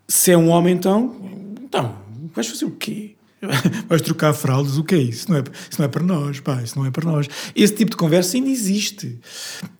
Se 0.07 0.31
é 0.31 0.37
um 0.37 0.49
homem, 0.49 0.75
então, 0.75 1.15
então, 1.63 1.95
vais 2.33 2.47
fazer 2.47 2.65
o 2.65 2.71
quê? 2.71 3.15
Vais 3.89 4.01
trocar 4.01 4.33
fraldas, 4.33 4.77
o 4.77 4.83
que 4.83 4.95
é 4.95 4.99
isso? 4.99 5.29
Não 5.29 5.37
é, 5.37 5.43
isso 5.69 5.79
não 5.79 5.85
é 5.85 5.89
para 5.89 6.03
nós, 6.03 6.39
pá, 6.39 6.61
isso 6.63 6.77
não 6.77 6.85
é 6.85 6.91
para 6.91 7.09
nós. 7.09 7.27
Esse 7.55 7.75
tipo 7.75 7.91
de 7.91 7.97
conversa 7.97 8.37
ainda 8.37 8.49
existe. 8.49 9.19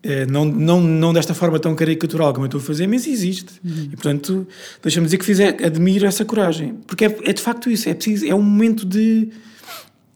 É, 0.02 0.26
não, 0.26 0.46
não, 0.46 0.82
não 0.82 1.14
desta 1.14 1.34
forma 1.34 1.60
tão 1.60 1.74
caricatural 1.74 2.34
como 2.34 2.46
eu 2.46 2.48
estou 2.48 2.60
a 2.60 2.64
fazer, 2.64 2.88
mas 2.88 3.08
existe. 3.08 3.54
Uhum. 3.64 3.84
E, 3.86 3.90
portanto, 3.90 4.48
deixa-me 4.82 5.06
dizer 5.06 5.18
que 5.18 5.26
fizer, 5.26 5.66
admiro 5.66 6.06
essa 6.06 6.26
coragem. 6.26 6.76
Porque 6.86 7.06
é, 7.06 7.18
é 7.24 7.34
de 7.34 7.42
facto 7.42 7.70
isso, 7.70 7.88
é, 7.88 7.94
preciso, 7.94 8.26
é 8.26 8.36
um 8.36 8.42
momento 8.42 8.86
de, 8.86 9.30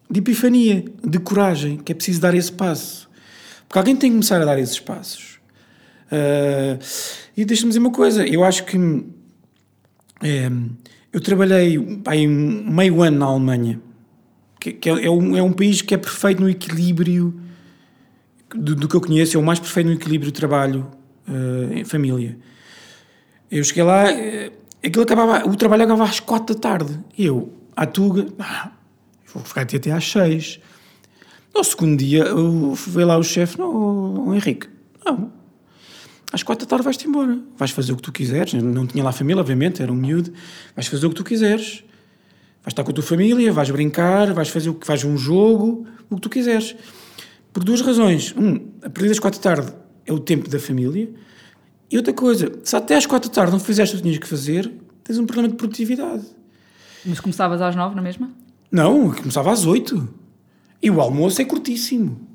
de 0.10 0.20
epifania, 0.20 0.84
de 1.04 1.20
coragem, 1.20 1.78
que 1.78 1.92
é 1.92 1.96
preciso 1.96 2.20
dar 2.20 2.36
esse 2.36 2.52
passo. 2.52 3.10
Porque 3.68 3.80
alguém 3.80 3.96
tem 3.96 4.10
que 4.10 4.16
começar 4.16 4.42
a 4.42 4.46
dar 4.46 4.60
esses 4.60 4.80
passos. 4.80 5.37
Uh, 6.12 6.80
e 7.36 7.44
deixa-me 7.46 7.70
dizer 7.70 7.80
uma 7.80 7.92
coisa, 7.92 8.26
eu 8.26 8.44
acho 8.44 8.64
que 8.66 8.78
é, 10.22 10.50
eu 11.12 11.22
trabalhei 11.22 11.80
aí, 12.06 12.28
meio 12.28 13.02
ano 13.02 13.18
na 13.20 13.26
Alemanha, 13.26 13.80
que, 14.60 14.74
que 14.74 14.90
é, 14.90 15.06
é, 15.06 15.10
um, 15.10 15.36
é 15.36 15.44
um 15.44 15.52
país 15.52 15.82
que 15.82 15.94
é 15.94 15.98
perfeito 15.98 16.42
no 16.42 16.50
equilíbrio 16.50 17.34
do, 18.54 18.76
do 18.76 18.88
que 18.88 18.96
eu 18.96 19.02
conheço, 19.02 19.38
é 19.38 19.40
o 19.40 19.44
mais 19.44 19.60
perfeito 19.60 19.88
no 19.88 19.94
equilíbrio 19.94 20.32
trabalho 20.32 20.88
uh, 21.28 21.86
família. 21.86 22.38
Eu 23.52 23.64
cheguei 23.64 23.84
lá, 23.84 24.06
uh, 24.06 24.52
aquilo 24.84 25.04
acabava, 25.04 25.48
o 25.48 25.56
trabalho 25.56 25.84
acabava 25.84 26.10
às 26.10 26.20
quatro 26.20 26.56
da 26.56 26.62
tarde. 26.62 27.00
Eu, 27.18 27.54
à 27.76 27.86
Tuga, 27.86 28.28
ah, 28.40 28.72
vou 29.34 29.44
ficar 29.44 29.62
aqui 29.62 29.76
até 29.76 29.92
às 29.92 30.10
seis. 30.10 30.60
No 31.54 31.64
segundo 31.64 31.98
dia, 31.98 32.26
veio 32.88 33.08
lá 33.08 33.18
o 33.18 33.24
chefe, 33.24 33.58
não, 33.58 34.28
o 34.28 34.36
Henrique, 34.36 34.68
não, 35.04 35.32
às 36.32 36.44
quatro 36.44 36.66
da 36.66 36.70
tarde 36.70 36.84
vais-te 36.84 37.08
embora. 37.08 37.40
Vais 37.58 37.72
fazer 37.72 37.94
o 37.94 37.96
que 37.96 38.02
tu 38.02 38.12
quiseres. 38.12 38.54
Não 38.54 38.86
tinha 38.86 39.04
lá 39.04 39.12
família, 39.12 39.40
obviamente, 39.40 39.82
era 39.82 39.92
um 39.92 39.96
miúdo. 39.96 40.34
Vais 40.76 40.88
fazer 40.88 41.06
o 41.06 41.10
que 41.10 41.16
tu 41.16 41.24
quiseres. 41.24 41.84
Vais 42.62 42.74
estar 42.74 42.84
com 42.84 42.92
a 42.92 42.94
tua 42.94 43.04
família, 43.04 43.52
vais 43.54 43.70
brincar, 43.70 44.34
vais 44.34 44.50
fazer 44.50 44.70
o 44.70 44.74
que 44.74 44.86
faz 44.86 45.04
um 45.06 45.18
jogo, 45.18 45.88
o 46.10 46.16
que 46.16 46.22
tu 46.22 46.30
quiseres. 46.30 46.76
Por 47.54 47.64
duas 47.64 47.80
razões. 47.80 48.36
Um, 48.38 48.56
a 48.82 48.90
partir 48.90 49.08
das 49.08 49.20
quatro 49.20 49.40
da 49.40 49.56
tarde 49.56 49.74
é 50.06 50.12
o 50.12 50.20
tempo 50.20 50.50
da 50.50 50.60
família. 50.60 51.10
E 51.90 51.96
outra 51.96 52.12
coisa, 52.12 52.52
se 52.64 52.76
até 52.76 52.98
às 52.98 53.06
quatro 53.06 53.30
da 53.30 53.36
tarde 53.36 53.54
não 53.54 53.60
fizeste 53.60 53.96
o 53.96 53.98
que 53.98 54.04
tinhas 54.04 54.20
que 54.20 54.28
fazer, 54.28 54.70
tens 55.04 55.18
um 55.18 55.26
problema 55.26 55.48
de 55.48 55.56
produtividade. 55.56 56.26
Mas 57.06 57.22
começavas 57.22 57.62
às 57.62 57.74
nove 57.74 57.96
na 57.96 58.02
mesma? 58.02 58.30
Não, 58.70 59.14
começava 59.14 59.50
às 59.50 59.66
oito. 59.66 60.08
E 60.84 60.92
o 60.92 61.00
almoço 61.00 61.42
é 61.42 61.46
curtíssimo. 61.46 62.27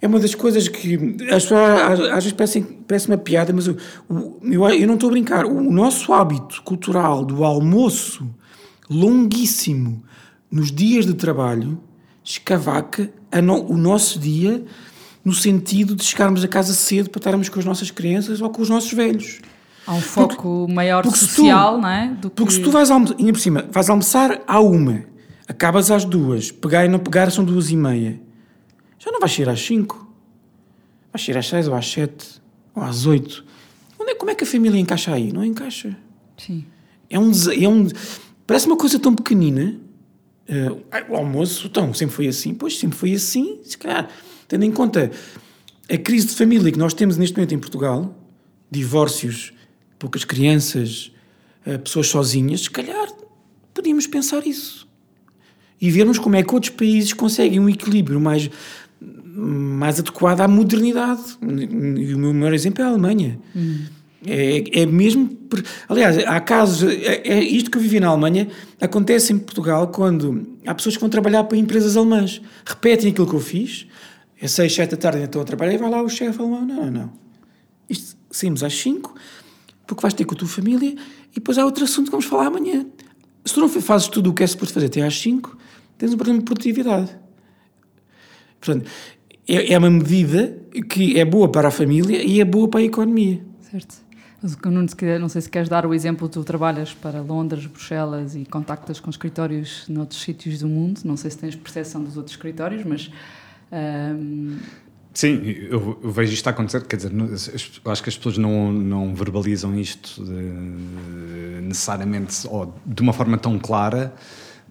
É 0.00 0.06
uma 0.06 0.20
das 0.20 0.34
coisas 0.34 0.68
que 0.68 0.94
as 1.30 1.42
pessoas 1.42 2.00
às, 2.10 2.24
vezes 2.24 2.32
parecem, 2.32 2.62
parece 2.62 3.08
uma 3.08 3.18
piada, 3.18 3.52
mas 3.52 3.66
eu, 3.66 3.76
eu, 4.42 4.68
eu 4.68 4.86
não 4.86 4.94
estou 4.94 5.08
a 5.08 5.12
brincar. 5.12 5.44
O 5.44 5.72
nosso 5.72 6.12
hábito 6.12 6.62
cultural 6.62 7.24
do 7.24 7.44
almoço 7.44 8.28
longuíssimo 8.88 10.02
nos 10.50 10.70
dias 10.70 11.04
de 11.04 11.14
trabalho 11.14 11.80
escavaca 12.22 13.10
no, 13.42 13.64
o 13.70 13.76
nosso 13.76 14.18
dia 14.18 14.64
no 15.24 15.32
sentido 15.32 15.94
de 15.94 16.04
chegarmos 16.04 16.42
a 16.42 16.48
casa 16.48 16.72
cedo 16.72 17.10
para 17.10 17.18
estarmos 17.18 17.48
com 17.48 17.58
as 17.58 17.64
nossas 17.64 17.90
crianças 17.90 18.40
ou 18.40 18.48
com 18.50 18.62
os 18.62 18.68
nossos 18.68 18.92
velhos. 18.92 19.40
Há 19.86 19.94
um 19.94 20.00
foco 20.00 20.36
porque, 20.36 20.72
maior 20.72 21.02
porque 21.02 21.18
social, 21.18 21.76
tu, 21.76 21.80
não 21.82 21.88
é? 21.88 22.08
Do 22.08 22.30
porque 22.30 22.50
que... 22.50 22.54
se 22.54 22.62
tu 22.62 22.70
vais, 22.70 22.90
almo 22.90 23.14
por 23.14 23.38
cima, 23.38 23.66
vais 23.70 23.90
almoçar 23.90 24.40
à 24.46 24.60
uma, 24.60 25.04
acabas 25.46 25.90
às 25.90 26.04
duas, 26.04 26.50
pegar 26.50 26.84
e 26.84 26.88
não 26.88 26.98
pegar 26.98 27.30
são 27.30 27.44
duas 27.44 27.70
e 27.70 27.76
meia, 27.76 28.20
já 28.98 29.12
não 29.12 29.20
vais 29.20 29.32
sair 29.32 29.48
às 29.48 29.60
cinco. 29.60 30.12
Vais 31.12 31.24
sair 31.24 31.36
às 31.38 31.46
seis 31.46 31.68
ou 31.68 31.74
às 31.74 31.86
sete 31.86 32.40
ou 32.74 32.82
às 32.82 33.06
oito. 33.06 33.44
Onde 33.98 34.12
é, 34.12 34.14
como 34.14 34.30
é 34.30 34.34
que 34.34 34.44
a 34.44 34.46
família 34.46 34.78
encaixa 34.78 35.12
aí? 35.14 35.32
Não 35.32 35.44
encaixa. 35.44 35.96
Sim. 36.36 36.64
É 37.10 37.18
um, 37.18 37.30
é 37.30 37.68
um, 37.68 37.88
parece 38.46 38.66
uma 38.66 38.76
coisa 38.76 38.98
tão 38.98 39.14
pequenina. 39.14 39.78
Uh, 40.48 41.12
o 41.12 41.16
almoço, 41.16 41.66
então, 41.66 41.92
sempre 41.92 42.14
foi 42.14 42.28
assim. 42.28 42.54
Pois, 42.54 42.78
sempre 42.78 42.96
foi 42.98 43.12
assim. 43.12 43.60
Se 43.64 43.76
calhar, 43.76 44.08
tendo 44.46 44.64
em 44.64 44.72
conta 44.72 45.10
a 45.90 45.98
crise 45.98 46.26
de 46.28 46.34
família 46.34 46.70
que 46.70 46.78
nós 46.78 46.94
temos 46.94 47.16
neste 47.16 47.36
momento 47.36 47.54
em 47.54 47.58
Portugal, 47.58 48.14
divórcios, 48.70 49.52
poucas 49.98 50.24
crianças, 50.24 51.12
uh, 51.66 51.78
pessoas 51.78 52.08
sozinhas, 52.08 52.62
se 52.62 52.70
calhar 52.70 53.08
podíamos 53.72 54.06
pensar 54.06 54.46
isso. 54.46 54.86
E 55.80 55.90
vermos 55.90 56.18
como 56.18 56.34
é 56.34 56.42
que 56.42 56.52
outros 56.52 56.72
países 56.72 57.12
conseguem 57.12 57.60
um 57.60 57.68
equilíbrio 57.68 58.20
mais, 58.20 58.50
mais 59.38 60.00
adequado 60.00 60.40
à 60.40 60.48
modernidade. 60.48 61.22
E 61.40 62.14
o 62.14 62.18
meu 62.18 62.34
maior 62.34 62.52
exemplo 62.52 62.82
é 62.82 62.86
a 62.86 62.88
Alemanha. 62.88 63.38
Hum. 63.54 63.84
É, 64.26 64.80
é 64.80 64.86
mesmo. 64.86 65.30
Aliás, 65.88 66.18
há 66.18 66.40
casos. 66.40 66.90
É, 66.90 67.22
é, 67.24 67.42
isto 67.42 67.70
que 67.70 67.78
eu 67.78 67.82
vivi 67.82 68.00
na 68.00 68.08
Alemanha 68.08 68.48
acontece 68.80 69.32
em 69.32 69.38
Portugal 69.38 69.88
quando 69.88 70.58
há 70.66 70.74
pessoas 70.74 70.96
que 70.96 71.00
vão 71.00 71.08
trabalhar 71.08 71.44
para 71.44 71.56
empresas 71.56 71.96
alemãs, 71.96 72.42
repetem 72.66 73.10
aquilo 73.10 73.28
que 73.28 73.34
eu 73.34 73.40
fiz, 73.40 73.86
é 74.40 74.48
6, 74.48 74.74
7 74.74 74.90
da 74.90 74.96
tarde 74.96 75.22
estão 75.22 75.40
a 75.40 75.44
trabalhar 75.44 75.74
e 75.74 75.78
vai 75.78 75.88
lá 75.88 76.02
o 76.02 76.08
chefe 76.08 76.40
alemão: 76.40 76.66
não, 76.66 76.76
não, 76.84 76.90
não. 76.90 77.12
Isto, 77.88 78.16
saímos 78.30 78.62
às 78.64 78.74
5, 78.74 79.14
porque 79.86 80.02
vais 80.02 80.14
ter 80.14 80.24
com 80.24 80.34
a 80.34 80.38
tua 80.38 80.48
família 80.48 80.96
e 81.30 81.34
depois 81.34 81.56
há 81.56 81.64
outro 81.64 81.84
assunto 81.84 82.06
que 82.06 82.10
vamos 82.10 82.26
falar 82.26 82.46
amanhã. 82.46 82.84
Se 83.44 83.54
tu 83.54 83.60
não 83.60 83.68
fazes 83.68 84.08
tudo 84.08 84.30
o 84.30 84.34
que 84.34 84.42
é 84.42 84.46
suposto 84.46 84.74
fazer 84.74 84.86
até 84.86 85.02
às 85.02 85.18
5, 85.18 85.56
tens 85.96 86.12
um 86.12 86.16
problema 86.16 86.40
de 86.40 86.44
produtividade. 86.44 87.16
Portanto, 88.60 88.90
é, 89.48 89.72
é 89.72 89.78
uma 89.78 89.90
medida 89.90 90.56
que 90.90 91.18
é 91.18 91.24
boa 91.24 91.50
para 91.50 91.68
a 91.68 91.70
família 91.70 92.22
e 92.22 92.40
é 92.40 92.44
boa 92.44 92.68
para 92.68 92.80
a 92.80 92.84
economia. 92.84 93.40
Certo. 93.70 94.08
Mas, 94.40 94.56
não 95.20 95.28
sei 95.28 95.42
se 95.42 95.50
queres 95.50 95.68
dar 95.68 95.84
o 95.84 95.92
exemplo, 95.92 96.28
tu 96.28 96.44
trabalhas 96.44 96.94
para 96.94 97.20
Londres, 97.20 97.66
Bruxelas 97.66 98.36
e 98.36 98.44
contactas 98.44 99.00
com 99.00 99.10
escritórios 99.10 99.88
noutros 99.88 100.20
sítios 100.20 100.60
do 100.60 100.68
mundo. 100.68 101.00
Não 101.04 101.16
sei 101.16 101.30
se 101.30 101.38
tens 101.38 101.56
percepção 101.56 102.04
dos 102.04 102.16
outros 102.16 102.36
escritórios, 102.36 102.84
mas. 102.84 103.10
Um... 103.72 104.58
Sim, 105.12 105.42
eu, 105.42 105.98
eu, 106.00 106.12
vejo 106.12 106.32
isto 106.32 106.46
a 106.46 106.50
acontecer. 106.50 106.86
Quer 106.86 106.96
dizer, 106.96 107.12
acho 107.84 108.02
que 108.02 108.08
as 108.08 108.16
pessoas 108.16 108.38
não, 108.38 108.70
não 108.70 109.12
verbalizam 109.12 109.76
isto 109.76 110.24
de, 110.24 111.60
necessariamente 111.62 112.46
ou 112.46 112.72
de 112.86 113.02
uma 113.02 113.12
forma 113.12 113.36
tão 113.36 113.58
clara, 113.58 114.14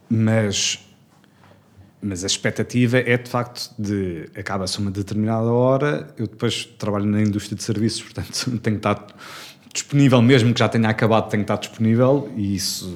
mas 0.10 0.87
mas 2.02 2.24
a 2.24 2.28
expectativa 2.28 3.00
é 3.00 3.18
de 3.18 3.30
facto 3.30 3.74
de 3.78 4.30
acaba-se 4.36 4.80
uma 4.80 4.92
determinada 4.92 5.48
hora, 5.48 6.14
eu 6.18 6.28
depois 6.28 6.66
trabalho 6.66 7.06
na 7.06 7.22
indústria 7.22 7.58
de 7.58 7.64
serviços, 7.64 8.02
portanto 8.02 8.58
tenho 8.62 8.80
que 8.80 8.88
estar 8.88 9.08
disponível, 9.74 10.22
mesmo 10.22 10.54
que 10.54 10.60
já 10.60 10.70
tenha 10.70 10.90
acabado, 10.90 11.30
tenho 11.30 11.44
que 11.44 11.52
estar 11.52 11.58
disponível 11.58 12.32
e 12.36 12.56
isso, 12.56 12.92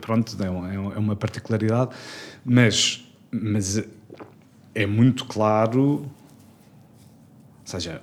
pronto, 0.00 0.36
é, 0.42 0.46
é 0.46 0.98
uma 0.98 1.16
particularidade, 1.16 1.90
mas, 2.44 3.04
mas 3.30 3.82
é 4.74 4.86
muito 4.86 5.24
claro, 5.24 5.80
ou 5.80 6.10
seja, 7.64 8.00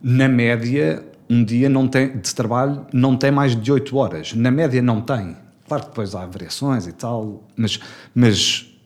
na 0.00 0.28
média, 0.28 1.04
um 1.28 1.44
dia 1.44 1.68
não 1.68 1.88
tem, 1.88 2.16
de 2.16 2.34
trabalho 2.34 2.86
não 2.92 3.16
tem 3.16 3.30
mais 3.30 3.60
de 3.60 3.72
8 3.72 3.96
horas, 3.96 4.34
na 4.34 4.50
média 4.50 4.80
não 4.80 5.00
tem. 5.00 5.36
Claro 5.66 5.82
que 5.82 5.88
depois 5.90 6.14
há 6.14 6.24
variações 6.24 6.86
e 6.86 6.92
tal, 6.92 7.44
mas, 7.54 7.78
mas 8.14 8.77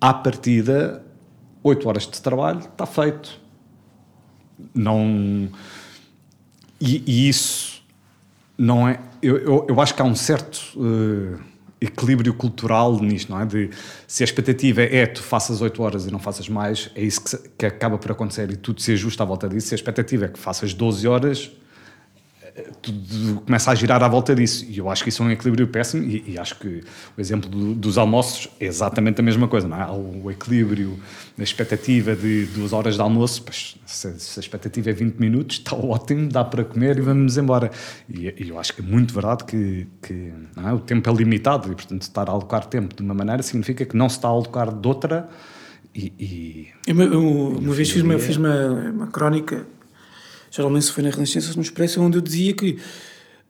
à 0.00 0.14
partida, 0.14 1.04
8 1.62 1.88
horas 1.88 2.06
de 2.06 2.20
trabalho 2.20 2.60
está 2.60 2.86
feito. 2.86 3.40
Não. 4.74 5.48
E, 6.80 7.02
e 7.06 7.28
isso 7.28 7.82
não 8.56 8.88
é. 8.88 9.00
Eu, 9.22 9.36
eu, 9.38 9.66
eu, 9.68 9.80
acho 9.80 9.94
que 9.94 10.02
há 10.02 10.04
um 10.04 10.14
certo 10.14 10.60
uh, 10.76 11.38
equilíbrio 11.80 12.34
cultural 12.34 13.00
nisto, 13.00 13.30
não 13.30 13.40
é? 13.40 13.46
De 13.46 13.70
se 14.06 14.22
a 14.22 14.26
expectativa 14.26 14.82
é 14.82 15.06
tu 15.06 15.22
faças 15.22 15.60
8 15.60 15.82
horas 15.82 16.06
e 16.06 16.10
não 16.10 16.18
faças 16.18 16.48
mais, 16.48 16.90
é 16.94 17.02
isso 17.02 17.22
que, 17.22 17.36
que 17.58 17.66
acaba 17.66 17.98
por 17.98 18.12
acontecer 18.12 18.50
e 18.50 18.56
tudo 18.56 18.80
se 18.80 18.92
ajusta 18.92 19.22
à 19.22 19.26
volta 19.26 19.48
disso. 19.48 19.68
Se 19.68 19.74
a 19.74 19.76
expectativa 19.76 20.26
é 20.26 20.28
que 20.28 20.38
faças 20.38 20.74
12 20.74 21.06
horas, 21.06 21.50
tudo 22.82 23.40
começa 23.42 23.70
a 23.70 23.74
girar 23.74 24.02
à 24.02 24.08
volta 24.08 24.34
disso. 24.34 24.64
E 24.68 24.78
eu 24.78 24.90
acho 24.90 25.02
que 25.02 25.08
isso 25.08 25.22
é 25.22 25.26
um 25.26 25.30
equilíbrio 25.30 25.66
péssimo. 25.68 26.02
E, 26.04 26.24
e 26.26 26.38
acho 26.38 26.58
que 26.58 26.82
o 27.16 27.20
exemplo 27.20 27.48
do, 27.48 27.74
dos 27.74 27.98
almoços 27.98 28.48
é 28.58 28.66
exatamente 28.66 29.20
a 29.20 29.24
mesma 29.24 29.48
coisa, 29.48 29.68
não 29.68 29.76
é? 29.76 29.82
Há 29.82 29.92
o 29.92 30.30
equilíbrio, 30.30 30.98
a 31.38 31.42
expectativa 31.42 32.14
de 32.14 32.46
duas 32.46 32.72
horas 32.72 32.94
de 32.94 33.00
almoço, 33.00 33.42
pois, 33.42 33.76
se, 33.86 34.18
se, 34.18 34.38
a 34.38 34.42
expectativa 34.42 34.90
é 34.90 34.92
20 34.92 35.16
minutos, 35.16 35.58
está 35.58 35.76
ótimo, 35.76 36.28
dá 36.28 36.44
para 36.44 36.64
comer 36.64 36.98
e 36.98 37.00
vamos 37.00 37.36
embora. 37.36 37.70
E, 38.08 38.34
e 38.38 38.48
eu 38.48 38.58
acho 38.58 38.74
que 38.74 38.82
é 38.82 38.84
muito 38.84 39.14
verdade 39.14 39.44
que, 39.44 39.86
que 40.02 40.32
é? 40.64 40.72
o 40.72 40.80
tempo 40.80 41.08
é 41.08 41.12
limitado 41.12 41.70
e, 41.70 41.74
portanto, 41.74 42.02
estar 42.02 42.28
a 42.28 42.32
alocar 42.32 42.66
tempo 42.66 42.94
de 42.94 43.02
uma 43.02 43.14
maneira 43.14 43.42
significa 43.42 43.84
que 43.84 43.96
não 43.96 44.08
se 44.08 44.16
está 44.16 44.28
a 44.28 44.32
alocar 44.32 44.72
de 44.72 44.86
outra. 44.86 45.28
E, 45.94 46.12
e 46.18 46.68
eu, 46.86 47.00
eu, 47.00 47.22
uma 47.58 47.74
vez 47.74 47.90
fiz 47.90 48.02
uma, 48.02 48.18
fiz 48.18 48.36
uma, 48.36 48.90
uma 48.90 49.06
crónica 49.06 49.66
geralmente 50.50 50.86
se 50.86 50.92
foi 50.92 51.02
na 51.02 51.10
Renascença, 51.10 51.54
no 51.54 51.62
Expresso, 51.62 52.00
onde 52.00 52.18
eu 52.18 52.22
dizia 52.22 52.52
que, 52.52 52.78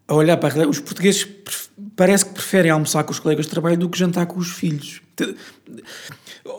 a 0.07 0.15
olhar 0.15 0.37
para 0.37 0.65
a 0.65 0.69
os 0.69 0.81
portugueses 0.81 1.27
parece 1.95 2.27
que 2.27 2.33
preferem 2.33 2.71
almoçar 2.71 3.05
com 3.05 3.13
os 3.13 3.19
colegas 3.19 3.47
de 3.47 3.51
trabalho 3.51 3.77
do 3.77 3.89
que 3.89 3.99
jantar 3.99 4.27
com 4.27 4.39
os 4.39 4.51
filhos. 4.51 5.01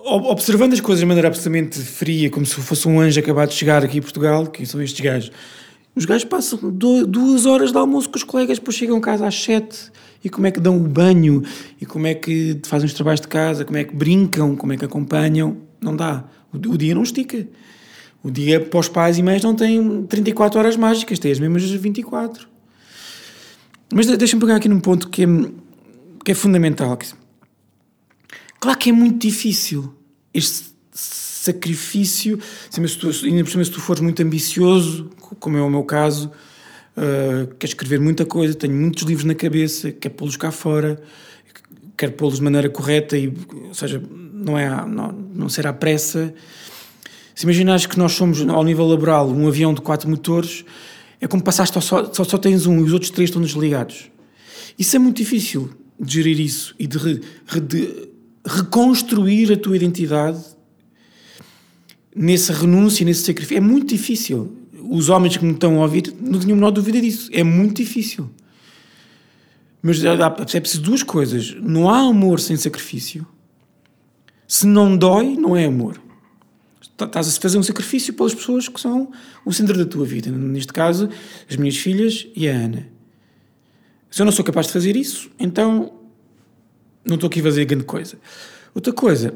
Observando 0.06 0.74
as 0.74 0.82
coisas 0.82 1.00
de 1.00 1.06
maneira 1.06 1.30
absolutamente 1.30 1.80
fria, 1.80 2.30
como 2.30 2.46
se 2.46 2.56
fosse 2.56 2.88
um 2.88 3.00
anjo 3.00 3.20
acabado 3.20 3.50
de 3.50 3.56
chegar 3.56 3.84
aqui 3.84 3.98
em 3.98 4.02
Portugal, 4.02 4.48
que 4.48 4.66
são 4.66 4.82
estes 4.82 5.00
gajos, 5.00 5.32
os 5.96 6.06
gajos 6.06 6.26
passam 6.26 6.60
duas 6.72 7.46
horas 7.46 7.72
de 7.72 7.78
almoço 7.78 8.10
com 8.10 8.18
os 8.18 8.24
colegas, 8.24 8.60
depois 8.60 8.78
chegam 8.78 8.98
a 8.98 9.02
casa 9.02 9.28
às 9.28 9.36
sete 9.36 9.92
e 10.24 10.30
como 10.30 10.48
é 10.48 10.52
que 10.52 10.60
dão 10.60 10.78
o 10.78 10.88
banho 10.88 11.44
e 11.82 11.86
como 11.86 12.08
é 12.08 12.14
que 12.14 12.60
fazem 12.66 12.86
os 12.86 12.94
trabalhos 12.94 13.22
de 13.22 13.28
casa, 13.28 13.66
como 13.66 13.78
é 13.78 13.84
que 13.84 13.96
brincam, 13.96 14.56
como 14.56 14.74
é 14.74 14.78
que 14.78 14.86
acompanham. 14.86 15.58
Não 15.82 15.96
dá. 15.96 16.24
O, 16.54 16.78
dia 16.78 16.94
não 16.96 17.04
estica. 17.04 17.48
O 18.22 18.30
dia 18.30 18.60
para 18.60 18.80
os 18.80 18.90
pais 18.90 19.18
e 19.18 19.24
mães 19.24 19.42
não 19.42 19.56
tem 19.56 20.04
34 20.04 20.60
horas 20.60 20.76
mágicas, 20.76 21.20
tem 21.20 21.32
as 21.32 21.40
mesmas 21.40 21.64
24. 21.64 22.48
Mas 23.94 24.06
deixa-me 24.06 24.42
pegar 24.42 24.58
aqui 24.58 24.68
num 24.68 24.80
ponto 24.80 25.10
que 25.10 25.24
é, 25.24 25.28
que 26.24 26.32
é 26.32 26.36
fundamental. 26.36 26.98
Claro 28.60 28.78
que 28.78 28.90
é 28.90 28.94
muito 28.94 29.20
difícil 29.20 29.94
este 30.34 30.70
sacrifício, 30.92 32.38
ainda 33.24 33.44
por 33.44 33.50
cima 33.50 33.64
se 33.64 33.72
tu 33.72 33.80
fores 33.80 34.02
muito 34.02 34.22
ambicioso, 34.22 35.10
como 35.40 35.58
é 35.58 35.62
o 35.62 35.70
meu 35.70 35.84
caso, 35.84 36.30
uh, 36.98 37.48
quer 37.56 37.68
escrever 37.68 38.00
muita 38.00 38.26
coisa, 38.26 38.54
tenho 38.54 38.76
muitos 38.76 39.04
livros 39.04 39.26
na 39.26 39.34
cabeça, 39.34 39.92
quer 39.92 40.10
pô-los 40.10 40.36
cá 40.36 40.52
fora, 40.52 41.02
quero 41.96 42.12
pô-los 42.12 42.36
de 42.36 42.44
maneira 42.44 42.70
correta, 42.70 43.18
e, 43.18 43.34
ou 43.68 43.74
seja, 43.74 44.04
não, 44.12 44.60
é, 44.60 44.70
não, 44.86 45.12
não 45.12 45.50
ser 45.50 45.66
à 45.66 45.74
pressa 45.74 46.34
Se 47.40 47.46
imaginares 47.46 47.86
que 47.86 47.98
nós 47.98 48.12
somos, 48.12 48.42
ao 48.42 48.66
nível 48.66 48.86
laboral, 48.86 49.30
um 49.30 49.48
avião 49.48 49.74
de 49.74 49.80
quatro 49.80 50.10
motores, 50.10 50.66
é 51.22 51.26
como 51.26 51.42
passaste 51.42 51.82
só, 51.82 52.12
só, 52.12 52.24
só 52.26 52.38
tens 52.38 52.66
um 52.66 52.80
e 52.80 52.84
os 52.84 52.92
outros 52.92 53.12
três 53.12 53.30
estão 53.30 53.42
desligados. 53.42 54.12
Isso 54.78 54.98
é 54.98 55.00
muito 55.00 55.16
difícil 55.16 55.70
de 55.98 56.16
gerir 56.16 56.38
isso 56.38 56.76
e 56.78 56.86
de, 56.86 56.98
re, 56.98 57.22
de 57.66 58.10
reconstruir 58.46 59.54
a 59.54 59.56
tua 59.56 59.78
identidade 59.78 60.38
nessa 62.14 62.52
renúncia, 62.52 63.06
nesse 63.06 63.22
sacrifício. 63.22 63.56
É 63.56 63.62
muito 63.62 63.88
difícil. 63.88 64.58
Os 64.90 65.08
homens 65.08 65.38
que 65.38 65.46
me 65.46 65.54
estão 65.54 65.80
a 65.80 65.84
ouvir 65.84 66.14
não 66.20 66.42
tenham 66.42 66.56
a 66.56 66.60
menor 66.60 66.72
dúvida 66.72 67.00
disso. 67.00 67.30
É 67.32 67.42
muito 67.42 67.78
difícil. 67.78 68.30
Mas 69.82 70.04
é 70.04 70.60
preciso 70.60 70.84
duas 70.84 71.04
coisas. 71.04 71.56
Não 71.62 71.90
há 71.90 72.00
amor 72.00 72.42
sem 72.42 72.58
sacrifício. 72.58 73.26
Se 74.46 74.68
não 74.68 74.98
dói, 74.98 75.38
não 75.38 75.56
é 75.56 75.64
amor. 75.64 76.09
Estás 77.06 77.38
a 77.38 77.42
fazer 77.42 77.58
um 77.58 77.64
sacrifício 77.64 78.14
pelas 78.14 78.34
pessoas 78.34 78.68
que 78.68 78.80
são 78.80 79.12
o 79.46 79.54
centro 79.54 79.78
da 79.78 79.86
tua 79.86 80.06
vida. 80.06 80.30
Neste 80.32 80.74
caso, 80.74 81.10
as 81.50 81.56
minhas 81.56 81.78
filhas 81.78 82.28
e 82.36 82.48
a 82.48 82.52
Ana. 82.52 82.90
Se 84.10 84.22
eu 84.22 84.26
não 84.26 84.32
sou 84.32 84.44
capaz 84.44 84.68
de 84.68 84.74
fazer 84.74 84.96
isso, 84.96 85.30
então 85.40 85.94
não 87.06 87.16
estou 87.16 87.28
aqui 87.28 87.40
a 87.40 87.44
fazer 87.44 87.66
grande 87.66 87.86
coisa. 87.86 88.20
Outra 88.74 88.92
coisa, 88.92 89.34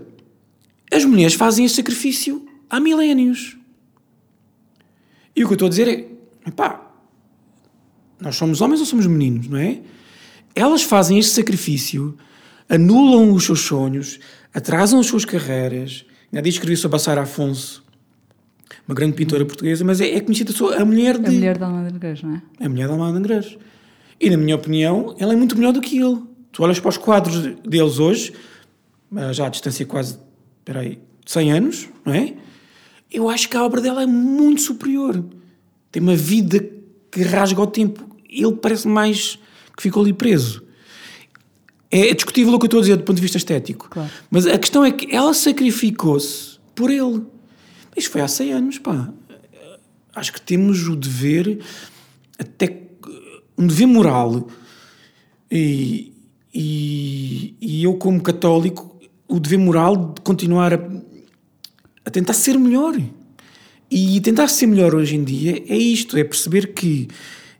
as 0.91 1.06
mulheres 1.06 1.34
fazem 1.34 1.65
este 1.65 1.76
sacrifício 1.78 2.45
há 2.69 2.80
milénios. 2.80 3.58
E 5.36 5.43
o 5.43 5.47
que 5.47 5.54
eu 5.54 5.56
estou 5.56 5.65
a 5.67 5.69
dizer 5.69 5.88
é, 5.88 6.52
pá, 6.52 6.91
nós 8.19 8.36
somos 8.36 8.62
homens 8.62 8.80
ou 8.80 8.86
somos 8.86 9.08
meninos, 9.08 9.47
não 9.47 9.58
é? 9.58 9.82
Elas 10.56 10.84
fazem 10.84 11.17
este 11.17 11.34
sacrifício, 11.34 12.17
anulam 12.69 13.32
os 13.34 13.43
seus 13.43 13.62
sonhos, 13.62 14.19
atrasam 14.54 14.99
as 14.99 15.08
suas 15.08 15.26
carreiras. 15.26 16.06
Ainda 16.34 16.41
diz 16.41 16.56
escrevi 16.56 16.76
sobre 16.76 16.96
a 16.96 17.00
Sara 17.00 17.22
Afonso, 17.22 17.84
uma 18.88 18.96
grande 18.96 19.13
pintora 19.13 19.46
portuguesa, 19.46 19.86
mas 19.86 20.02
é, 20.02 20.15
é 20.15 20.19
conhecida 20.19 20.52
só 20.52 20.76
a 20.76 20.84
mulher 20.84 21.19
de... 21.19 21.28
A 21.28 21.32
mulher 21.32 21.58
de 21.60 21.63
Almada 21.63 21.91
Negreiros, 21.91 22.24
não 22.24 22.34
é? 22.34 22.65
A 22.65 22.67
mulher 22.67 22.88
de 22.88 22.91
Almada 22.91 23.19
Negreiros. 23.19 23.58
E 24.19 24.32
na 24.32 24.38
minha 24.38 24.56
opinião, 24.56 25.15
ela 25.19 25.34
é 25.34 25.36
muito 25.36 25.56
melhor 25.56 25.74
do 25.74 25.80
que 25.80 26.00
ele. 26.00 26.24
Tu 26.52 26.63
olhas 26.63 26.80
para 26.80 26.89
os 26.89 26.98
quadros 26.98 27.39
deles 27.62 28.00
hoje, 28.00 28.34
já 29.32 29.46
à 29.46 29.50
distância 29.50 29.86
quase, 29.86 30.17
espera 30.58 30.80
aí, 30.80 30.98
100 31.24 31.52
anos, 31.52 31.89
não 32.04 32.15
é? 32.15 32.34
Eu 33.12 33.30
acho 33.30 33.48
que 33.48 33.56
a 33.56 33.63
obra 33.63 33.80
dela 33.80 34.02
é 34.02 34.08
muito 34.08 34.62
superior. 34.62 35.24
Tem 35.91 36.02
uma 36.02 36.15
vida 36.15 36.67
que 37.12 37.22
rasga 37.22 37.62
o 37.62 37.67
tempo. 37.67 38.04
Ele 38.28 38.56
parece 38.56 38.88
mais 38.88 39.38
que 39.78 39.84
ficou 39.84 40.02
ali 40.02 40.13
preso. 40.13 40.62
É 41.96 42.12
discutível 42.12 42.56
o 42.56 42.58
que 42.58 42.64
eu 42.64 42.68
estou 42.68 42.80
a 42.80 42.82
dizer 42.82 42.98
do 42.98 43.04
ponto 43.04 43.18
de 43.18 43.22
vista 43.22 43.38
estético. 43.38 43.88
Claro. 43.88 44.10
Mas 44.32 44.48
a 44.48 44.58
questão 44.58 44.84
é 44.84 44.92
que 44.92 45.16
ela 45.16 45.32
sacrificou-se 45.32 46.58
por 46.74 46.90
ele. 46.90 47.22
Isto 47.96 48.10
foi 48.10 48.22
há 48.22 48.28
100 48.28 48.52
anos, 48.52 48.80
pá. 48.80 49.14
Acho 50.16 50.34
que 50.34 50.42
temos 50.42 50.88
o 50.88 50.96
dever, 50.96 51.60
até 52.40 52.82
um 53.56 53.68
dever 53.68 53.86
moral. 53.86 54.48
E, 55.52 56.14
e, 56.52 57.56
e 57.62 57.84
eu, 57.84 57.94
como 57.94 58.20
católico, 58.24 59.00
o 59.28 59.40
dever 59.40 59.60
moral 59.60 60.16
de 60.16 60.22
continuar 60.22 60.74
a, 60.74 60.80
a 62.06 62.10
tentar 62.10 62.34
ser 62.34 62.58
melhor. 62.58 63.00
E 63.92 64.20
tentar 64.22 64.48
ser 64.48 64.66
melhor 64.66 64.96
hoje 64.96 65.16
em 65.16 65.24
dia 65.24 65.64
é 65.68 65.78
isto: 65.78 66.18
é 66.18 66.24
perceber 66.24 66.74
que 66.74 67.08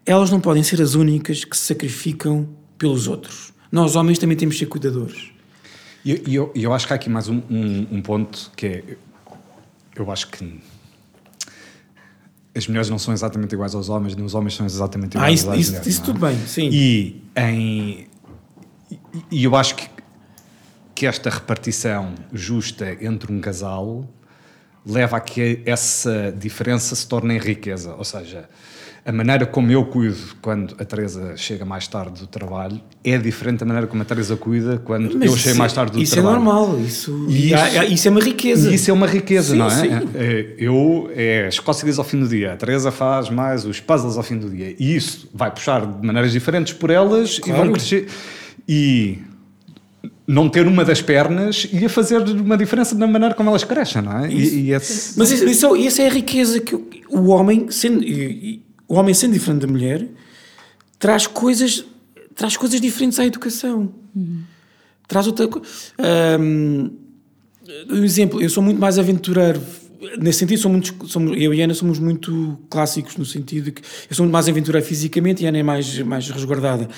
elas 0.04 0.32
não 0.32 0.42
podem 0.42 0.64
ser 0.64 0.82
as 0.82 0.96
únicas 0.96 1.46
que 1.46 1.56
se 1.56 1.68
sacrificam 1.68 2.50
pelos 2.80 3.08
outros. 3.08 3.53
Nós, 3.74 3.96
homens, 3.96 4.20
também 4.20 4.38
temos 4.38 4.54
de 4.54 4.60
ser 4.60 4.66
cuidadores. 4.68 5.32
E 6.06 6.12
eu, 6.12 6.22
eu, 6.28 6.52
eu, 6.54 6.74
acho 6.74 6.86
que 6.86 6.94
há 6.94 6.96
aqui 6.96 7.10
mais 7.10 7.28
um, 7.28 7.42
um, 7.50 7.88
um, 7.94 8.02
ponto 8.04 8.52
que 8.56 8.68
é. 8.68 8.84
Eu 9.96 10.12
acho 10.12 10.28
que. 10.28 10.62
As 12.56 12.68
mulheres 12.68 12.88
não 12.88 13.00
são 13.00 13.12
exatamente 13.12 13.56
iguais 13.56 13.74
aos 13.74 13.90
homens, 13.90 14.16
nem 14.16 14.24
os 14.24 14.36
homens 14.36 14.54
são 14.54 14.64
exatamente 14.64 15.18
iguais 15.18 15.28
ah, 15.28 15.34
isso, 15.34 15.50
às 15.50 15.60
isso, 15.60 15.72
mulheres. 15.72 15.88
Isso 15.88 16.02
é? 16.02 16.06
tudo 16.06 16.20
bem, 16.20 16.38
sim. 16.46 16.70
E, 16.72 17.24
em, 17.36 18.08
e 19.32 19.44
eu 19.44 19.56
acho 19.56 19.74
que, 19.74 19.90
que 20.94 21.08
esta 21.08 21.32
repartição 21.32 22.14
justa 22.32 22.96
entre 23.04 23.34
um 23.34 23.42
casal 23.42 24.08
leva 24.86 25.18
a 25.18 25.20
que 25.20 25.64
essa 25.66 26.32
diferença 26.32 26.96
se 26.96 27.08
torne 27.08 27.34
em 27.34 27.40
riqueza. 27.40 27.96
Ou 27.96 28.04
seja, 28.04 28.48
a 29.06 29.12
maneira 29.12 29.46
como 29.46 29.70
eu 29.70 29.84
cuido 29.86 30.18
quando 30.42 30.76
a 30.80 30.86
Teresa 30.86 31.36
chega 31.36 31.66
mais 31.66 31.88
tarde 31.88 32.22
do 32.22 32.28
trabalho 32.28 32.80
é 33.04 33.18
diferente 33.18 33.60
da 33.60 33.66
maneira 33.66 33.86
como 33.86 34.02
a 34.02 34.06
Teresa 34.06 34.38
cuida 34.38 34.82
quando 34.84 35.18
Mas 35.18 35.30
eu 35.30 35.38
chego 35.38 35.58
mais 35.58 35.74
tarde 35.74 35.92
do 35.92 36.02
isso 36.02 36.14
trabalho. 36.14 36.38
Isso 36.38 36.42
é 36.42 36.54
normal, 36.54 36.80
isso, 36.80 37.26
isso, 37.28 37.94
isso, 37.94 38.08
é 38.08 38.12
uma 38.12 38.22
riqueza. 38.22 38.74
Isso 38.74 38.90
é 38.90 38.94
uma 38.94 39.08
riqueza, 39.08 39.52
sim, 39.52 39.58
não 39.58 39.68
é? 39.68 39.70
Sim. 39.70 39.90
Eu, 40.58 41.12
é 41.14 41.48
as 41.48 41.60
cócegas 41.60 42.00
ao 42.00 42.06
fim 42.06 42.20
do 42.20 42.28
dia, 42.30 42.54
a 42.54 42.56
Teresa 42.56 42.92
faz 42.92 43.30
mais 43.30 43.66
os 43.66 43.82
puzzles 43.82 44.16
ao 44.16 44.24
fim 44.24 44.38
do 44.38 44.50
dia, 44.50 44.74
e 44.80 44.96
isso 44.96 45.30
vai 45.34 45.52
puxar 45.52 45.86
de 45.86 46.06
maneiras 46.06 46.32
diferentes 46.32 46.72
por 46.72 46.90
elas 46.90 47.40
claro. 47.40 47.62
e 47.62 47.64
vão 47.64 47.74
crescer. 47.74 48.08
E 48.66 49.20
não 50.26 50.48
ter 50.48 50.66
uma 50.66 50.86
das 50.86 51.02
pernas 51.02 51.68
ia 51.74 51.90
fazer 51.90 52.20
uma 52.20 52.56
diferença 52.56 52.96
na 52.96 53.06
maneira 53.06 53.36
como 53.36 53.50
elas 53.50 53.66
crescem, 53.66 54.02
não 54.02 54.24
é? 54.24 54.32
Isso. 54.32 54.56
E, 54.56 54.60
e 54.62 54.72
esse... 54.72 55.20
Mas 55.20 55.30
isso, 55.30 55.76
isso, 55.76 56.02
é 56.02 56.08
a 56.08 56.10
riqueza 56.10 56.62
que 56.62 56.74
o, 56.74 56.88
o 57.10 57.28
homem, 57.28 57.70
sendo, 57.70 58.02
o 58.88 58.96
homem 58.96 59.14
sendo 59.14 59.34
diferente 59.34 59.62
da 59.62 59.68
mulher, 59.68 60.08
traz 61.00 61.28
coisas, 61.28 61.86
traz 62.36 62.58
coisas 62.58 62.80
diferentes 62.80 63.20
à 63.20 63.26
educação. 63.26 63.94
Uhum. 64.16 64.44
Traz 65.08 65.28
outra 65.28 65.48
coisa. 65.48 65.68
Um, 66.40 66.92
um 67.90 68.04
exemplo, 68.04 68.42
eu 68.42 68.50
sou 68.50 68.64
muito 68.64 68.80
mais 68.80 68.98
aventureiro. 68.98 69.62
Nesse 70.20 70.40
sentido, 70.40 70.60
somos, 70.60 70.94
somos, 71.08 71.38
eu 71.40 71.54
e 71.54 71.62
Ana 71.62 71.74
somos 71.74 71.98
muito 71.98 72.60
clássicos, 72.70 73.16
no 73.16 73.26
sentido 73.26 73.72
que 73.72 73.82
eu 74.10 74.16
sou 74.16 74.26
muito 74.26 74.34
mais 74.34 74.50
aventureiro 74.50 74.86
fisicamente 74.86 75.44
e 75.44 75.48
Ana 75.48 75.60
é 75.60 75.64
mais, 75.64 76.00
mais 76.00 76.30
resguardada. 76.30 76.90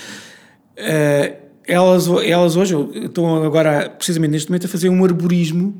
Uh, 0.77 1.45
elas, 1.67 2.07
elas 2.07 2.55
hoje 2.55 2.75
estão 3.05 3.43
agora, 3.43 3.89
precisamente 3.89 4.31
neste 4.31 4.49
momento, 4.49 4.65
a 4.65 4.69
fazer 4.69 4.89
um 4.89 5.03
arborismo, 5.03 5.79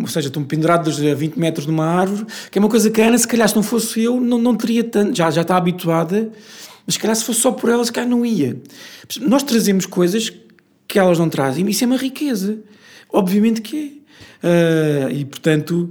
ou 0.00 0.06
seja, 0.08 0.28
estão 0.28 0.44
pendurados 0.44 1.00
a 1.04 1.14
20 1.14 1.36
metros 1.36 1.66
numa 1.66 1.86
árvore, 1.86 2.26
que 2.50 2.58
é 2.58 2.60
uma 2.60 2.68
coisa 2.68 2.90
que 2.90 3.00
a 3.00 3.08
Ana, 3.08 3.18
se 3.18 3.26
calhar, 3.26 3.48
se 3.48 3.56
não 3.56 3.62
fosse 3.62 4.02
eu, 4.02 4.20
não, 4.20 4.38
não 4.38 4.56
teria 4.56 4.84
tanto, 4.84 5.16
já, 5.16 5.30
já 5.30 5.42
está 5.42 5.56
habituada, 5.56 6.30
mas 6.86 6.94
se 6.94 7.00
calhar 7.00 7.16
se 7.16 7.24
fosse 7.24 7.40
só 7.40 7.52
por 7.52 7.68
elas, 7.70 7.88
se 7.88 7.92
calhar 7.92 8.08
não 8.08 8.24
ia. 8.24 8.56
Nós 9.20 9.42
trazemos 9.42 9.86
coisas 9.86 10.32
que 10.86 10.98
elas 10.98 11.18
não 11.18 11.28
trazem, 11.28 11.66
e 11.66 11.70
isso 11.70 11.84
é 11.84 11.86
uma 11.86 11.96
riqueza. 11.96 12.58
Obviamente 13.10 13.60
que 13.60 13.76
é. 13.94 13.98
Uh, 14.40 15.10
e 15.10 15.24
portanto, 15.24 15.90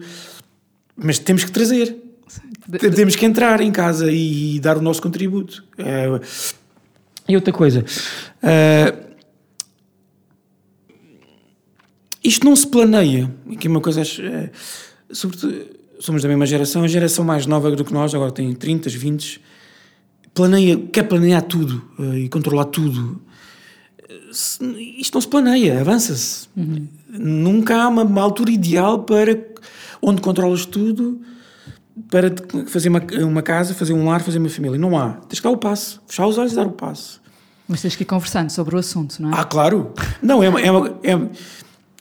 mas 0.96 1.20
temos 1.20 1.44
que 1.44 1.52
trazer. 1.52 1.96
Temos 2.96 3.16
que 3.16 3.26
entrar 3.26 3.62
em 3.62 3.72
casa 3.72 4.12
e, 4.12 4.56
e 4.56 4.60
dar 4.60 4.78
o 4.78 4.82
nosso 4.82 5.02
contributo. 5.02 5.64
Uh, 5.78 6.20
e 7.28 7.36
outra 7.36 7.52
coisa, 7.54 7.84
uh, 8.42 9.07
isto 12.24 12.46
não 12.46 12.56
se 12.56 12.68
planeia. 12.68 13.32
Aqui 13.52 13.68
uma 13.68 13.82
coisa, 13.82 14.02
uh, 14.02 14.50
sobretudo, 15.12 15.66
somos 16.00 16.22
da 16.22 16.28
mesma 16.28 16.46
geração, 16.46 16.84
a 16.84 16.88
geração 16.88 17.24
mais 17.24 17.46
nova 17.46 17.72
do 17.72 17.84
que 17.84 17.94
nós, 17.94 18.14
agora 18.14 18.32
tem 18.32 18.54
30, 18.54 18.90
20, 18.90 19.42
planeia, 20.34 20.78
quer 20.78 21.04
planear 21.04 21.42
tudo 21.42 21.84
uh, 21.98 22.16
e 22.16 22.30
controlar 22.30 22.66
tudo. 22.66 23.22
Isto 24.30 25.16
não 25.16 25.22
se 25.22 25.28
planeia, 25.28 25.80
avança-se. 25.80 26.48
Uhum. 26.56 26.88
Nunca 27.10 27.76
há 27.76 27.88
uma, 27.88 28.04
uma, 28.04 28.22
altura 28.22 28.52
ideal 28.52 29.00
para 29.00 29.38
onde 30.02 30.22
controlas 30.22 30.66
tudo 30.66 31.22
para 32.10 32.32
fazer 32.68 32.90
uma, 32.90 33.02
uma 33.24 33.42
casa, 33.42 33.74
fazer 33.74 33.94
um 33.94 34.06
lar, 34.06 34.22
fazer 34.22 34.38
uma 34.38 34.50
família. 34.50 34.78
Não 34.78 34.98
há. 34.98 35.14
Tens 35.28 35.40
que 35.40 35.44
dar 35.44 35.52
o 35.52 35.58
passo. 35.58 36.02
Fechar 36.08 36.28
os 36.28 36.38
olhos 36.38 36.54
e 36.54 36.56
dar 36.56 36.68
o 36.68 36.72
passo. 36.72 37.22
Mas 37.68 37.82
tens 37.82 37.96
que 37.96 38.04
ir 38.04 38.06
conversando 38.06 38.50
sobre 38.50 38.76
o 38.76 38.80
assunto, 38.80 39.22
não 39.22 39.32
é? 39.32 39.40
Ah, 39.40 39.44
claro. 39.44 39.94
Não, 40.22 40.44
é 40.44 40.50
uma. 40.50 40.62
É 40.62 40.72
uma 40.72 40.88
é, 41.04 41.30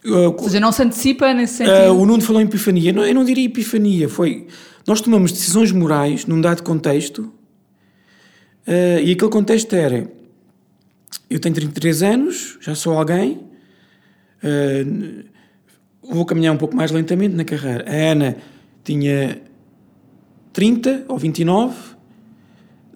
uh, 0.07 0.35
Ou 0.37 0.45
seja, 0.45 0.61
não 0.61 0.73
se 0.73 0.83
antecipa 0.83 1.33
nesse 1.35 1.55
sentido. 1.55 1.93
Uh, 1.93 2.01
o 2.01 2.07
Nuno 2.07 2.23
falou 2.23 2.41
em 2.41 2.45
epifania. 2.45 2.93
Não, 2.93 3.05
eu 3.05 3.15
não 3.15 3.25
diria 3.25 3.45
epifania. 3.45 4.09
Foi. 4.09 4.47
Nós 4.87 5.01
tomamos 5.01 5.33
decisões 5.33 5.73
morais 5.73 6.27
num 6.27 6.41
dado 6.41 6.63
contexto 6.63 7.33
uh, 8.67 9.01
e 9.03 9.13
aquele 9.13 9.31
contexto 9.31 9.75
era. 9.75 10.11
Eu 11.29 11.41
tenho 11.41 11.55
33 11.55 12.03
anos, 12.05 12.59
já 12.61 12.75
sou 12.77 12.97
alguém, 12.97 13.41
vou 16.01 16.25
caminhar 16.25 16.55
um 16.55 16.57
pouco 16.57 16.77
mais 16.77 16.93
lentamente 16.93 17.35
na 17.35 17.45
carreira. 17.45 17.85
A 17.89 18.13
Ana 18.13 18.37
tinha 18.85 19.43
30 20.53 21.07
ou 21.09 21.19
29, 21.19 21.75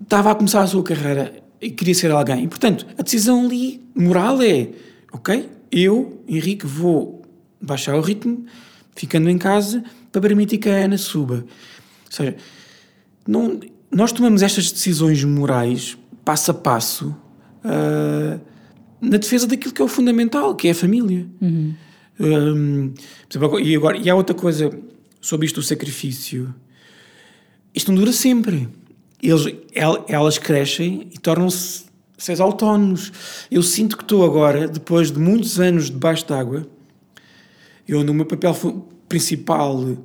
estava 0.01 0.31
a 0.31 0.35
começar 0.35 0.63
a 0.63 0.67
sua 0.67 0.85
carreira 0.85 1.43
e 1.61 1.71
queria 1.71 1.95
ser 1.95 2.11
alguém. 2.11 2.45
E, 2.45 2.49
portanto, 2.49 2.87
a 2.97 3.03
decisão 3.03 3.45
ali 3.45 3.83
moral 3.95 4.41
é: 4.43 4.69
ok, 5.13 5.49
eu, 5.71 6.23
Henrique, 6.29 6.67
vou 6.67 7.23
baixar 7.61 7.97
o 7.97 8.01
ritmo, 8.01 8.45
ficando 8.95 9.29
em 9.29 9.39
casa, 9.39 9.85
para 10.11 10.21
permitir 10.21 10.59
que 10.59 10.69
a 10.69 10.85
Ana 10.85 10.99
suba. 10.99 11.45
Ou 12.07 12.13
seja, 12.13 12.37
não, 13.27 13.61
nós 13.91 14.13
tomamos 14.13 14.43
estas 14.43 14.71
decisões 14.73 15.23
morais 15.25 15.97
passo 16.25 16.51
a 16.51 16.55
passo 16.55 17.17
uh, 17.65 18.41
na 19.01 19.17
defesa 19.17 19.47
daquilo 19.47 19.73
que 19.73 19.81
é 19.81 19.85
o 19.85 19.89
fundamental, 19.89 20.55
que 20.55 20.69
é 20.69 20.73
a 20.73 20.75
família. 20.75 21.27
Uhum. 21.41 21.75
Hum, 22.21 22.93
e, 23.63 23.75
agora, 23.75 23.97
e 23.97 24.11
há 24.11 24.15
outra 24.15 24.35
coisa 24.35 24.71
sobre 25.21 25.47
isto 25.47 25.61
do 25.61 25.63
sacrifício. 25.63 26.55
Isto 27.75 27.91
não 27.93 27.99
dura 27.99 28.13
sempre. 28.13 28.69
Eles, 29.23 29.55
elas 30.07 30.39
crescem 30.39 31.09
e 31.13 31.19
tornam-se 31.19 31.85
seres 32.21 32.41
autónomos. 32.41 33.13
Eu 33.51 33.63
sinto 33.63 33.97
que 33.97 34.05
estou 34.05 34.25
agora, 34.25 34.69
depois 34.69 35.11
de 35.11 35.19
muitos 35.19 35.59
anos 35.59 35.91
debaixo 35.91 36.27
d'água, 36.27 36.67
eu 37.89 38.05
no 38.05 38.15
meu 38.15 38.27
papel 38.27 38.55
principal 39.09 39.97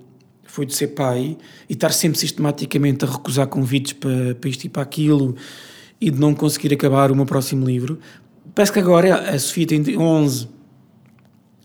foi 0.43 0.65
de 0.65 0.73
ser 0.73 0.87
pai 0.87 1.37
e 1.69 1.73
estar 1.73 1.91
sempre 1.91 2.17
sistematicamente 2.17 3.03
a 3.03 3.07
recusar 3.07 3.47
convites 3.47 3.93
para, 3.93 4.33
para 4.35 4.49
isto 4.49 4.63
e 4.63 4.69
para 4.69 4.81
aquilo 4.81 5.35
e 5.99 6.09
de 6.09 6.19
não 6.19 6.33
conseguir 6.33 6.73
acabar 6.73 7.11
o 7.11 7.15
meu 7.15 7.25
próximo 7.25 7.65
livro. 7.65 7.99
Parece 8.53 8.71
que 8.71 8.79
agora 8.79 9.31
a 9.31 9.37
Sofia 9.37 9.67
tem 9.67 9.97
11, 9.97 10.47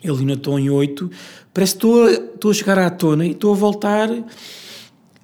ele 0.02 0.18
ainda 0.18 0.32
estou 0.32 0.58
em 0.58 0.68
8, 0.68 1.10
parece 1.54 1.74
que 1.74 1.78
estou 1.78 2.04
a, 2.04 2.10
estou 2.10 2.50
a 2.50 2.54
chegar 2.54 2.78
à 2.78 2.90
tona 2.90 3.24
e 3.24 3.30
estou 3.30 3.52
a 3.52 3.56
voltar 3.56 4.08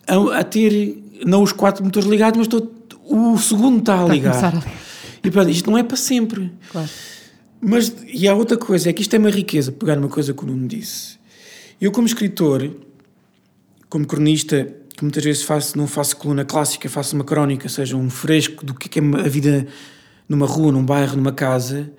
a, 0.06 0.38
a 0.38 0.44
ter, 0.44 1.02
não 1.26 1.42
os 1.42 1.52
quatro 1.52 1.84
motores 1.84 2.08
ligados, 2.08 2.38
mas 2.38 2.46
estou, 2.46 2.72
o 3.04 3.36
segundo 3.36 3.80
está 3.80 4.04
a 4.04 4.06
ligar. 4.06 4.52
E 5.26 5.30
pronto, 5.30 5.50
isto 5.50 5.70
não 5.70 5.76
é 5.76 5.82
para 5.82 5.96
sempre. 5.96 6.52
Claro. 6.70 6.88
Mas, 7.60 7.94
e 8.06 8.28
há 8.28 8.34
outra 8.34 8.56
coisa, 8.56 8.90
é 8.90 8.92
que 8.92 9.02
isto 9.02 9.14
é 9.14 9.18
uma 9.18 9.30
riqueza, 9.30 9.72
pegar 9.72 9.98
uma 9.98 10.08
coisa 10.08 10.32
que 10.32 10.44
o 10.44 10.46
Nuno 10.46 10.68
disse. 10.68 11.18
Eu, 11.80 11.90
como 11.90 12.06
escritor, 12.06 12.70
como 13.88 14.06
cronista, 14.06 14.72
que 14.96 15.02
muitas 15.02 15.24
vezes 15.24 15.42
faço, 15.42 15.76
não 15.76 15.86
faço 15.86 16.16
coluna 16.16 16.44
clássica, 16.44 16.88
faço 16.88 17.16
uma 17.16 17.24
crónica, 17.24 17.68
seja 17.68 17.96
um 17.96 18.08
fresco 18.08 18.64
do 18.64 18.72
que 18.72 18.98
é 18.98 19.02
a 19.02 19.28
vida 19.28 19.66
numa 20.28 20.46
rua, 20.46 20.70
num 20.70 20.84
bairro, 20.84 21.16
numa 21.16 21.32
casa, 21.32 21.90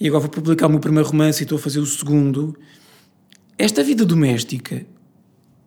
e 0.00 0.08
agora 0.08 0.22
vou 0.22 0.30
publicar 0.30 0.66
o 0.66 0.70
meu 0.70 0.80
primeiro 0.80 1.08
romance 1.08 1.42
e 1.42 1.44
estou 1.44 1.56
a 1.56 1.60
fazer 1.60 1.78
o 1.78 1.86
segundo. 1.86 2.56
Esta 3.56 3.82
vida 3.84 4.04
doméstica 4.04 4.84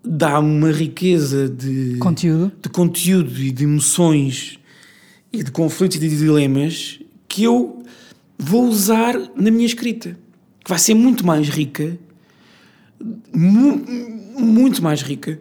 dá 0.03 0.39
uma 0.39 0.71
riqueza 0.71 1.47
de 1.47 1.97
conteúdo, 1.97 2.51
de 2.61 2.69
conteúdo 2.69 3.39
e 3.39 3.51
de 3.51 3.63
emoções 3.63 4.59
e 5.37 5.43
de 5.43 5.51
conflitos 5.51 5.97
e 5.97 5.99
de 5.99 6.17
dilemas 6.17 6.99
que 7.27 7.43
eu 7.43 7.83
vou 8.37 8.65
usar 8.65 9.15
na 9.35 9.51
minha 9.51 9.65
escrita, 9.65 10.17
que 10.63 10.69
vai 10.69 10.79
ser 10.79 10.95
muito 10.95 11.25
mais 11.25 11.47
rica, 11.47 11.97
mu 13.33 13.83
muito 14.39 14.83
mais 14.83 15.01
rica 15.01 15.39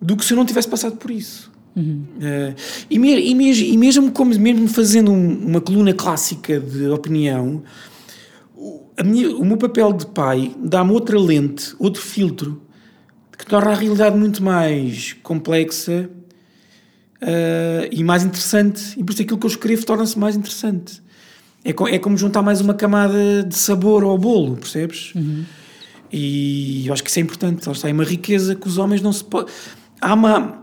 do 0.00 0.16
que 0.16 0.24
se 0.24 0.32
eu 0.32 0.36
não 0.36 0.46
tivesse 0.46 0.68
passado 0.68 0.96
por 0.96 1.10
isso. 1.10 1.50
Uhum. 1.74 2.04
Uh, 2.16 2.54
e, 2.88 2.98
me, 2.98 3.20
e, 3.20 3.34
mesmo, 3.34 3.66
e, 3.66 3.76
mesmo 3.76 4.10
como 4.12 4.36
mesmo 4.38 4.66
fazendo 4.68 5.10
um, 5.10 5.46
uma 5.46 5.60
coluna 5.60 5.92
clássica 5.92 6.58
de 6.58 6.88
opinião, 6.88 7.62
minha, 9.04 9.30
o 9.36 9.44
meu 9.44 9.56
papel 9.56 9.92
de 9.92 10.06
pai 10.06 10.54
dá-me 10.58 10.92
outra 10.92 11.18
lente, 11.18 11.74
outro 11.78 12.00
filtro, 12.00 12.62
que 13.36 13.44
torna 13.44 13.72
a 13.72 13.74
realidade 13.74 14.16
muito 14.16 14.42
mais 14.42 15.12
complexa 15.22 16.08
uh, 17.22 17.88
e 17.90 18.02
mais 18.04 18.24
interessante. 18.24 18.98
E 18.98 19.04
por 19.04 19.12
isso 19.12 19.22
aquilo 19.22 19.38
que 19.38 19.46
eu 19.46 19.50
escrevo 19.50 19.84
torna-se 19.84 20.18
mais 20.18 20.36
interessante. 20.36 21.02
É, 21.64 21.72
co 21.72 21.88
é 21.88 21.98
como 21.98 22.16
juntar 22.16 22.42
mais 22.42 22.60
uma 22.60 22.74
camada 22.74 23.42
de 23.42 23.56
sabor 23.56 24.04
ao 24.04 24.16
bolo, 24.16 24.56
percebes? 24.56 25.12
Uhum. 25.14 25.44
E 26.12 26.86
eu 26.86 26.92
acho 26.92 27.02
que 27.02 27.10
isso 27.10 27.18
é 27.18 27.22
importante. 27.22 27.68
Está, 27.68 27.88
é 27.88 27.92
uma 27.92 28.04
riqueza 28.04 28.54
que 28.54 28.68
os 28.68 28.78
homens 28.78 29.02
não 29.02 29.12
se 29.12 29.24
podem. 29.24 29.52
Há 30.00 30.14
uma, 30.14 30.62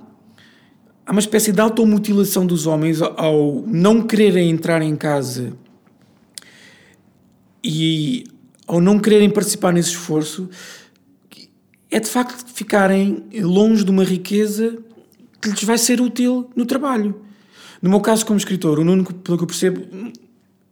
há 1.05 1.11
uma 1.11 1.19
espécie 1.19 1.51
de 1.51 1.59
automutilação 1.59 2.45
dos 2.45 2.65
homens 2.65 3.01
ao 3.01 3.63
não 3.67 4.01
quererem 4.01 4.49
entrar 4.49 4.81
em 4.81 4.95
casa 4.95 5.53
e 7.61 8.23
ao 8.65 8.79
não 8.79 8.97
quererem 8.97 9.29
participar 9.29 9.73
nesse 9.73 9.89
esforço. 9.89 10.49
É 11.91 11.99
de 11.99 12.09
facto 12.09 12.45
ficarem 12.51 13.25
longe 13.41 13.83
de 13.83 13.91
uma 13.91 14.03
riqueza 14.03 14.77
que 15.43 15.49
lhes 15.49 15.63
vai 15.63 15.77
ser 15.77 15.99
útil 15.99 16.49
no 16.55 16.65
trabalho. 16.65 17.21
No 17.81 17.89
meu 17.89 17.99
caso, 17.99 18.25
como 18.25 18.37
escritor, 18.37 18.79
o 18.79 18.83
Nuno, 18.83 19.03
pelo 19.03 19.37
que 19.37 19.43
eu 19.43 19.47
percebo, 19.47 19.85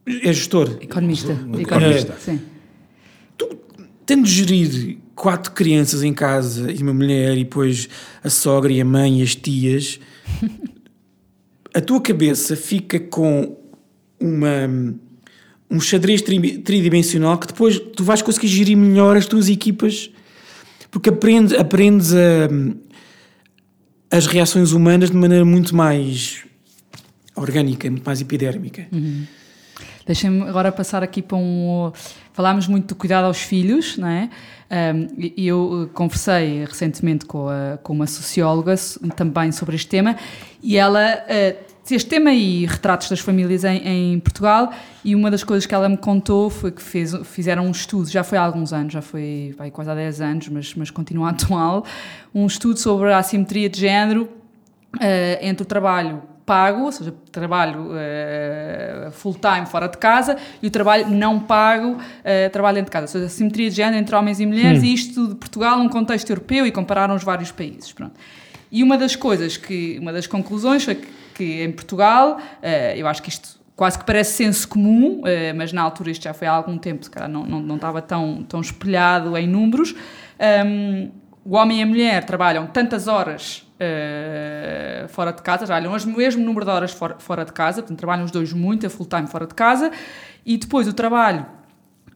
é 0.05 0.31
gestor. 0.31 0.77
Economista. 0.79 1.33
Economista, 1.59 2.13
é. 2.13 2.19
sim. 2.19 2.41
Tu, 3.37 3.49
tendo 4.05 4.23
de 4.23 4.31
gerir 4.31 4.97
quatro 5.13 5.51
crianças 5.51 6.03
em 6.03 6.13
casa 6.13 6.71
e 6.71 6.81
uma 6.81 6.93
mulher 6.93 7.37
e 7.37 7.43
depois 7.43 7.89
a 8.23 8.29
sogra 8.29 8.71
e 8.71 8.79
a 8.79 8.85
mãe 8.85 9.19
e 9.19 9.23
as 9.23 9.35
tias, 9.35 9.99
a 11.73 11.81
tua 11.81 12.01
cabeça 12.01 12.55
fica 12.55 12.99
com 12.99 13.57
uma 14.19 14.69
um 15.69 15.79
xadrez 15.79 16.21
tridimensional 16.21 17.37
que 17.37 17.47
depois 17.47 17.79
tu 17.79 18.03
vais 18.03 18.21
conseguir 18.21 18.49
gerir 18.49 18.75
melhor 18.75 19.15
as 19.15 19.25
tuas 19.25 19.47
equipas 19.47 20.11
porque 20.91 21.07
aprendes, 21.07 21.53
aprendes 21.57 22.13
a, 22.13 22.49
as 24.11 24.27
reações 24.27 24.73
humanas 24.73 25.09
de 25.09 25.17
maneira 25.17 25.45
muito 25.45 25.75
mais 25.75 26.43
orgânica, 27.35 27.89
muito 27.89 28.05
mais 28.05 28.19
epidérmica. 28.21 28.87
Uhum. 28.91 29.25
Deixem-me 30.05 30.41
agora 30.41 30.71
passar 30.71 31.01
aqui 31.03 31.21
para 31.21 31.37
um. 31.37 31.91
Falámos 32.33 32.67
muito 32.67 32.87
do 32.87 32.95
cuidado 32.95 33.25
aos 33.25 33.39
filhos, 33.39 33.97
não 33.97 34.07
é? 34.07 34.29
E 35.17 35.47
eu 35.47 35.89
conversei 35.93 36.65
recentemente 36.65 37.25
com, 37.25 37.47
a, 37.49 37.77
com 37.83 37.93
uma 37.93 38.07
socióloga 38.07 38.75
também 39.15 39.51
sobre 39.51 39.75
este 39.75 39.87
tema 39.87 40.15
e 40.63 40.77
ela 40.77 41.15
uh, 41.15 41.70
este 41.89 42.09
tema 42.09 42.31
e 42.31 42.65
retratos 42.65 43.09
das 43.09 43.19
famílias 43.19 43.63
em, 43.63 44.13
em, 44.13 44.19
Portugal 44.19 44.71
e 45.03 45.15
uma 45.15 45.31
das 45.31 45.43
coisas 45.43 45.65
que 45.65 45.73
ela 45.73 45.89
me 45.89 45.97
contou 45.97 46.49
foi 46.49 46.71
que 46.71 46.81
fez, 46.81 47.13
fizeram 47.23 47.65
um 47.65 47.71
estudo, 47.71 48.09
já 48.09 48.23
foi 48.23 48.37
há 48.37 48.43
alguns 48.43 48.71
anos, 48.71 48.93
já 48.93 49.01
foi 49.01 49.55
vai, 49.57 49.71
quase 49.71 49.89
há 49.89 49.95
10 49.95 50.21
anos, 50.21 50.49
mas, 50.49 50.75
mas 50.75 50.91
continua 50.91 51.29
atual, 51.31 51.85
um 52.33 52.45
estudo 52.45 52.77
sobre 52.77 53.11
a 53.11 53.17
assimetria 53.17 53.67
de 53.67 53.79
género 53.79 54.29
uh, 54.95 55.37
entre 55.41 55.63
o 55.63 55.65
trabalho 55.65 56.21
pago, 56.45 56.83
ou 56.83 56.91
seja, 56.91 57.13
trabalho 57.31 57.91
uh, 57.91 59.11
full-time 59.11 59.65
fora 59.65 59.87
de 59.87 59.97
casa, 59.97 60.37
e 60.61 60.67
o 60.67 60.71
trabalho 60.71 61.09
não 61.09 61.39
pago, 61.39 61.93
uh, 61.93 62.49
trabalho 62.51 62.75
dentro 62.75 62.89
de 62.89 62.91
casa. 62.91 63.05
Ou 63.05 63.07
seja, 63.07 63.25
a 63.25 63.29
simetria 63.29 63.69
de 63.69 63.75
género 63.75 63.97
entre 63.97 64.15
homens 64.15 64.39
e 64.39 64.45
mulheres, 64.45 64.81
hum. 64.81 64.85
e 64.85 64.93
isto 64.93 65.27
de 65.27 65.35
Portugal 65.35 65.77
num 65.77 65.87
contexto 65.87 66.29
europeu, 66.29 66.65
e 66.65 66.71
compararam 66.71 67.15
os 67.15 67.23
vários 67.23 67.51
países. 67.51 67.93
Pronto. 67.93 68.13
E 68.71 68.83
uma 68.83 68.97
das 68.97 69.15
coisas 69.15 69.55
que, 69.55 69.97
uma 69.99 70.11
das 70.11 70.27
conclusões 70.27 70.83
foi 70.83 70.95
que 70.95 71.20
que 71.31 71.63
em 71.63 71.71
Portugal, 71.71 72.37
uh, 72.37 72.95
eu 72.95 73.07
acho 73.07 73.21
que 73.21 73.29
isto 73.29 73.59
quase 73.75 73.97
que 73.97 74.05
parece 74.05 74.33
senso 74.33 74.67
comum, 74.67 75.21
uh, 75.21 75.55
mas 75.55 75.73
na 75.73 75.81
altura 75.81 76.11
isto 76.11 76.23
já 76.23 76.33
foi 76.33 76.47
há 76.47 76.51
algum 76.51 76.77
tempo, 76.77 77.03
se 77.03 77.11
calhar 77.11 77.29
não, 77.29 77.45
não, 77.45 77.59
não 77.59 77.75
estava 77.75 78.01
tão, 78.01 78.43
tão 78.43 78.61
espelhado 78.61 79.37
em 79.37 79.47
números. 79.47 79.95
O 81.43 81.55
homem 81.55 81.79
e 81.79 81.81
a 81.81 81.85
mulher 81.87 82.23
trabalham 82.23 82.67
tantas 82.67 83.07
horas 83.07 83.67
uh, 83.81 85.07
fora 85.07 85.31
de 85.33 85.41
casa, 85.41 85.65
trabalham 85.65 85.91
o 85.91 86.17
mesmo 86.17 86.43
número 86.45 86.63
de 86.65 86.71
horas 86.71 86.91
fora, 86.91 87.15
fora 87.17 87.43
de 87.43 87.51
casa, 87.51 87.81
portanto, 87.81 87.97
trabalham 87.97 88.25
os 88.25 88.31
dois 88.31 88.53
muito 88.53 88.85
a 88.85 88.89
full 88.89 89.07
time 89.07 89.25
fora 89.25 89.47
de 89.47 89.55
casa, 89.55 89.91
e 90.45 90.55
depois 90.57 90.87
o 90.87 90.93
trabalho 90.93 91.45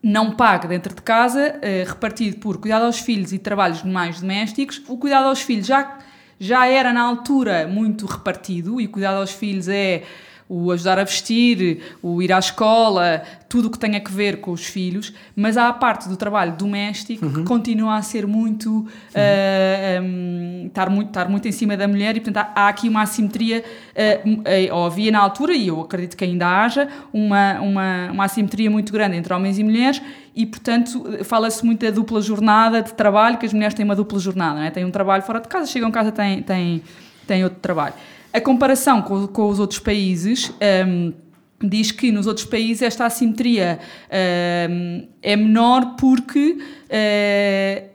não 0.00 0.36
pago 0.36 0.68
dentro 0.68 0.94
de 0.94 1.02
casa, 1.02 1.56
uh, 1.56 1.88
repartido 1.88 2.36
por 2.38 2.58
cuidado 2.58 2.84
aos 2.84 3.00
filhos 3.00 3.32
e 3.32 3.38
trabalhos 3.38 3.82
mais 3.82 4.20
domésticos. 4.20 4.80
O 4.86 4.96
cuidado 4.96 5.26
aos 5.26 5.42
filhos 5.42 5.66
já 5.66 5.98
já 6.38 6.66
era 6.66 6.92
na 6.92 7.02
altura 7.02 7.66
muito 7.66 8.06
repartido 8.06 8.80
e 8.80 8.86
cuidado 8.86 9.16
aos 9.16 9.32
filhos 9.32 9.68
é 9.68 10.02
o 10.48 10.70
ajudar 10.70 10.98
a 10.98 11.04
vestir, 11.04 11.82
o 12.02 12.22
ir 12.22 12.32
à 12.32 12.38
escola, 12.38 13.22
tudo 13.48 13.68
o 13.68 13.70
que 13.70 13.78
tenha 13.78 14.02
a 14.04 14.10
ver 14.10 14.40
com 14.40 14.52
os 14.52 14.64
filhos, 14.64 15.12
mas 15.34 15.56
há 15.56 15.68
a 15.68 15.72
parte 15.72 16.08
do 16.08 16.16
trabalho 16.16 16.52
doméstico 16.56 17.26
uhum. 17.26 17.32
que 17.32 17.42
continua 17.42 17.96
a 17.96 18.02
ser 18.02 18.26
muito, 18.26 18.70
uhum. 18.70 18.86
uh, 18.86 20.02
um, 20.02 20.66
estar 20.66 20.88
muito, 20.88 21.08
estar 21.08 21.28
muito 21.28 21.48
em 21.48 21.52
cima 21.52 21.76
da 21.76 21.88
mulher 21.88 22.16
e 22.16 22.20
portanto 22.20 22.46
há, 22.54 22.66
há 22.66 22.68
aqui 22.68 22.88
uma 22.88 23.02
assimetria, 23.02 23.64
uh, 23.94 24.74
ou 24.74 24.86
havia 24.86 25.10
na 25.10 25.18
altura, 25.18 25.54
e 25.54 25.66
eu 25.68 25.80
acredito 25.80 26.16
que 26.16 26.24
ainda 26.24 26.46
haja, 26.46 26.88
uma, 27.12 27.60
uma, 27.60 28.10
uma 28.12 28.24
assimetria 28.24 28.70
muito 28.70 28.92
grande 28.92 29.16
entre 29.16 29.32
homens 29.34 29.58
e 29.58 29.64
mulheres 29.64 30.00
e 30.34 30.46
portanto 30.46 31.24
fala-se 31.24 31.64
muito 31.64 31.84
da 31.84 31.90
dupla 31.90 32.20
jornada 32.20 32.82
de 32.82 32.94
trabalho, 32.94 33.36
que 33.38 33.46
as 33.46 33.52
mulheres 33.52 33.74
têm 33.74 33.84
uma 33.84 33.96
dupla 33.96 34.18
jornada, 34.18 34.60
não 34.60 34.62
é? 34.62 34.70
têm 34.70 34.84
um 34.84 34.90
trabalho 34.90 35.22
fora 35.22 35.40
de 35.40 35.48
casa, 35.48 35.66
chegam 35.66 35.88
a 35.88 35.92
casa 35.92 36.12
têm, 36.12 36.42
têm, 36.42 36.82
têm 37.26 37.42
outro 37.42 37.58
trabalho. 37.58 37.94
A 38.36 38.40
comparação 38.42 39.00
com, 39.00 39.26
com 39.28 39.48
os 39.48 39.58
outros 39.58 39.80
países. 39.80 40.52
Um, 40.86 41.14
diz 41.58 41.90
que 41.90 42.12
nos 42.12 42.26
outros 42.26 42.44
países 42.44 42.82
esta 42.82 43.06
assimetria 43.06 43.78
uh, 44.08 45.08
é 45.22 45.36
menor 45.36 45.96
porque 45.96 46.58
uh, 46.60 47.88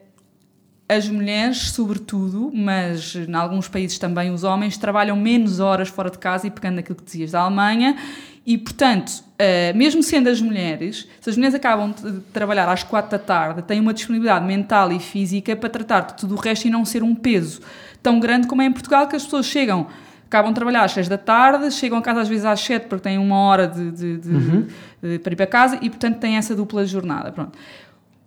as 0.89 1.07
mulheres, 1.07 1.69
sobretudo, 1.69 2.51
mas 2.51 3.15
em 3.15 3.35
alguns 3.35 3.67
países 3.67 3.99
também 3.99 4.31
os 4.31 4.43
homens, 4.43 4.77
trabalham 4.77 5.15
menos 5.15 5.59
horas 5.59 5.89
fora 5.89 6.09
de 6.09 6.17
casa 6.17 6.47
e 6.47 6.49
pegando 6.49 6.79
aquilo 6.79 6.95
que 6.95 7.03
dizias 7.05 7.33
da 7.33 7.41
Alemanha. 7.41 7.95
E, 8.43 8.57
portanto, 8.57 9.09
uh, 9.11 9.77
mesmo 9.77 10.01
sendo 10.01 10.27
as 10.27 10.41
mulheres, 10.41 11.07
se 11.19 11.29
as 11.29 11.35
mulheres 11.35 11.53
acabam 11.53 11.91
de 11.91 12.19
trabalhar 12.33 12.67
às 12.67 12.81
quatro 12.81 13.11
da 13.11 13.19
tarde, 13.19 13.61
têm 13.61 13.79
uma 13.79 13.93
disponibilidade 13.93 14.43
mental 14.43 14.91
e 14.91 14.99
física 14.99 15.55
para 15.55 15.69
tratar 15.69 15.99
de 15.99 16.17
tudo 16.17 16.33
o 16.33 16.37
resto 16.39 16.65
e 16.65 16.71
não 16.71 16.83
ser 16.83 17.03
um 17.03 17.13
peso 17.13 17.61
tão 18.01 18.19
grande 18.19 18.47
como 18.47 18.63
é 18.63 18.65
em 18.65 18.71
Portugal, 18.71 19.07
que 19.07 19.15
as 19.15 19.23
pessoas 19.23 19.45
chegam 19.45 19.85
acabam 20.31 20.53
de 20.53 20.55
trabalhar 20.55 20.85
às 20.85 20.93
6 20.93 21.09
da 21.09 21.17
tarde, 21.17 21.69
chegam 21.71 21.97
a 21.97 22.01
casa 22.01 22.21
às 22.21 22.29
vezes 22.29 22.45
às 22.45 22.61
7 22.61 22.87
porque 22.87 23.03
têm 23.03 23.17
uma 23.17 23.37
hora 23.37 23.67
de, 23.67 23.91
de, 23.91 24.17
de, 24.17 24.29
uhum. 24.29 24.67
de, 25.03 25.19
para 25.19 25.33
ir 25.33 25.35
para 25.35 25.45
casa 25.45 25.77
e, 25.81 25.89
portanto, 25.89 26.19
têm 26.19 26.37
essa 26.37 26.55
dupla 26.55 26.85
jornada. 26.85 27.33
Pronto. 27.33 27.59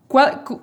qual, 0.06 0.60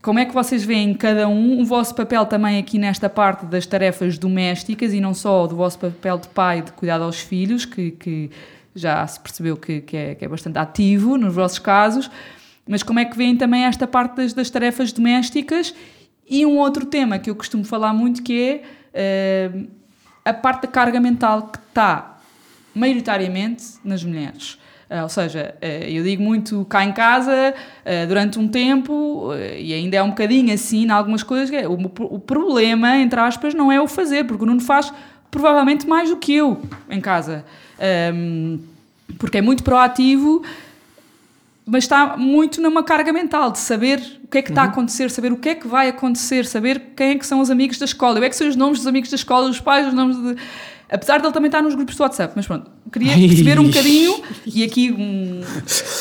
como 0.00 0.20
é 0.20 0.24
que 0.24 0.32
vocês 0.32 0.62
veem 0.62 0.94
cada 0.94 1.26
um 1.26 1.60
o 1.60 1.64
vosso 1.64 1.92
papel 1.96 2.24
também 2.26 2.60
aqui 2.60 2.78
nesta 2.78 3.10
parte 3.10 3.44
das 3.44 3.66
tarefas 3.66 4.16
domésticas 4.16 4.94
e 4.94 5.00
não 5.00 5.12
só 5.12 5.48
do 5.48 5.56
vosso 5.56 5.80
papel 5.80 6.16
de 6.16 6.28
pai 6.28 6.62
de 6.62 6.70
cuidar 6.70 7.00
aos 7.00 7.18
filhos, 7.18 7.64
que, 7.64 7.90
que 7.90 8.30
já 8.72 9.04
se 9.04 9.18
percebeu 9.18 9.56
que, 9.56 9.80
que, 9.80 9.96
é, 9.96 10.14
que, 10.14 10.24
é, 10.24 10.28
bastante 10.28 10.60
ativo 10.60 11.18
nos 11.18 11.34
vossos 11.34 11.58
casos, 11.58 12.08
mas 12.68 12.84
como 12.84 13.00
é 13.00 13.04
que 13.04 13.16
veem 13.16 13.36
também 13.36 13.64
esta 13.64 13.84
parte 13.84 14.14
das, 14.14 14.32
das 14.32 14.48
tarefas 14.48 14.92
domésticas 14.92 15.74
e 16.24 16.46
um 16.46 16.56
outro 16.56 16.86
tema 16.86 17.18
que 17.18 17.28
eu 17.28 17.34
costumo 17.34 17.64
falar 17.64 17.92
muito 17.92 18.22
que 18.22 18.62
é 18.94 19.50
uh, 19.50 19.76
a 20.26 20.34
parte 20.34 20.62
da 20.62 20.68
carga 20.68 20.98
mental 20.98 21.42
que 21.52 21.58
está 21.68 22.18
maioritariamente 22.74 23.64
nas 23.84 24.02
mulheres. 24.02 24.58
Uh, 24.90 25.02
ou 25.02 25.08
seja, 25.08 25.54
uh, 25.60 25.66
eu 25.66 26.04
digo 26.04 26.22
muito 26.22 26.64
cá 26.66 26.84
em 26.84 26.92
casa 26.92 27.54
uh, 27.54 28.06
durante 28.06 28.38
um 28.38 28.46
tempo, 28.46 29.30
e 29.58 29.72
ainda 29.72 29.96
é 29.96 30.02
um 30.02 30.10
bocadinho 30.10 30.52
assim 30.52 30.84
em 30.84 30.90
algumas 30.90 31.22
coisas. 31.22 31.52
É, 31.52 31.66
o, 31.66 32.18
problema, 32.18 32.96
entre 32.98 33.18
aspas, 33.18 33.54
não 33.54 33.70
é 33.70 33.80
o 33.80 33.88
fazer, 33.88 34.24
porque 34.24 34.44
o 34.44 34.46
Nuno 34.46 34.60
faz 34.60 34.92
provavelmente 35.30 35.88
mais 35.88 36.10
do 36.10 36.16
que 36.16 36.34
eu 36.34 36.60
em 36.90 37.00
casa. 37.00 37.44
Porque 39.18 39.38
é 39.38 39.42
muito 39.42 39.62
proativo, 39.62 40.42
mas 41.66 41.84
está 41.84 42.16
muito 42.16 42.62
numa 42.62 42.82
carga 42.82 43.12
mental 43.12 43.50
de 43.50 43.58
saber 43.58 44.00
o 44.22 44.28
que 44.28 44.38
é 44.38 44.42
que 44.42 44.50
está 44.50 44.62
a 44.62 44.64
uhum. 44.66 44.70
acontecer, 44.70 45.10
saber 45.10 45.32
o 45.32 45.36
que 45.36 45.48
é 45.48 45.54
que 45.56 45.66
vai 45.66 45.88
acontecer, 45.88 46.46
saber 46.46 46.92
quem 46.96 47.10
é 47.10 47.18
que 47.18 47.26
são 47.26 47.40
os 47.40 47.50
amigos 47.50 47.78
da 47.78 47.84
escola, 47.84 48.18
eu 48.18 48.24
é 48.24 48.28
que 48.28 48.36
são 48.36 48.48
os 48.48 48.54
nomes 48.54 48.78
dos 48.78 48.86
amigos 48.86 49.10
da 49.10 49.16
escola, 49.16 49.50
os 49.50 49.60
pais, 49.60 49.88
os 49.88 49.92
nomes 49.92 50.16
de 50.16 50.36
Apesar 50.88 51.20
dele 51.20 51.32
também 51.32 51.48
estar 51.48 51.60
nos 51.62 51.74
grupos 51.74 51.96
do 51.96 52.02
WhatsApp, 52.04 52.32
mas 52.36 52.46
pronto, 52.46 52.70
queria 52.92 53.12
perceber 53.12 53.58
um 53.58 53.64
bocadinho, 53.64 54.22
e 54.46 54.62
aqui 54.62 54.92
um, 54.92 55.40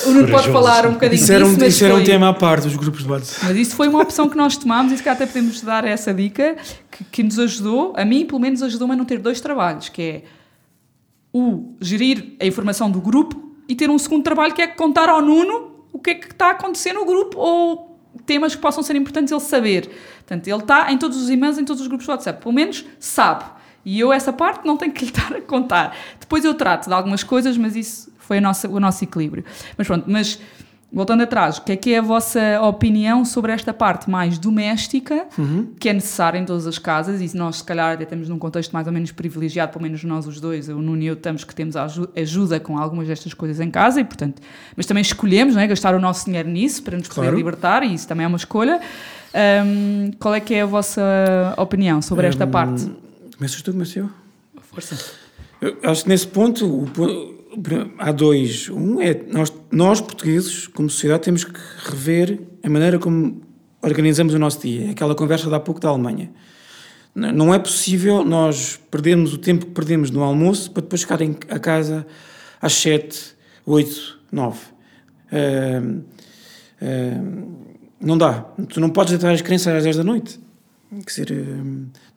o 0.06 0.12
Nuno 0.12 0.28
pode 0.30 0.52
falar 0.52 0.86
um 0.86 0.94
bocadinho 0.94 1.20
isso 1.20 1.34
era 1.34 1.44
um, 1.44 1.54
disso. 1.56 1.66
Isso 1.66 1.86
era 1.86 1.96
um 1.96 2.04
tema 2.04 2.30
à 2.30 2.34
parte, 2.34 2.68
os 2.68 2.76
grupos 2.76 3.04
do 3.04 3.12
WhatsApp. 3.12 3.48
Mas 3.48 3.58
isso 3.58 3.76
foi 3.76 3.88
uma 3.88 4.00
opção 4.00 4.30
que 4.30 4.38
nós 4.38 4.56
tomámos 4.58 4.94
e 4.94 4.98
se 4.98 5.04
calhar 5.04 5.16
até 5.16 5.26
podemos 5.26 5.60
dar 5.62 5.86
essa 5.86 6.14
dica 6.14 6.56
que, 6.92 7.04
que 7.04 7.24
nos 7.24 7.40
ajudou, 7.40 7.94
a 7.98 8.06
mim 8.06 8.28
pelo 8.28 8.40
menos 8.40 8.62
ajudou-me 8.62 8.94
a 8.94 8.96
não 8.96 9.06
ter 9.06 9.18
dois 9.18 9.42
trabalhos, 9.42 9.90
que 9.90 10.02
é 10.04 10.24
o 11.34 11.76
gerir 11.82 12.36
a 12.40 12.46
informação 12.46 12.90
do 12.90 13.02
grupo 13.02 13.45
e 13.68 13.76
ter 13.76 13.90
um 13.90 13.98
segundo 13.98 14.24
trabalho 14.24 14.54
que 14.54 14.62
é 14.62 14.68
contar 14.68 15.10
ao 15.10 15.22
Nuno 15.22 15.76
o 15.92 16.00
que 16.00 16.10
é 16.12 16.16
que 16.16 16.28
está 16.28 16.48
a 16.48 16.52
acontecer 16.52 16.94
no 16.94 17.06
grupo 17.06 17.38
ou 17.38 18.00
temas 18.26 18.56
que 18.56 18.62
possam 18.62 18.84
ser 18.84 18.96
importantes 18.96 19.32
ele 19.32 19.42
saber. 19.42 19.90
Portanto, 20.18 20.48
ele 20.48 20.58
está 20.58 20.92
em 20.92 20.98
todos 20.98 21.22
os 21.22 21.30
e-mails, 21.30 21.58
em 21.58 21.66
todos 21.66 21.82
os 21.82 21.88
grupos 21.88 22.06
do 22.06 22.12
WhatsApp. 22.12 22.42
Pelo 22.42 22.54
menos 22.54 22.86
sabe. 23.00 23.46
E 23.84 24.00
eu 24.00 24.12
essa 24.12 24.34
parte 24.34 24.66
não 24.66 24.76
tenho 24.76 24.92
que 24.92 25.06
lhe 25.06 25.12
estar 25.12 25.34
a 25.34 25.42
contar. 25.42 25.96
Depois 26.20 26.44
eu 26.44 26.54
trato 26.54 26.88
de 26.88 26.94
algumas 26.94 27.24
coisas, 27.24 27.58
mas 27.58 27.76
isso 27.76 28.12
foi 28.18 28.40
a 28.40 28.42
nossa, 28.42 28.68
o 28.68 28.80
nosso 28.80 29.04
equilíbrio. 29.04 29.46
Mas 29.78 29.88
pronto, 29.88 30.06
mas 30.08 30.40
voltando 30.96 31.24
atrás, 31.24 31.58
o 31.58 31.64
que 31.64 31.74
é 31.74 31.76
que 31.76 31.94
é 31.94 31.98
a 31.98 32.02
vossa 32.02 32.62
opinião 32.62 33.26
sobre 33.26 33.52
esta 33.52 33.74
parte 33.74 34.10
mais 34.10 34.38
doméstica, 34.38 35.28
uhum. 35.38 35.74
que 35.78 35.90
é 35.90 35.94
necessária 35.94 36.40
em 36.40 36.46
todas 36.46 36.66
as 36.66 36.80
casas, 36.80 37.22
e 37.22 37.38
nós 37.38 37.58
se 37.58 37.64
calhar 37.66 37.96
até 37.96 38.04
estamos 38.04 38.30
num 38.30 38.40
contexto 38.40 38.72
mais 38.72 38.88
ou 38.88 38.94
menos 38.94 39.12
privilegiado, 39.12 39.74
pelo 39.74 39.84
menos 39.84 40.02
nós 40.06 40.26
os 40.26 40.40
dois, 40.40 40.70
o 40.70 40.82
Nuno 40.82 41.04
e 41.04 41.08
eu 41.08 41.16
estamos 41.16 41.44
que 41.44 41.54
temos 41.54 41.76
ajuda 42.16 42.62
com 42.62 42.78
algumas 42.78 43.10
destas 43.10 43.34
coisas 43.34 43.60
em 43.60 43.70
casa, 43.70 44.00
e 44.00 44.06
portanto, 44.06 44.42
mas 44.78 44.86
também 44.86 45.02
escolhemos 45.02 45.54
não 45.54 45.62
é, 45.62 45.68
gastar 45.68 45.94
o 45.94 46.00
nosso 46.00 46.26
dinheiro 46.26 46.48
nisso 46.48 46.82
para 46.82 46.98
nos 46.98 47.10
poder 47.10 47.34
libertar, 47.34 47.84
e 47.84 47.94
isso 47.94 48.08
também 48.08 48.24
é 48.24 48.28
uma 48.28 48.38
escolha. 48.38 48.80
Um, 49.36 50.12
qual 50.18 50.34
é 50.34 50.40
que 50.40 50.54
é 50.54 50.62
a 50.62 50.66
vossa 50.66 51.02
opinião 51.58 52.02
sobre 52.02 52.26
esta 52.26 52.46
um, 52.46 52.52
parte? 52.52 52.90
Começas 53.36 53.62
tu, 53.62 53.74
começo 53.74 54.00
eu? 54.00 54.10
Força. 54.62 54.98
Eu 55.60 55.78
acho 55.84 56.04
que 56.04 56.10
nesse 56.10 56.28
ponto, 56.28 56.66
o, 56.66 56.88
há 57.98 58.12
dois. 58.12 58.70
Um 58.70 59.02
é 59.02 59.20
nós, 59.32 59.54
nós, 59.72 60.02
portugueses, 60.02 60.68
como 60.68 60.90
sociedade, 60.90 61.24
temos 61.24 61.44
que 61.44 61.60
rever 61.84 62.40
a 62.64 62.70
maneira 62.70 63.00
como 63.00 63.42
organizamos 63.82 64.34
o 64.34 64.40
nosso 64.40 64.62
dia. 64.62 64.92
Aquela 64.92 65.16
conversa 65.16 65.48
de 65.48 65.56
há 65.56 65.60
pouco 65.60 65.80
da 65.80 65.90
Alemanha. 65.90 66.32
Não 67.14 67.54
é 67.54 67.60
possível 67.60 68.26
nós 68.26 68.78
perdermos 68.92 69.34
o 69.34 69.38
tempo 69.38 69.68
que 69.68 69.72
perdemos 69.72 70.12
no 70.12 70.22
almoço 70.22 70.72
para 70.72 70.82
depois 70.82 71.02
chegar 71.02 71.20
a 71.50 71.60
casa 71.60 72.06
às 72.62 72.74
7, 72.74 73.36
8, 73.66 74.20
9. 74.34 74.60
Uh, 74.60 76.04
uh, 76.82 77.66
não 78.02 78.18
dá. 78.18 78.42
Tu 78.68 78.82
não 78.82 78.90
podes 78.90 79.12
deitar 79.12 79.34
as 79.34 79.42
crianças 79.42 79.74
às 79.74 79.84
10 79.84 79.98
da 79.98 80.04
noite. 80.04 80.40
Quer 80.90 81.24
dizer, 81.24 81.46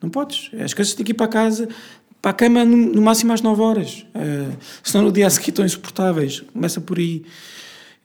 não 0.01 0.09
podes. 0.09 0.51
As 0.59 0.73
crianças 0.73 0.93
têm 0.93 1.05
que 1.05 1.11
ir 1.11 1.15
para 1.15 1.27
casa, 1.27 1.67
para 2.21 2.31
a 2.31 2.33
cama 2.33 2.65
no, 2.65 3.01
máximo 3.01 3.33
às 3.33 3.41
9 3.41 3.61
horas. 3.61 4.05
Uh, 4.15 4.55
senão 4.83 5.05
no 5.05 5.11
dia 5.11 5.27
a 5.27 5.29
seguir 5.29 5.49
estão 5.49 5.65
insuportáveis. 5.65 6.41
Começa 6.53 6.81
por 6.81 6.97
aí. 6.97 7.23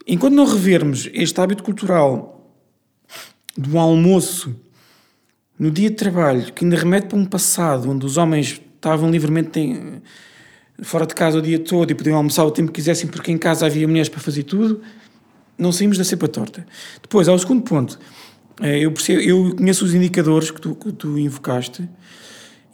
Enquanto 0.06 0.34
não 0.34 0.44
revermos 0.44 1.08
este 1.12 1.40
hábito 1.40 1.62
cultural 1.62 2.52
do 3.56 3.78
almoço 3.78 4.54
no 5.58 5.70
dia 5.70 5.88
de 5.88 5.96
trabalho, 5.96 6.52
que 6.52 6.64
ainda 6.64 6.76
remete 6.76 7.08
para 7.08 7.18
um 7.18 7.24
passado 7.24 7.90
onde 7.90 8.04
os 8.04 8.16
homens 8.16 8.60
estavam 8.74 9.10
livremente 9.10 9.58
em, 9.58 10.02
fora 10.82 11.06
de 11.06 11.14
casa 11.14 11.38
o 11.38 11.42
dia 11.42 11.58
todo 11.58 11.90
e 11.90 11.94
podiam 11.94 12.16
almoçar 12.16 12.44
o 12.44 12.50
tempo 12.50 12.72
que 12.72 12.80
quisessem 12.80 13.08
porque 13.08 13.30
em 13.30 13.38
casa 13.38 13.66
havia 13.66 13.86
mulheres 13.86 14.08
para 14.08 14.20
fazer 14.20 14.42
tudo, 14.42 14.80
não 15.56 15.72
saímos 15.72 15.96
da 15.96 16.04
cepa 16.04 16.28
torta. 16.28 16.66
Depois, 17.00 17.28
ao 17.28 17.38
segundo 17.38 17.62
ponto, 17.62 17.98
é, 18.60 18.78
eu, 18.78 18.92
percebo, 18.92 19.20
eu 19.20 19.56
conheço 19.56 19.84
os 19.84 19.94
indicadores 19.94 20.50
que 20.50 20.60
tu, 20.60 20.74
que 20.74 20.92
tu 20.92 21.18
invocaste 21.18 21.88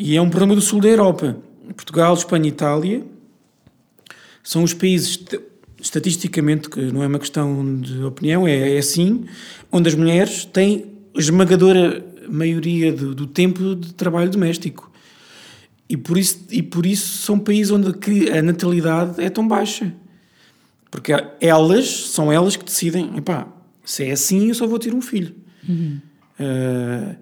e 0.00 0.16
é 0.16 0.22
um 0.22 0.30
problema 0.30 0.54
do 0.54 0.62
sul 0.62 0.80
da 0.80 0.88
Europa. 0.88 1.36
Portugal, 1.76 2.14
Espanha 2.14 2.46
e 2.46 2.48
Itália 2.48 3.04
são 4.42 4.62
os 4.62 4.72
países, 4.72 5.22
estatisticamente, 5.78 6.70
que 6.70 6.80
não 6.80 7.02
é 7.02 7.06
uma 7.06 7.18
questão 7.18 7.78
de 7.78 8.02
opinião, 8.02 8.48
é, 8.48 8.76
é 8.76 8.78
assim, 8.78 9.26
onde 9.70 9.90
as 9.90 9.94
mulheres 9.94 10.46
têm 10.46 10.86
esmagadora 11.14 12.02
maioria 12.26 12.90
do, 12.90 13.14
do 13.14 13.26
tempo 13.26 13.76
de 13.76 13.92
trabalho 13.92 14.30
doméstico. 14.30 14.90
E 15.86 15.98
por, 15.98 16.16
isso, 16.16 16.46
e 16.50 16.62
por 16.62 16.86
isso 16.86 17.18
são 17.18 17.38
países 17.38 17.70
onde 17.70 17.90
a 18.30 18.40
natalidade 18.40 19.22
é 19.22 19.28
tão 19.28 19.46
baixa. 19.46 19.92
Porque 20.90 21.12
elas, 21.42 21.88
são 22.06 22.32
elas 22.32 22.56
que 22.56 22.64
decidem, 22.64 23.18
epá, 23.18 23.46
se 23.84 24.04
é 24.04 24.12
assim 24.12 24.48
eu 24.48 24.54
só 24.54 24.66
vou 24.66 24.78
ter 24.78 24.94
um 24.94 25.02
filho. 25.02 25.34
Uhum. 25.68 26.00
Uh, 26.38 27.16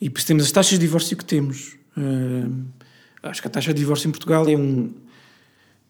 e 0.00 0.10
por 0.10 0.24
temos 0.24 0.44
as 0.44 0.50
taxas 0.50 0.72
de 0.72 0.78
divórcio 0.80 1.16
que 1.16 1.24
temos. 1.24 1.78
Uh, 1.96 2.64
acho 3.22 3.40
que 3.42 3.48
a 3.48 3.50
taxa 3.50 3.72
de 3.72 3.80
divórcio 3.80 4.08
em 4.08 4.10
Portugal 4.10 4.48
é 4.48 4.56
um. 4.56 4.92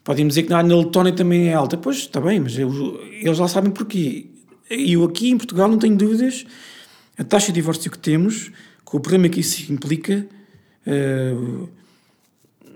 Podem 0.03 0.27
dizer 0.27 0.45
que 0.45 0.51
na 0.51 0.63
Letónia 0.63 1.13
também 1.13 1.49
é 1.49 1.55
alta. 1.55 1.77
Pois, 1.77 1.99
está 1.99 2.21
bem, 2.21 2.41
mas 2.41 2.59
eu, 2.59 3.01
eles 3.11 3.39
lá 3.39 3.49
sabem 3.49 3.71
porquê. 3.71 4.27
Eu 4.69 5.05
aqui 5.05 5.31
em 5.31 5.37
Portugal 5.37 5.69
não 5.69 5.79
tenho 5.79 5.97
dúvidas. 5.97 6.47
A 7.19 7.25
taxa 7.25 7.49
de 7.49 7.55
divórcio 7.55 7.91
que 7.91 7.99
temos, 7.99 8.51
com 8.85 8.97
o 8.97 9.01
problema 9.01 9.29
que 9.29 9.41
isso 9.41 9.71
implica, 9.71 10.27
uh, 10.87 11.69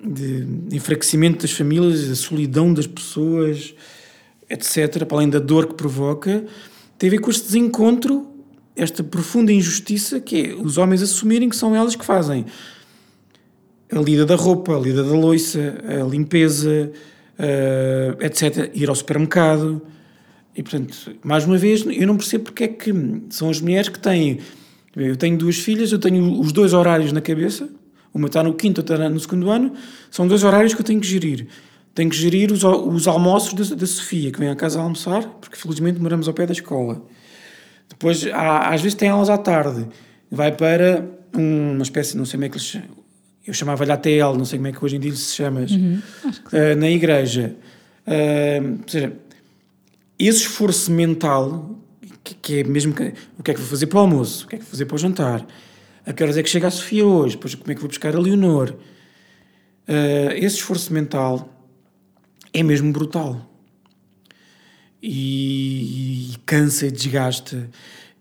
de 0.05 0.77
enfraquecimento 0.77 1.43
das 1.43 1.53
famílias, 1.53 2.09
da 2.09 2.15
solidão 2.15 2.75
das 2.75 2.87
pessoas, 2.87 3.75
etc., 4.51 5.05
para 5.07 5.17
além 5.17 5.31
da 5.31 5.39
dor 5.39 5.67
que 5.67 5.75
provoca, 5.75 6.45
tem 6.99 7.09
a 7.09 7.11
ver 7.11 7.19
com 7.19 7.31
este 7.31 7.45
desencontro 7.45 8.29
esta 8.77 9.03
profunda 9.03 9.53
injustiça 9.53 10.21
que 10.21 10.47
é 10.47 10.55
os 10.55 10.79
homens 10.79 11.01
assumirem 11.01 11.49
que 11.49 11.57
são 11.57 11.75
elas 11.75 11.95
que 11.95 12.05
fazem 12.05 12.45
a 13.95 14.01
lida 14.01 14.27
da 14.27 14.35
roupa, 14.35 14.77
a 14.77 14.81
lida 14.81 15.03
da 15.03 15.13
loiça, 15.13 15.75
a 15.87 16.05
limpeza, 16.05 16.91
uh, 17.39 18.25
etc. 18.25 18.71
Ir 18.75 18.89
ao 18.89 18.95
supermercado. 18.95 19.81
E, 20.57 20.63
portanto, 20.63 21.17
mais 21.23 21.45
uma 21.45 21.57
vez, 21.57 21.85
eu 21.87 22.07
não 22.07 22.17
percebo 22.17 22.45
porque 22.45 22.65
é 22.65 22.69
que 22.69 22.93
são 23.31 23.49
as 23.51 23.61
mulheres 23.61 23.89
que 23.89 23.99
têm. 23.99 24.41
Eu 24.95 25.17
tenho 25.17 25.37
duas 25.37 25.57
filhas, 25.57 25.93
eu 25.93 25.99
tenho 25.99 26.41
os 26.41 26.53
dois 26.53 26.73
horários 26.73 27.13
na 27.13 27.21
cabeça. 27.21 27.69
Uma 28.13 28.29
está 28.29 28.43
no 28.43 28.55
quinto, 28.55 28.81
outra 28.81 28.97
está 28.97 29.09
no 29.09 29.19
segundo 29.19 29.51
ano. 29.51 29.73
São 30.11 30.27
dois 30.27 30.45
horários 30.45 30.75
que 30.75 30.81
eu 30.81 30.85
tenho 30.85 31.01
que 31.01 31.07
gerir. 31.07 31.49
Tenho 31.95 32.11
que 32.11 32.17
gerir 32.17 32.53
os, 32.53 32.63
os 32.65 33.09
almoços 33.09 33.55
da, 33.55 33.77
da 33.77 33.87
Sofia, 33.87 34.31
que 34.31 34.39
vem 34.39 34.49
à 34.49 34.57
casa 34.57 34.79
a 34.79 34.83
almoçar, 34.83 35.25
porque 35.41 35.57
felizmente 35.57 36.01
moramos 36.01 36.29
ao 36.29 36.35
pé 36.35 36.47
da 36.47 36.53
escola. 36.53 37.03
Depois, 37.89 38.27
há, 38.33 38.73
às 38.73 38.81
vezes 38.81 38.97
tem 38.97 39.09
aulas 39.09 39.29
à 39.29 39.39
tarde, 39.39 39.87
vai 40.31 40.53
para 40.53 41.05
uma 41.37 41.83
espécie, 41.83 42.17
não 42.17 42.25
sei 42.25 42.39
como 42.39 42.45
é 42.45 42.49
que 42.49 42.57
eles 42.57 42.79
eu 43.47 43.53
chamava-lhe 43.53 43.93
ATL, 43.93 44.37
não 44.37 44.45
sei 44.45 44.59
como 44.59 44.69
é 44.69 44.73
que 44.73 44.85
hoje 44.85 44.97
em 44.97 45.01
dia 45.01 45.15
se 45.15 45.35
chama, 45.35 45.61
uhum, 45.61 46.01
uh, 46.25 46.77
na 46.77 46.91
igreja. 46.91 47.57
Uh, 48.07 48.79
ou 48.83 48.89
seja, 48.89 49.13
esse 50.19 50.39
esforço 50.41 50.91
mental, 50.91 51.79
que, 52.23 52.35
que, 52.35 52.61
é 52.61 52.65
mesmo 52.65 52.95
que, 52.95 53.13
o 53.39 53.43
que 53.43 53.51
é 53.51 53.55
que 53.55 53.61
vou 53.61 53.69
fazer 53.69 53.87
para 53.87 53.99
o 53.99 54.01
almoço, 54.01 54.45
o 54.45 54.49
que 54.49 54.57
é 54.57 54.59
que 54.59 54.65
vou 54.65 54.71
fazer 54.71 54.87
para 54.87 54.95
o 54.95 54.99
jantar, 54.99 55.47
a 56.07 56.13
que 56.13 56.23
horas 56.23 56.37
é 56.37 56.43
que 56.43 56.49
chega 56.49 56.67
a 56.67 56.71
Sofia 56.71 57.05
hoje, 57.05 57.37
depois 57.37 57.55
como 57.55 57.71
é 57.71 57.75
que 57.75 57.81
vou 57.81 57.89
buscar 57.89 58.15
a 58.15 58.19
Leonor. 58.19 58.75
Uh, 59.87 60.33
esse 60.37 60.57
esforço 60.57 60.93
mental 60.93 61.49
é 62.53 62.63
mesmo 62.63 62.93
brutal 62.93 63.51
e, 65.03 66.33
e 66.33 66.37
cansa 66.47 66.87
e 66.87 66.91
desgasta. 66.91 67.69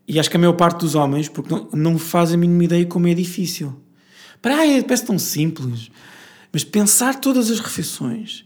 E 0.06 0.20
acho 0.20 0.30
que 0.30 0.36
a 0.36 0.40
maior 0.40 0.54
parte 0.54 0.80
dos 0.80 0.96
homens, 0.96 1.30
porque 1.30 1.54
não, 1.54 1.70
não 1.72 1.98
faz 1.98 2.34
a 2.34 2.38
mínima 2.38 2.66
ideia 2.66 2.86
como 2.86 3.08
é 3.08 3.14
difícil. 3.14 3.74
Para 4.44 4.58
aí 4.58 4.84
parece 4.84 5.06
tão 5.06 5.18
simples, 5.18 5.90
mas 6.52 6.66
pensar 6.66 7.16
todas 7.16 7.50
as 7.50 7.62
refeições 7.62 8.44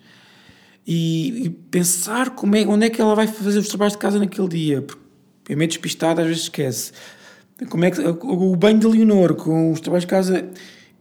e, 0.85 1.45
e, 1.45 1.49
pensar 1.49 2.29
como 2.29 2.55
é, 2.55 2.67
onde 2.67 2.85
é 2.85 2.89
que 2.91 3.01
ela 3.01 3.15
vai 3.15 3.25
fazer 3.25 3.57
os 3.57 3.67
trabalhos 3.67 3.93
de 3.93 3.97
casa 3.97 4.19
naquele 4.19 4.47
dia, 4.47 4.85
é 5.49 5.55
meio 5.55 5.67
despistado, 5.67 6.21
às 6.21 6.27
vezes 6.27 6.43
esquece. 6.43 6.91
Como 7.67 7.83
é 7.83 7.89
que 7.89 7.99
o 7.99 8.55
banho 8.55 8.77
de 8.77 8.85
Leonor 8.85 9.33
com 9.33 9.71
os 9.71 9.81
trabalhos 9.81 10.05
de 10.05 10.09
casa 10.11 10.47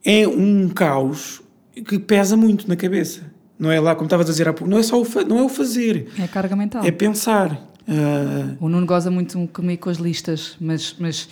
é 0.02 0.26
um 0.26 0.70
caos 0.70 1.42
que 1.86 1.98
pesa 1.98 2.34
muito 2.34 2.66
na 2.66 2.74
cabeça. 2.74 3.20
Não 3.58 3.70
é 3.70 3.78
lá, 3.78 3.94
como 3.94 4.06
estavas 4.06 4.26
a 4.26 4.30
dizer 4.30 4.48
há 4.48 4.54
pouco, 4.54 4.70
não 4.70 4.78
é 4.78 4.82
só 4.82 4.98
o, 4.98 5.06
não 5.28 5.38
é 5.38 5.42
o 5.42 5.48
fazer. 5.50 6.08
É 6.18 6.26
carga 6.26 6.56
mental. 6.56 6.82
É 6.82 6.90
pensar. 6.90 7.52
Uh... 7.86 8.56
O 8.60 8.68
Nuno 8.70 8.86
goza 8.86 9.10
muito 9.10 9.46
comigo 9.48 9.82
com 9.82 9.90
as 9.90 9.98
listas, 9.98 10.56
mas, 10.58 10.96
mas 10.98 11.28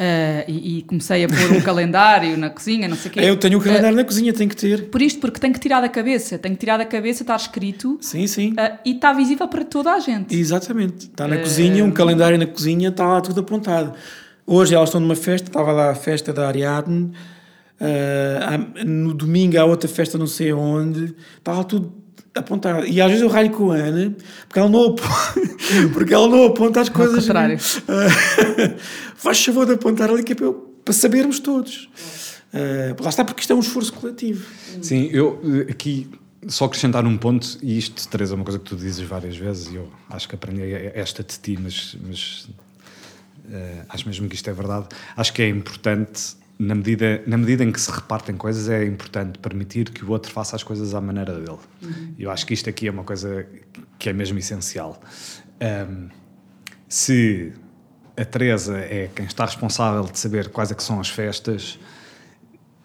Uh, 0.00 0.48
e, 0.48 0.78
e, 0.78 0.82
comecei 0.84 1.24
a 1.24 1.28
pôr 1.28 1.58
um 1.58 1.60
calendário 1.60 2.34
na 2.38 2.48
cozinha, 2.48 2.88
não 2.88 2.96
sei 2.96 3.10
o 3.10 3.12
quê. 3.12 3.20
Eu 3.20 3.36
tenho 3.36 3.58
o 3.58 3.60
um 3.60 3.62
calendário 3.62 3.92
uh, 3.92 4.00
na 4.00 4.04
cozinha, 4.04 4.32
tenho 4.32 4.48
que 4.48 4.56
ter. 4.56 4.88
Por 4.88 5.02
isto, 5.02 5.20
porque 5.20 5.38
tenho 5.38 5.52
que 5.52 5.60
tirar 5.60 5.82
da 5.82 5.90
cabeça, 5.90 6.38
tenho 6.38 6.54
que 6.54 6.60
tirar 6.60 6.78
da 6.78 6.86
cabeça, 6.86 7.22
está 7.22 7.36
escrito. 7.36 7.98
Sim, 8.00 8.26
sim. 8.26 8.52
Uh, 8.52 8.78
e 8.82 8.92
está 8.92 9.12
visível 9.12 9.46
para 9.46 9.62
toda 9.62 9.92
a 9.92 9.98
gente. 9.98 10.34
Exatamente. 10.34 11.04
Está 11.08 11.28
na 11.28 11.36
cozinha, 11.36 11.84
um 11.84 11.90
calendário 11.90 12.38
na 12.38 12.46
cozinha, 12.46 12.88
está 12.88 13.06
lá 13.06 13.20
tudo 13.20 13.40
apontado. 13.40 13.92
Hoje 14.46 14.74
elas 14.74 14.88
estão 14.88 15.02
numa 15.02 15.14
festa, 15.14 15.48
estava 15.48 15.70
lá 15.70 15.90
a 15.90 15.94
festa 15.94 16.32
da 16.32 16.48
Ariadne, 16.48 17.12
no 18.86 19.12
domingo 19.12 19.58
há 19.58 19.66
outra 19.66 19.88
festa 19.88 20.16
não 20.16 20.26
sei 20.26 20.50
onde, 20.50 21.14
está 21.38 21.52
lá 21.52 21.62
tudo 21.62 21.99
apontar. 22.34 22.86
E 22.86 23.00
às 23.00 23.08
vezes 23.08 23.22
eu 23.22 23.28
raio 23.28 23.50
com 23.50 23.72
a 23.72 23.76
Ana, 23.76 24.14
porque 24.46 24.58
ela 24.58 24.68
não 24.68 24.84
aponta, 24.84 25.34
porque 25.92 26.14
ela 26.14 26.28
não 26.28 26.46
aponta 26.46 26.80
as 26.80 26.88
coisas. 26.88 27.16
Ao 27.16 27.22
contrário. 27.22 27.58
faz 29.16 29.44
favor 29.44 29.66
de 29.66 29.72
apontar 29.72 30.10
ali 30.10 30.22
que 30.22 30.32
é 30.32 30.34
para, 30.34 30.46
eu, 30.46 30.54
para 30.84 30.94
sabermos 30.94 31.38
todos. 31.40 31.88
Uh, 32.52 33.00
lá 33.02 33.08
está, 33.08 33.24
porque 33.24 33.40
isto 33.40 33.52
é 33.52 33.56
um 33.56 33.60
esforço 33.60 33.92
coletivo. 33.92 34.44
Sim, 34.82 35.08
eu 35.12 35.40
eh, 35.68 35.70
aqui 35.70 36.10
só 36.48 36.64
acrescentar 36.64 37.06
um 37.06 37.16
ponto, 37.16 37.58
e 37.62 37.78
isto, 37.78 38.08
Teresa, 38.08 38.34
é 38.34 38.36
uma 38.36 38.44
coisa 38.44 38.58
que 38.58 38.64
tu 38.64 38.76
dizes 38.76 39.06
várias 39.06 39.36
vezes, 39.36 39.68
e 39.68 39.76
eu 39.76 39.88
acho 40.08 40.28
que 40.28 40.34
aprendi 40.34 40.62
esta 40.94 41.22
de 41.22 41.38
ti, 41.38 41.58
mas, 41.60 41.96
mas 42.04 42.48
uh, 43.46 43.84
acho 43.88 44.08
mesmo 44.08 44.28
que 44.28 44.34
isto 44.34 44.48
é 44.48 44.52
verdade. 44.52 44.86
Acho 45.16 45.32
que 45.32 45.42
é 45.42 45.48
importante 45.48 46.34
na 46.60 46.74
medida, 46.74 47.22
na 47.26 47.38
medida 47.38 47.64
em 47.64 47.72
que 47.72 47.80
se 47.80 47.90
repartem 47.90 48.36
coisas, 48.36 48.68
é 48.68 48.84
importante 48.84 49.38
permitir 49.38 49.88
que 49.88 50.04
o 50.04 50.10
outro 50.10 50.30
faça 50.30 50.54
as 50.54 50.62
coisas 50.62 50.94
à 50.94 51.00
maneira 51.00 51.32
dele. 51.32 51.58
Uhum. 51.80 52.14
Eu 52.18 52.30
acho 52.30 52.44
que 52.44 52.52
isto 52.52 52.68
aqui 52.68 52.86
é 52.86 52.90
uma 52.90 53.02
coisa 53.02 53.46
que 53.98 54.10
é 54.10 54.12
mesmo 54.12 54.38
essencial. 54.38 55.00
Um, 55.88 56.10
se 56.86 57.54
a 58.14 58.24
Teresa 58.26 58.76
é 58.76 59.08
quem 59.14 59.24
está 59.24 59.46
responsável 59.46 60.02
de 60.04 60.18
saber 60.18 60.50
quais 60.50 60.70
é 60.70 60.74
que 60.74 60.82
são 60.82 61.00
as 61.00 61.08
festas, 61.08 61.78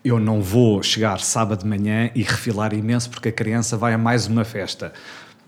eu 0.05 0.21
não 0.21 0.41
vou 0.41 0.82
chegar 0.82 1.19
sábado 1.19 1.63
de 1.63 1.67
manhã 1.67 2.09
e 2.15 2.23
refilar 2.23 2.73
imenso 2.73 3.09
porque 3.09 3.28
a 3.28 3.34
criança 3.34 3.76
vai 3.76 3.93
a 3.93 3.97
mais 3.97 4.26
uma 4.26 4.45
festa. 4.45 4.93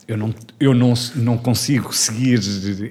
Eu 0.06 0.18
não, 0.18 0.36
eu 0.60 0.74
não, 0.74 0.94
não 1.16 1.38
consigo 1.38 1.96
seguir 1.96 2.42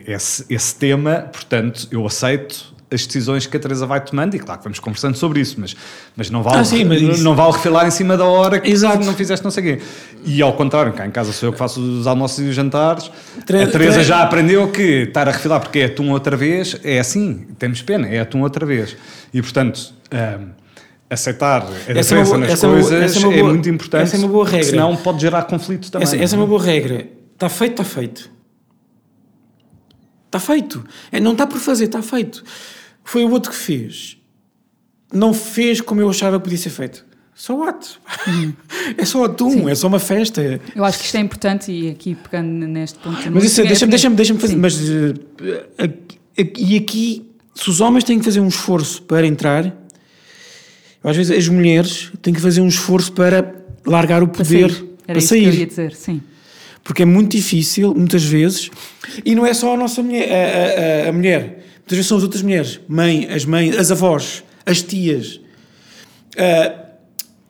esse, 0.07 0.47
esse 0.49 0.75
tema, 0.77 1.29
portanto, 1.31 1.89
eu 1.91 2.07
aceito 2.07 2.75
as 2.91 3.07
decisões 3.07 3.47
que 3.47 3.57
a 3.57 3.61
Teresa 3.61 3.85
vai 3.85 4.01
tomando, 4.01 4.35
e 4.35 4.39
claro 4.39 4.59
que 4.59 4.65
vamos 4.65 4.79
conversando 4.79 5.17
sobre 5.17 5.41
isso, 5.41 5.57
mas, 5.59 5.75
mas 6.17 6.31
não 6.31 6.43
vale, 6.43 6.59
ah, 6.59 6.65
sim, 6.65 6.85
mas 6.85 7.21
não 7.21 7.35
vale 7.35 7.53
refilar 7.53 7.87
em 7.87 7.91
cima 7.91 8.17
da 8.17 8.25
hora 8.25 8.61
que 8.61 8.71
Exato. 8.71 9.05
não 9.05 9.15
fizeste 9.15 9.45
não 9.45 9.51
sei 9.51 9.63
o 9.63 9.79
quê. 9.79 9.85
E 10.25 10.41
ao 10.41 10.53
contrário, 10.53 10.93
cá 10.93 11.07
em 11.07 11.11
casa 11.11 11.33
sou 11.33 11.49
eu 11.49 11.53
que 11.53 11.59
faço 11.59 11.81
os 11.81 12.07
almoços 12.07 12.39
e 12.39 12.49
os 12.49 12.55
jantares, 12.55 13.11
Tre 13.45 13.65
a 13.65 13.67
Teresa 13.67 14.03
já 14.05 14.23
aprendeu 14.23 14.71
que 14.71 15.03
estar 15.03 15.29
a 15.29 15.33
refilar 15.33 15.61
porque 15.61 15.81
é 15.81 15.85
atum 15.87 16.11
outra 16.11 16.37
vez, 16.37 16.79
é 16.85 16.99
assim, 16.99 17.47
temos 17.59 17.83
pena, 17.83 18.09
é 18.09 18.21
atum 18.21 18.43
outra 18.43 18.65
vez. 18.65 18.97
E 19.33 19.43
portanto. 19.43 19.95
Um, 20.13 20.67
aceitar 21.09 21.63
a 21.63 21.67
essa 21.67 22.17
é 22.17 22.23
diferença 22.23 22.37
nas 22.37 22.61
coisas 22.61 23.17
é, 23.17 23.21
boa, 23.21 23.35
é, 23.35 23.39
boa, 23.39 23.51
muito 23.51 23.69
importante. 23.69 24.03
Essa 24.03 24.17
é 24.17 24.19
uma 24.19 24.29
boa 24.29 24.45
regra. 24.45 24.71
Senão 24.71 24.97
pode 24.97 25.21
gerar 25.21 25.45
conflito 25.45 25.89
também. 25.89 26.05
Essa, 26.05 26.17
essa 26.17 26.35
é 26.35 26.39
uma 26.39 26.47
boa 26.49 26.61
regra. 26.61 27.07
Está 27.33 27.49
feito, 27.49 27.81
está 27.81 27.85
feito. 27.85 28.36
Está 30.37 30.41
feito. 30.41 30.85
É, 31.11 31.19
não 31.19 31.33
está 31.33 31.47
por 31.47 31.59
fazer, 31.59 31.87
está 31.87 32.03
feito. 32.03 32.45
Foi 33.03 33.25
o 33.25 33.31
outro 33.31 33.51
que 33.51 33.57
fez. 33.57 34.19
Não 35.13 35.33
fez 35.33 35.81
como 35.81 36.01
eu 36.01 36.11
achava 36.11 36.39
que 36.39 36.45
podia 36.45 36.59
ser 36.59 36.71
feito. 36.71 37.07
Só 37.35 37.69
ato. 37.69 38.01
é 38.97 39.05
só 39.05 39.25
atum, 39.25 39.51
Sim. 39.51 39.71
é 39.71 39.75
só 39.75 39.87
uma 39.89 39.99
festa. 39.99 40.61
Eu 40.75 40.85
acho 40.85 40.99
que 40.99 41.05
isto 41.05 41.17
é 41.17 41.21
importante 41.21 41.73
e 41.73 41.91
aqui 41.91 42.15
pegando 42.15 42.67
neste 42.67 42.99
ponto. 42.99 43.17
Mas 43.31 43.45
isso, 43.45 43.63
deixa-me 43.63 43.91
deixa 43.91 44.11
deixa 44.11 44.35
fazer. 44.35 44.57
Mas, 44.57 44.79
uh, 44.79 45.15
e 46.59 46.77
aqui, 46.77 47.31
se 47.55 47.71
os 47.71 47.81
homens 47.81 48.05
têm 48.05 48.19
que 48.19 48.25
fazer 48.25 48.41
um 48.41 48.49
esforço 48.49 49.03
para 49.03 49.27
entrar, 49.27 49.75
às 51.03 51.17
vezes 51.17 51.37
as 51.37 51.49
mulheres 51.49 52.11
têm 52.21 52.35
que 52.35 52.41
fazer 52.41 52.61
um 52.61 52.69
esforço 52.69 53.13
para 53.13 53.55
largar 53.87 54.23
o 54.23 54.29
poder 54.29 54.69
para 54.69 54.75
sair. 54.75 54.89
Era 54.99 55.07
para 55.07 55.19
isso 55.19 55.29
sair. 55.29 55.41
Que 55.43 55.49
eu 55.49 55.61
ia 55.61 55.67
dizer, 55.67 55.95
sim. 55.95 56.21
Porque 56.87 57.03
é 57.03 57.07
muito 57.07 57.37
difícil, 57.37 57.95
muitas 57.95 58.25
vezes, 58.25 58.71
e 59.25 59.35
não 59.35 59.45
é 59.45 59.53
só 59.53 59.75
a 59.75 59.77
nossa 59.77 60.03
mulher, 60.03 60.29
a, 60.31 61.07
a, 61.07 61.09
a 61.09 61.13
mulher 61.13 61.67
Muitas 61.87 61.99
vezes 61.99 62.09
são 62.09 62.19
as 62.19 62.25
outras 62.25 62.43
mulheres, 62.43 62.81
mãe, 62.89 63.29
as 63.31 63.45
mães, 63.45 63.79
as 63.79 63.93
avós, 63.93 64.43
as 64.67 64.83
tias. 64.83 65.37
Uh, 66.35 66.85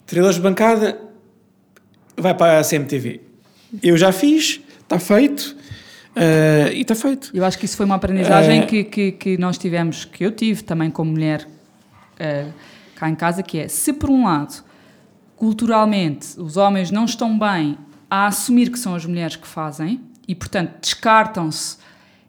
treinadores 0.05 0.37
de 0.37 0.43
bancada, 0.43 1.01
vai 2.15 2.35
para 2.35 2.61
a 2.61 2.63
CMTV. 2.63 3.23
Eu 3.83 3.97
já 3.97 4.13
fiz, 4.13 4.61
está 4.83 4.99
feito. 4.99 5.57
Uh, 6.15 6.71
e 6.71 6.83
está 6.83 6.95
feito. 6.95 7.31
Eu 7.33 7.47
acho 7.47 7.59
que 7.59 7.65
isso 7.65 7.79
foi 7.79 7.87
uma 7.87 7.95
aprendizagem 7.95 8.61
uh, 8.61 8.67
que, 8.67 8.85
que, 8.85 9.13
que, 9.13 9.39
nós 9.39 9.57
tivemos, 9.57 10.05
que 10.05 10.27
eu 10.27 10.31
tive 10.31 10.63
também 10.63 10.91
como 10.91 11.13
mulher 11.13 11.49
uh, 12.21 12.53
cá 12.95 13.09
em 13.09 13.15
casa, 13.15 13.43
que 13.43 13.59
é, 13.59 13.69
se 13.69 13.91
por 13.95 14.11
um 14.11 14.27
lado, 14.27 14.63
culturalmente, 15.35 16.39
os 16.39 16.59
homens 16.59 16.91
não 16.91 17.07
estão 17.07 17.39
bem 17.39 17.79
a 18.11 18.27
assumir 18.27 18.71
que 18.71 18.79
são 18.79 18.95
as 18.95 19.05
mulheres 19.05 19.37
que 19.37 19.47
fazem, 19.47 20.01
e 20.27 20.35
portanto 20.35 20.73
descartam-se 20.81 21.79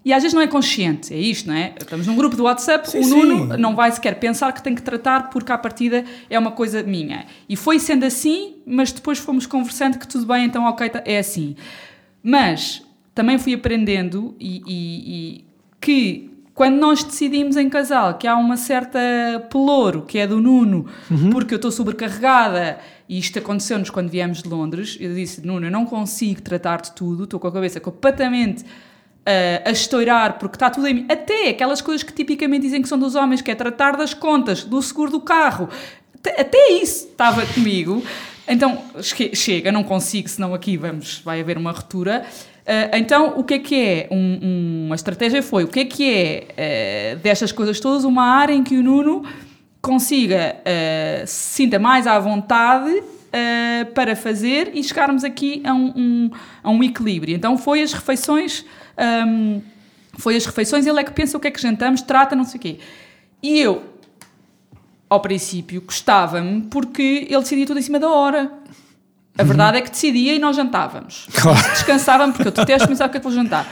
e 0.08 0.14
às 0.14 0.24
vezes 0.24 0.34
não 0.34 0.42
é 0.42 0.48
consciente, 0.48 1.14
é 1.14 1.18
isto, 1.18 1.48
não 1.48 1.54
é? 1.54 1.74
Estamos 1.78 2.08
num 2.08 2.16
grupo 2.16 2.34
do 2.34 2.44
WhatsApp, 2.44 2.90
sim, 2.90 3.00
o 3.00 3.08
Nuno 3.08 3.54
sim. 3.54 3.62
não 3.62 3.76
vai 3.76 3.92
sequer 3.92 4.18
pensar 4.18 4.54
que 4.54 4.64
tem 4.64 4.74
que 4.74 4.82
tratar 4.82 5.30
porque 5.30 5.52
à 5.52 5.58
partida 5.58 6.06
é 6.30 6.40
uma 6.40 6.52
coisa 6.52 6.82
minha. 6.82 7.26
E 7.50 7.58
foi 7.58 7.78
sendo 7.78 8.06
assim, 8.06 8.56
mas 8.66 8.90
depois 8.94 9.20
fomos 9.20 9.46
conversando 9.46 10.00
que 10.00 10.08
tudo 10.08 10.26
bem, 10.26 10.46
então 10.46 10.64
ok, 10.64 10.88
tá, 10.88 11.04
é 11.06 11.20
assim. 11.20 11.58
Mas 12.24 12.82
também 13.14 13.38
fui 13.38 13.54
aprendendo 13.54 14.34
e, 14.40 14.62
e, 14.66 15.42
e 15.42 15.46
que 15.82 16.32
quando 16.58 16.78
nós 16.78 17.04
decidimos 17.04 17.56
em 17.56 17.70
casal 17.70 18.16
que 18.16 18.26
há 18.26 18.36
uma 18.36 18.58
certa 18.58 19.00
pelouro, 19.52 20.02
que 20.02 20.18
é 20.18 20.26
do 20.26 20.42
Nuno, 20.42 20.88
uhum. 21.10 21.30
porque 21.30 21.54
eu 21.54 21.58
estou 21.58 21.70
sobrecarregada, 21.70 22.80
e 23.08 23.20
isto 23.20 23.38
aconteceu-nos 23.38 23.92
quando 23.92 24.10
viemos 24.10 24.42
de 24.42 24.50
Londres, 24.50 24.98
eu 25.00 25.14
disse, 25.14 25.46
Nuno, 25.46 25.68
eu 25.68 25.72
não 25.72 25.86
consigo 25.86 26.42
tratar 26.42 26.82
de 26.82 26.94
tudo, 26.94 27.26
estou 27.26 27.40
com 27.40 27.48
a 27.48 27.52
cabeça 27.52 27.80
completamente 27.80 28.66
a 29.64 29.70
estourar 29.70 30.40
porque 30.40 30.56
está 30.56 30.72
tudo 30.72 30.88
em 30.88 30.94
mim. 30.96 31.06
Até 31.08 31.50
aquelas 31.50 31.80
coisas 31.80 32.02
que 32.02 32.12
tipicamente 32.12 32.64
dizem 32.64 32.82
que 32.82 32.88
são 32.90 32.98
dos 32.98 33.14
homens, 33.14 33.40
que 33.40 33.52
é 33.52 33.56
tratar 33.56 33.96
das 33.96 34.16
contas, 34.16 34.64
do 34.64 34.82
seguro 34.82 35.12
do 35.12 35.22
carro. 35.22 35.70
Até 36.26 36.72
isso 36.72 37.10
estava 37.10 37.46
comigo. 37.46 38.04
Então, 38.48 38.82
chega, 39.34 39.72
não 39.72 39.84
consigo, 39.84 40.28
senão 40.28 40.56
aqui 40.56 40.76
vamos, 40.76 41.22
vai 41.24 41.40
haver 41.42 41.58
uma 41.58 41.72
ruptura. 41.72 42.26
Uh, 42.68 42.98
então, 42.98 43.40
o 43.40 43.44
que 43.44 43.54
é 43.54 43.60
que 43.60 43.76
é? 43.76 44.08
Um, 44.12 44.40
um, 44.42 44.86
uma 44.88 44.96
estratégia 44.96 45.42
foi, 45.42 45.64
o 45.64 45.68
que 45.68 45.80
é 45.80 45.86
que 45.86 46.14
é 46.14 47.16
uh, 47.16 47.20
destas 47.20 47.52
coisas 47.52 47.80
todas, 47.80 48.04
uma 48.04 48.24
área 48.24 48.54
em 48.54 48.64
que 48.64 48.78
o 48.78 48.84
Nuno 48.84 49.24
consiga 49.82 50.58
uh, 50.60 51.26
se 51.26 51.64
sinta 51.64 51.80
mais 51.80 52.06
à 52.06 52.20
vontade 52.20 53.04
para 53.94 54.16
fazer 54.16 54.72
e 54.74 54.84
chegarmos 54.84 55.24
aqui 55.24 55.62
a 55.64 55.72
um, 55.72 55.94
um, 55.96 56.32
a 56.64 56.72
um 56.72 56.84
equilíbrio. 56.84 57.36
Então, 57.36 57.56
foi 57.56 57.84
as 57.84 57.94
refeições 57.94 58.66
um, 58.98 59.62
foi 60.18 60.36
as 60.36 60.46
refeições, 60.46 60.86
ele 60.86 61.00
é 61.00 61.04
que 61.04 61.12
pensa 61.12 61.38
o 61.38 61.40
que 61.40 61.48
é 61.48 61.52
que 61.52 61.62
jantamos, 61.62 62.02
trata, 62.02 62.36
não 62.36 62.44
sei 62.44 62.58
o 62.58 62.62
quê. 62.62 62.80
E 63.42 63.60
eu, 63.60 63.84
ao 65.08 65.22
princípio, 65.22 65.82
gostava-me 65.82 66.64
porque 66.64 67.28
ele 67.30 67.40
decidia 67.40 67.66
tudo 67.68 67.80
em 67.80 67.84
cima 67.84 68.00
da 68.00 68.10
hora. 68.10 68.52
A 69.38 69.42
uhum. 69.42 69.48
verdade 69.48 69.78
é 69.78 69.82
que 69.82 69.92
decidia 69.92 70.34
e 70.34 70.40
nós 70.40 70.56
jantávamos. 70.56 71.28
Claro. 71.34 71.70
Descansávamos 71.72 72.36
porque 72.36 72.48
eu 72.48 72.52
detesto 72.52 72.88
pensar 72.88 73.08
o 73.08 73.10
que 73.10 73.18
é 73.18 73.20
que 73.20 73.24
vou 73.24 73.34
jantar. 73.34 73.68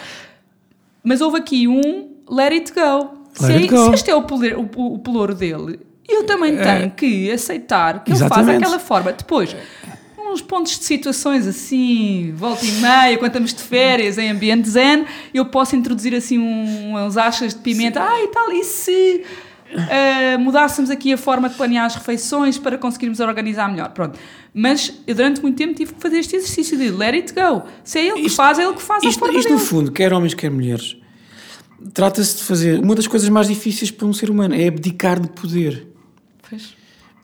Mas 1.03 1.21
houve 1.21 1.37
aqui 1.37 1.67
um 1.67 2.15
let 2.29 2.51
it 2.51 2.71
go. 2.73 3.25
Let 3.41 3.47
se, 3.47 3.51
it 3.53 3.67
go. 3.67 3.85
se 3.85 3.93
este 3.95 4.11
é 4.11 4.15
o, 4.15 4.23
poder, 4.23 4.57
o, 4.57 4.63
o 4.75 4.99
pelouro 4.99 5.33
dele, 5.33 5.79
eu 6.07 6.23
também 6.23 6.57
é. 6.57 6.63
tenho 6.63 6.91
que 6.91 7.31
aceitar 7.31 8.03
que 8.03 8.11
Exatamente. 8.11 8.39
ele 8.39 8.45
faz 8.45 8.59
daquela 8.59 8.79
forma. 8.79 9.11
Depois, 9.11 9.55
uns 10.35 10.41
pontos 10.41 10.77
de 10.77 10.85
situações 10.85 11.47
assim, 11.47 12.33
volta 12.35 12.65
e 12.65 12.71
meia, 12.73 13.17
quando 13.17 13.31
estamos 13.31 13.53
de 13.53 13.61
férias 13.61 14.17
em 14.17 14.29
ambiente 14.29 14.69
zen, 14.69 15.05
eu 15.33 15.45
posso 15.45 15.75
introduzir 15.75 16.13
assim 16.13 16.37
um, 16.37 16.95
uns 16.95 17.17
achas 17.17 17.53
de 17.53 17.59
pimenta, 17.61 18.01
ah 18.01 18.23
e 18.23 18.27
tal, 18.27 18.51
e 18.51 18.63
se 18.63 19.23
uh, 19.75 20.39
mudássemos 20.39 20.89
aqui 20.89 21.13
a 21.13 21.17
forma 21.17 21.49
de 21.49 21.55
planear 21.55 21.85
as 21.85 21.95
refeições 21.95 22.57
para 22.57 22.77
conseguirmos 22.77 23.19
organizar 23.19 23.69
melhor, 23.69 23.89
pronto. 23.89 24.17
Mas 24.53 24.93
eu 25.05 25.15
durante 25.15 25.41
muito 25.41 25.57
tempo 25.57 25.73
tive 25.73 25.93
que 25.93 26.01
fazer 26.01 26.19
este 26.19 26.35
exercício 26.35 26.77
de 26.77 26.89
let 26.89 27.13
it 27.13 27.33
go. 27.33 27.63
Se 27.83 27.99
é 27.99 28.07
ele 28.07 28.21
que 28.21 28.27
isto, 28.27 28.35
faz, 28.35 28.59
é 28.59 28.63
ele 28.63 28.73
que 28.73 28.81
faz 28.81 29.03
isto, 29.03 29.17
a 29.17 29.19
forma 29.19 29.39
Isto 29.39 29.49
dele. 29.49 29.59
no 29.59 29.65
fundo, 29.65 29.91
quer 29.91 30.13
homens, 30.13 30.33
quer 30.33 30.49
mulheres, 30.49 30.97
trata-se 31.93 32.37
de 32.37 32.43
fazer, 32.43 32.79
uma 32.79 32.95
das 32.95 33.07
coisas 33.07 33.27
mais 33.29 33.47
difíceis 33.47 33.91
para 33.91 34.07
um 34.07 34.13
ser 34.13 34.29
humano 34.29 34.55
é 34.55 34.67
abdicar 34.67 35.19
de 35.19 35.29
poder. 35.29 35.87
Pois. 36.49 36.73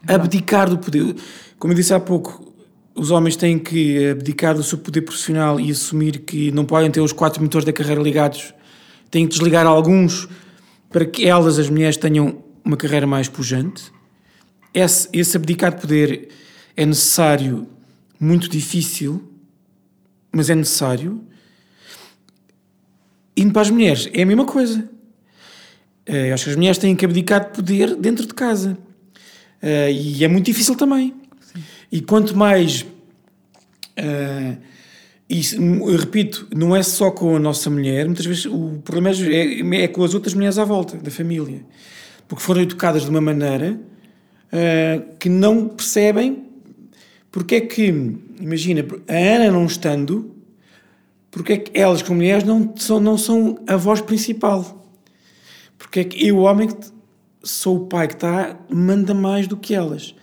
É 0.08 0.14
abdicar 0.14 0.70
do 0.70 0.78
poder. 0.78 1.16
Como 1.58 1.74
eu 1.74 1.78
disse 1.78 1.94
há 1.94 2.00
pouco, 2.00 2.54
os 2.96 3.12
homens 3.12 3.36
têm 3.36 3.58
que 3.58 4.10
abdicar 4.10 4.56
do 4.56 4.64
seu 4.64 4.78
poder 4.78 5.02
profissional 5.02 5.60
e 5.60 5.72
assumir 5.72 6.20
que 6.20 6.52
não 6.52 6.66
podem 6.66 6.90
ter 6.90 7.02
os 7.02 7.14
quatro 7.14 7.42
motores 7.42 7.66
da 7.66 7.72
carreira 7.72 8.02
ligados, 8.02 8.54
Tenho 9.12 9.28
que 9.28 9.34
desligar 9.34 9.68
alguns 9.68 10.30
para 10.92 11.06
que 11.06 11.26
elas, 11.26 11.58
as 11.58 11.70
mulheres, 11.70 11.98
tenham 11.98 12.44
uma 12.64 12.78
carreira 12.78 13.08
mais 13.08 13.28
pujante. 13.28 13.92
Esse, 14.74 15.08
esse 15.12 15.38
abdicar 15.38 15.74
de 15.74 15.82
poder 15.82 16.30
é 16.76 16.86
necessário, 16.86 17.68
muito 18.20 18.50
difícil, 18.50 19.32
mas 20.32 20.50
é 20.50 20.56
necessário. 20.56 21.24
Indo 23.36 23.54
para 23.54 23.62
as 23.64 23.70
mulheres, 23.70 24.10
é 24.14 24.22
a 24.22 24.26
mesma 24.26 24.46
coisa. 24.46 24.88
Eh, 26.06 26.30
eu 26.30 26.34
acho 26.34 26.46
que 26.46 26.50
as 26.52 26.56
mulheres 26.56 26.78
têm 26.78 26.96
que 26.96 27.06
abdicar 27.06 27.46
de 27.46 27.56
poder 27.56 27.96
dentro 27.96 28.28
de 28.28 28.34
casa. 28.34 28.78
Uh, 29.62 29.92
e 29.92 30.24
é 30.24 30.28
muito 30.28 30.46
difícil 30.46 30.76
também. 30.76 31.14
Sim. 31.40 31.64
E 31.92 32.02
quanto 32.02 32.36
mais. 32.36 32.82
Uh, 33.98 34.58
eu 35.32 35.96
repito, 35.98 36.48
não 36.54 36.76
é 36.76 36.84
só 36.84 37.10
com 37.10 37.36
a 37.36 37.40
nossa 37.40 37.70
mulher, 37.70 38.06
muitas 38.06 38.26
vezes 38.26 38.46
o 38.46 38.82
problema 38.84 39.10
é, 39.10 39.84
é 39.84 39.88
com 39.88 40.04
as 40.04 40.14
outras 40.14 40.34
mulheres 40.34 40.58
à 40.58 40.66
volta 40.66 40.98
da 40.98 41.10
família. 41.10 41.64
Porque 42.28 42.44
foram 42.44 42.62
educadas 42.62 43.04
de 43.04 43.10
uma 43.10 43.22
maneira 43.22 43.80
uh, 44.52 45.16
que 45.18 45.30
não 45.30 45.68
percebem 45.68 46.52
porque 47.32 47.56
é 47.56 47.62
que, 47.62 47.88
imagina, 48.40 48.86
a 49.08 49.14
Ana 49.14 49.52
não 49.52 49.66
estando, 49.66 50.36
porque 51.32 51.54
é 51.54 51.58
que 51.58 51.80
elas, 51.80 52.02
como 52.02 52.18
mulheres, 52.18 52.44
não 52.44 52.74
são, 52.76 53.00
não 53.00 53.18
são 53.18 53.58
a 53.66 53.78
voz 53.78 54.02
principal. 54.02 54.86
Porque 55.78 56.02
é 56.02 56.04
que 56.04 56.28
eu, 56.28 56.40
homem, 56.40 56.68
sou 57.42 57.78
o 57.78 57.86
pai 57.88 58.10
que 58.10 58.16
está, 58.16 58.60
manda 58.70 59.14
mais 59.14 59.48
do 59.48 59.56
que 59.56 59.74
elas. 59.74 60.14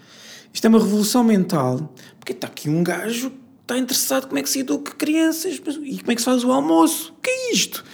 Isto 0.53 0.67
é 0.67 0.69
uma 0.69 0.79
revolução 0.79 1.25
mental, 1.25 1.95
porque 2.19 2.33
está 2.33 2.47
aqui 2.47 2.69
um 2.69 2.85
gajo 2.85 3.33
está 3.69 3.77
interessado 3.77 4.27
como 4.27 4.39
é 4.39 4.43
que 4.43 4.49
se 4.49 4.61
educa 4.61 4.93
crianças 4.93 5.57
e 5.83 5.99
como 5.99 6.13
é 6.13 6.15
que 6.15 6.21
se 6.21 6.25
faz 6.25 6.43
o 6.43 6.51
almoço. 6.51 7.15
O 7.19 7.21
que 7.21 7.29
é 7.29 7.53
isto? 7.53 7.85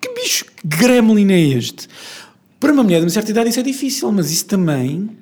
Que 0.00 0.12
bicho 0.12 0.44
gremlin 0.64 1.30
é 1.30 1.40
este? 1.40 1.88
Para 2.58 2.72
uma 2.72 2.82
mulher 2.82 2.98
de 2.98 3.04
uma 3.04 3.10
certa 3.10 3.30
idade 3.30 3.50
isso 3.50 3.60
é 3.60 3.62
difícil, 3.62 4.10
mas 4.10 4.30
isso 4.32 4.46
também 4.46 5.16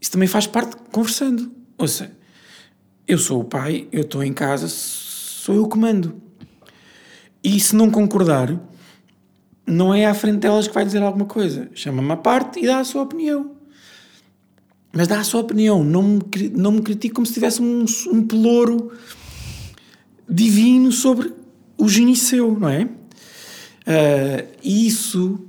isso 0.00 0.10
também 0.10 0.26
faz 0.26 0.46
parte 0.46 0.76
conversando. 0.90 1.52
Ouça, 1.78 2.10
eu 3.06 3.18
sou 3.18 3.40
o 3.40 3.44
pai, 3.44 3.86
eu 3.92 4.00
estou 4.00 4.24
em 4.24 4.32
casa, 4.32 4.66
sou 4.68 5.54
eu 5.54 5.68
que 5.68 5.78
mando. 5.78 6.20
E 7.44 7.60
se 7.60 7.76
não 7.76 7.90
concordar, 7.90 8.58
não 9.66 9.94
é 9.94 10.06
à 10.06 10.14
frente 10.14 10.38
delas 10.38 10.66
que 10.66 10.74
vai 10.74 10.84
dizer 10.84 11.02
alguma 11.02 11.26
coisa. 11.26 11.70
Chama-me 11.74 12.10
à 12.10 12.16
parte 12.16 12.60
e 12.60 12.66
dá 12.66 12.80
a 12.80 12.84
sua 12.84 13.02
opinião. 13.02 13.59
Mas 14.92 15.06
dá 15.06 15.20
a 15.20 15.24
sua 15.24 15.40
opinião, 15.40 15.84
não 15.84 16.02
me, 16.02 16.20
não 16.54 16.72
me 16.72 16.82
critique 16.82 17.14
como 17.14 17.26
se 17.26 17.34
tivesse 17.34 17.62
um, 17.62 17.84
um 18.12 18.26
pelouro 18.26 18.92
divino 20.28 20.90
sobre 20.90 21.32
o 21.78 21.88
gineceu, 21.88 22.56
não 22.58 22.68
é? 22.68 22.84
Uh, 22.84 24.48
isso, 24.62 25.40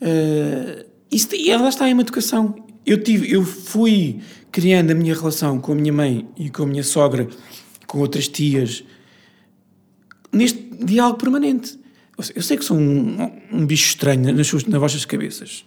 uh, 0.00 0.84
isso. 1.10 1.34
E 1.34 1.50
ela 1.50 1.68
está 1.68 1.88
em 1.88 1.92
uma 1.92 2.02
educação. 2.02 2.54
Eu, 2.86 3.02
tive, 3.02 3.30
eu 3.32 3.44
fui 3.44 4.20
criando 4.52 4.90
a 4.90 4.94
minha 4.94 5.14
relação 5.14 5.60
com 5.60 5.72
a 5.72 5.74
minha 5.74 5.92
mãe 5.92 6.28
e 6.36 6.48
com 6.48 6.62
a 6.62 6.66
minha 6.66 6.84
sogra, 6.84 7.28
com 7.86 7.98
outras 7.98 8.28
tias, 8.28 8.84
neste 10.32 10.58
diálogo 10.84 11.18
permanente. 11.18 11.78
Eu 12.34 12.42
sei 12.42 12.56
que 12.56 12.64
sou 12.64 12.76
um, 12.76 13.30
um 13.52 13.64
bicho 13.64 13.90
estranho 13.90 14.32
nas, 14.34 14.46
suas, 14.46 14.64
nas 14.64 14.80
vossas 14.80 15.04
cabeças, 15.04 15.64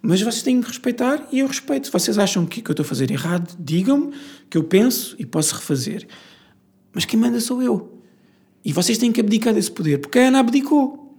mas 0.00 0.20
vocês 0.20 0.42
têm 0.42 0.60
que 0.60 0.68
respeitar 0.68 1.26
e 1.32 1.40
eu 1.40 1.46
respeito. 1.46 1.86
Se 1.86 1.92
vocês 1.92 2.18
acham 2.18 2.46
que, 2.46 2.62
que 2.62 2.70
eu 2.70 2.72
estou 2.72 2.84
a 2.84 2.88
fazer 2.88 3.10
errado, 3.10 3.56
digam-me 3.58 4.12
que 4.48 4.56
eu 4.56 4.64
penso 4.64 5.16
e 5.18 5.26
posso 5.26 5.54
refazer. 5.54 6.06
Mas 6.92 7.04
quem 7.04 7.18
manda 7.18 7.40
sou 7.40 7.62
eu. 7.62 8.00
E 8.64 8.72
vocês 8.72 8.98
têm 8.98 9.10
que 9.10 9.20
abdicar 9.20 9.54
desse 9.54 9.70
poder, 9.70 9.98
porque 9.98 10.18
a 10.18 10.28
Ana 10.28 10.40
abdicou. 10.40 11.16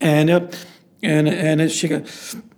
A 0.00 0.08
Ana, 0.08 0.48
a 1.02 1.08
Ana, 1.08 1.30
a 1.30 1.52
Ana 1.52 1.68
chega. 1.68 2.02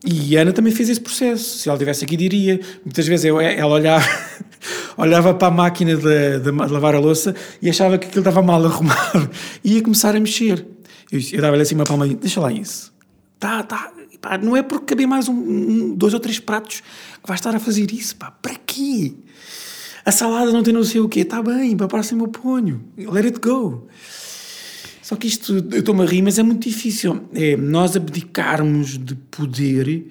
E 0.04 0.36
a 0.36 0.42
Ana 0.42 0.52
também 0.52 0.72
fez 0.72 0.88
esse 0.88 1.00
processo. 1.00 1.58
Se 1.58 1.68
ela 1.68 1.76
estivesse 1.76 2.04
aqui, 2.04 2.16
diria. 2.16 2.60
Muitas 2.84 3.06
vezes 3.06 3.26
eu, 3.26 3.40
ela 3.40 3.74
olhava, 3.74 4.06
olhava 4.96 5.34
para 5.34 5.48
a 5.48 5.50
máquina 5.50 5.96
de, 5.96 6.40
de, 6.40 6.50
lavar 6.50 6.94
a 6.94 6.98
louça 6.98 7.34
e 7.60 7.68
achava 7.68 7.98
que 7.98 8.06
aquilo 8.06 8.20
estava 8.20 8.40
mal 8.40 8.64
arrumado. 8.64 9.30
E 9.62 9.74
ia 9.74 9.82
começar 9.82 10.14
a 10.14 10.20
mexer. 10.20 10.66
Eu, 11.10 11.20
eu 11.32 11.42
dava-lhe 11.42 11.62
assim 11.62 11.74
uma 11.74 11.84
palma, 11.84 12.06
deixa 12.06 12.40
lá 12.40 12.52
isso. 12.52 12.92
Tá, 13.38 13.62
tá. 13.62 13.95
Pá, 14.26 14.36
não 14.36 14.56
é 14.56 14.62
porque 14.62 14.86
caber 14.86 15.06
mais 15.06 15.28
um, 15.28 15.34
um, 15.34 15.94
dois 15.94 16.12
ou 16.12 16.18
três 16.18 16.40
pratos 16.40 16.80
que 16.80 17.28
vai 17.28 17.36
estar 17.36 17.54
a 17.54 17.60
fazer 17.60 17.92
isso, 17.92 18.16
pá. 18.16 18.28
Para 18.28 18.56
quê? 18.66 19.14
A 20.04 20.10
salada 20.10 20.50
não 20.50 20.64
tem 20.64 20.74
não 20.74 20.82
sei 20.82 21.00
o 21.00 21.08
quê. 21.08 21.20
Está 21.20 21.40
bem, 21.40 21.76
para 21.76 21.86
a 21.86 21.88
próxima 21.88 22.24
eu 22.24 22.28
ponho. 22.28 22.82
Let 22.98 23.26
it 23.26 23.38
go. 23.38 23.86
Só 25.00 25.14
que 25.14 25.28
isto, 25.28 25.64
eu 25.70 25.78
estou-me 25.78 26.02
a 26.02 26.06
rir, 26.06 26.22
mas 26.22 26.40
é 26.40 26.42
muito 26.42 26.68
difícil. 26.68 27.20
É 27.32 27.56
nós 27.56 27.94
abdicarmos 27.94 28.98
de 28.98 29.14
poder 29.14 30.08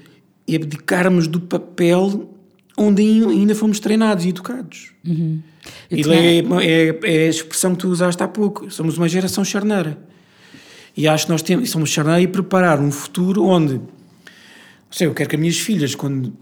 e 0.47 0.55
abdicarmos 0.55 1.27
do 1.27 1.41
papel 1.41 2.33
onde 2.77 3.01
ainda 3.01 3.53
fomos 3.53 3.81
treinados 3.81 4.23
e 4.23 4.29
educados. 4.29 4.91
Uhum. 5.05 5.41
E 5.91 6.01
tinha... 6.01 6.15
é, 6.15 6.37
é, 6.39 6.99
é, 7.03 7.27
a 7.27 7.29
expressão 7.29 7.73
que 7.73 7.79
tu 7.81 7.89
usaste 7.89 8.23
há 8.23 8.29
pouco. 8.29 8.71
Somos 8.71 8.97
uma 8.97 9.09
geração 9.09 9.43
charneira. 9.43 9.97
E 10.95 11.05
acho 11.05 11.25
que 11.25 11.31
nós 11.33 11.41
temos, 11.41 11.69
somos 11.69 11.89
charneira 11.89 12.21
e 12.21 12.27
preparar 12.27 12.79
um 12.79 12.89
futuro 12.89 13.43
onde, 13.43 13.81
sei, 14.95 15.07
eu 15.07 15.13
quero 15.13 15.29
que 15.29 15.35
as 15.35 15.39
minhas 15.39 15.57
filhas, 15.57 15.93
quando 15.95 16.33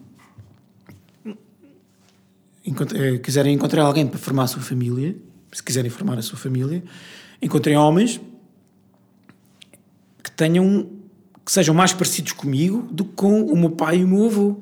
eh, 2.96 3.18
quiserem 3.18 3.56
encontrar 3.56 3.84
alguém 3.84 4.06
para 4.06 4.20
formar 4.20 4.44
a 4.44 4.48
sua 4.48 4.62
família, 4.62 5.16
se 5.52 5.64
quiserem 5.64 5.90
formar 5.90 6.18
a 6.18 6.22
sua 6.22 6.38
família, 6.38 6.84
encontrem 7.42 7.76
homens 7.76 8.22
que 10.24 10.32
tenham 10.32 10.90
que 11.46 11.52
sejam 11.52 11.76
mais 11.76 11.92
parecidos 11.92 12.32
comigo 12.32 12.88
do 12.90 13.04
que 13.04 13.12
com 13.16 13.44
o 13.44 13.58
meu 13.58 13.72
pai 13.72 13.98
e 13.98 14.04
o 14.04 14.08
meu 14.08 14.26
avô. 14.28 14.62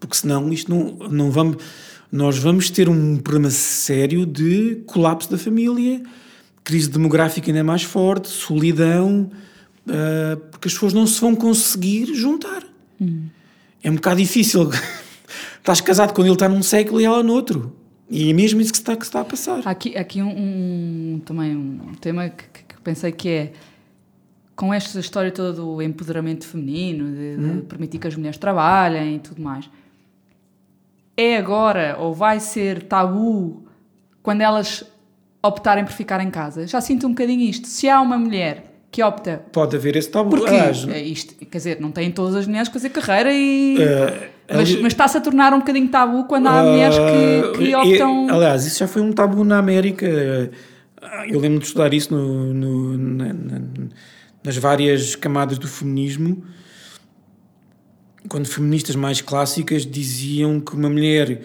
Porque 0.00 0.16
senão 0.16 0.50
isto 0.50 0.70
não, 0.70 1.08
não 1.10 1.30
vamos 1.30 1.62
nós 2.10 2.38
vamos 2.38 2.70
ter 2.70 2.88
um 2.88 3.16
problema 3.16 3.50
sério 3.50 4.24
de 4.24 4.76
colapso 4.86 5.30
da 5.30 5.36
família 5.36 6.00
crise 6.62 6.88
demográfica 6.88 7.50
ainda 7.50 7.62
mais 7.62 7.82
forte, 7.82 8.28
solidão, 8.28 9.30
uh, 9.86 10.36
porque 10.50 10.68
as 10.68 10.72
pessoas 10.74 10.94
não 10.94 11.06
se 11.06 11.20
vão 11.20 11.36
conseguir 11.36 12.14
juntar. 12.14 12.73
Hum. 13.00 13.26
É 13.82 13.90
um 13.90 13.94
bocado 13.96 14.16
difícil. 14.16 14.70
Estás 15.58 15.80
casado 15.80 16.12
quando 16.12 16.26
ele 16.26 16.34
está 16.34 16.48
num 16.48 16.62
século 16.62 17.00
e 17.00 17.04
ela 17.04 17.22
noutro. 17.22 17.74
E 18.08 18.30
é 18.30 18.32
mesmo 18.32 18.60
isso 18.60 18.72
que 18.72 18.78
está, 18.78 18.96
que 18.96 19.04
está 19.04 19.20
a 19.20 19.24
passar. 19.24 19.60
Há 19.64 19.70
aqui, 19.70 19.96
aqui 19.96 20.22
um, 20.22 20.28
um, 20.28 21.20
também 21.24 21.56
um 21.56 21.94
tema 21.94 22.28
que, 22.28 22.44
que, 22.44 22.80
pensei 22.82 23.10
que 23.12 23.28
é 23.28 23.52
com 24.54 24.72
esta 24.72 25.00
história 25.00 25.32
toda 25.32 25.52
do 25.52 25.80
empoderamento 25.82 26.46
feminino, 26.46 27.10
de, 27.10 27.36
hum. 27.40 27.56
de 27.56 27.62
permitir 27.62 27.98
que 27.98 28.06
as 28.06 28.14
mulheres 28.14 28.38
trabalhem 28.38 29.16
e 29.16 29.18
tudo 29.18 29.42
mais. 29.42 29.68
É 31.16 31.36
agora 31.36 31.96
ou 31.98 32.12
vai 32.12 32.40
ser 32.40 32.82
tabu 32.82 33.64
quando 34.22 34.42
elas 34.42 34.84
optarem 35.42 35.84
por 35.84 35.92
ficar 35.92 36.20
em 36.20 36.30
casa. 36.30 36.66
Já 36.66 36.80
sinto 36.80 37.06
um 37.06 37.10
bocadinho 37.10 37.42
isto. 37.42 37.68
Se 37.68 37.88
há 37.88 38.00
uma 38.00 38.18
mulher 38.18 38.73
que 38.94 39.02
opta. 39.02 39.42
Pode 39.50 39.74
haver 39.74 39.96
esse 39.96 40.08
tabu. 40.08 40.30
Porque 40.30 40.54
é 40.54 41.02
isto, 41.02 41.34
quer 41.34 41.58
dizer, 41.58 41.80
não 41.80 41.90
têm 41.90 42.12
todas 42.12 42.36
as 42.36 42.46
mulheres 42.46 42.68
que 42.68 42.74
fazer 42.74 42.90
carreira 42.90 43.32
e. 43.32 43.76
Uh, 43.76 44.30
mas, 44.48 44.70
ali... 44.70 44.82
mas 44.82 44.92
está-se 44.92 45.18
a 45.18 45.20
tornar 45.20 45.52
um 45.52 45.58
bocadinho 45.58 45.88
tabu 45.88 46.24
quando 46.28 46.46
há 46.46 46.62
uh, 46.62 46.70
mulheres 46.70 46.96
que, 46.96 47.58
que 47.58 47.74
optam. 47.74 48.28
E, 48.28 48.30
aliás, 48.30 48.64
isso 48.64 48.78
já 48.78 48.86
foi 48.86 49.02
um 49.02 49.12
tabu 49.12 49.42
na 49.42 49.58
América. 49.58 50.06
Eu 51.28 51.40
lembro 51.40 51.58
de 51.58 51.66
estudar 51.66 51.92
isso 51.92 52.14
no, 52.14 52.54
no 52.54 52.96
na, 52.96 53.32
na, 53.32 53.60
nas 54.44 54.56
várias 54.56 55.16
camadas 55.16 55.58
do 55.58 55.66
feminismo. 55.66 56.44
Quando 58.28 58.46
feministas 58.46 58.94
mais 58.94 59.20
clássicas 59.20 59.84
diziam 59.84 60.60
que 60.60 60.72
uma 60.76 60.88
mulher 60.88 61.42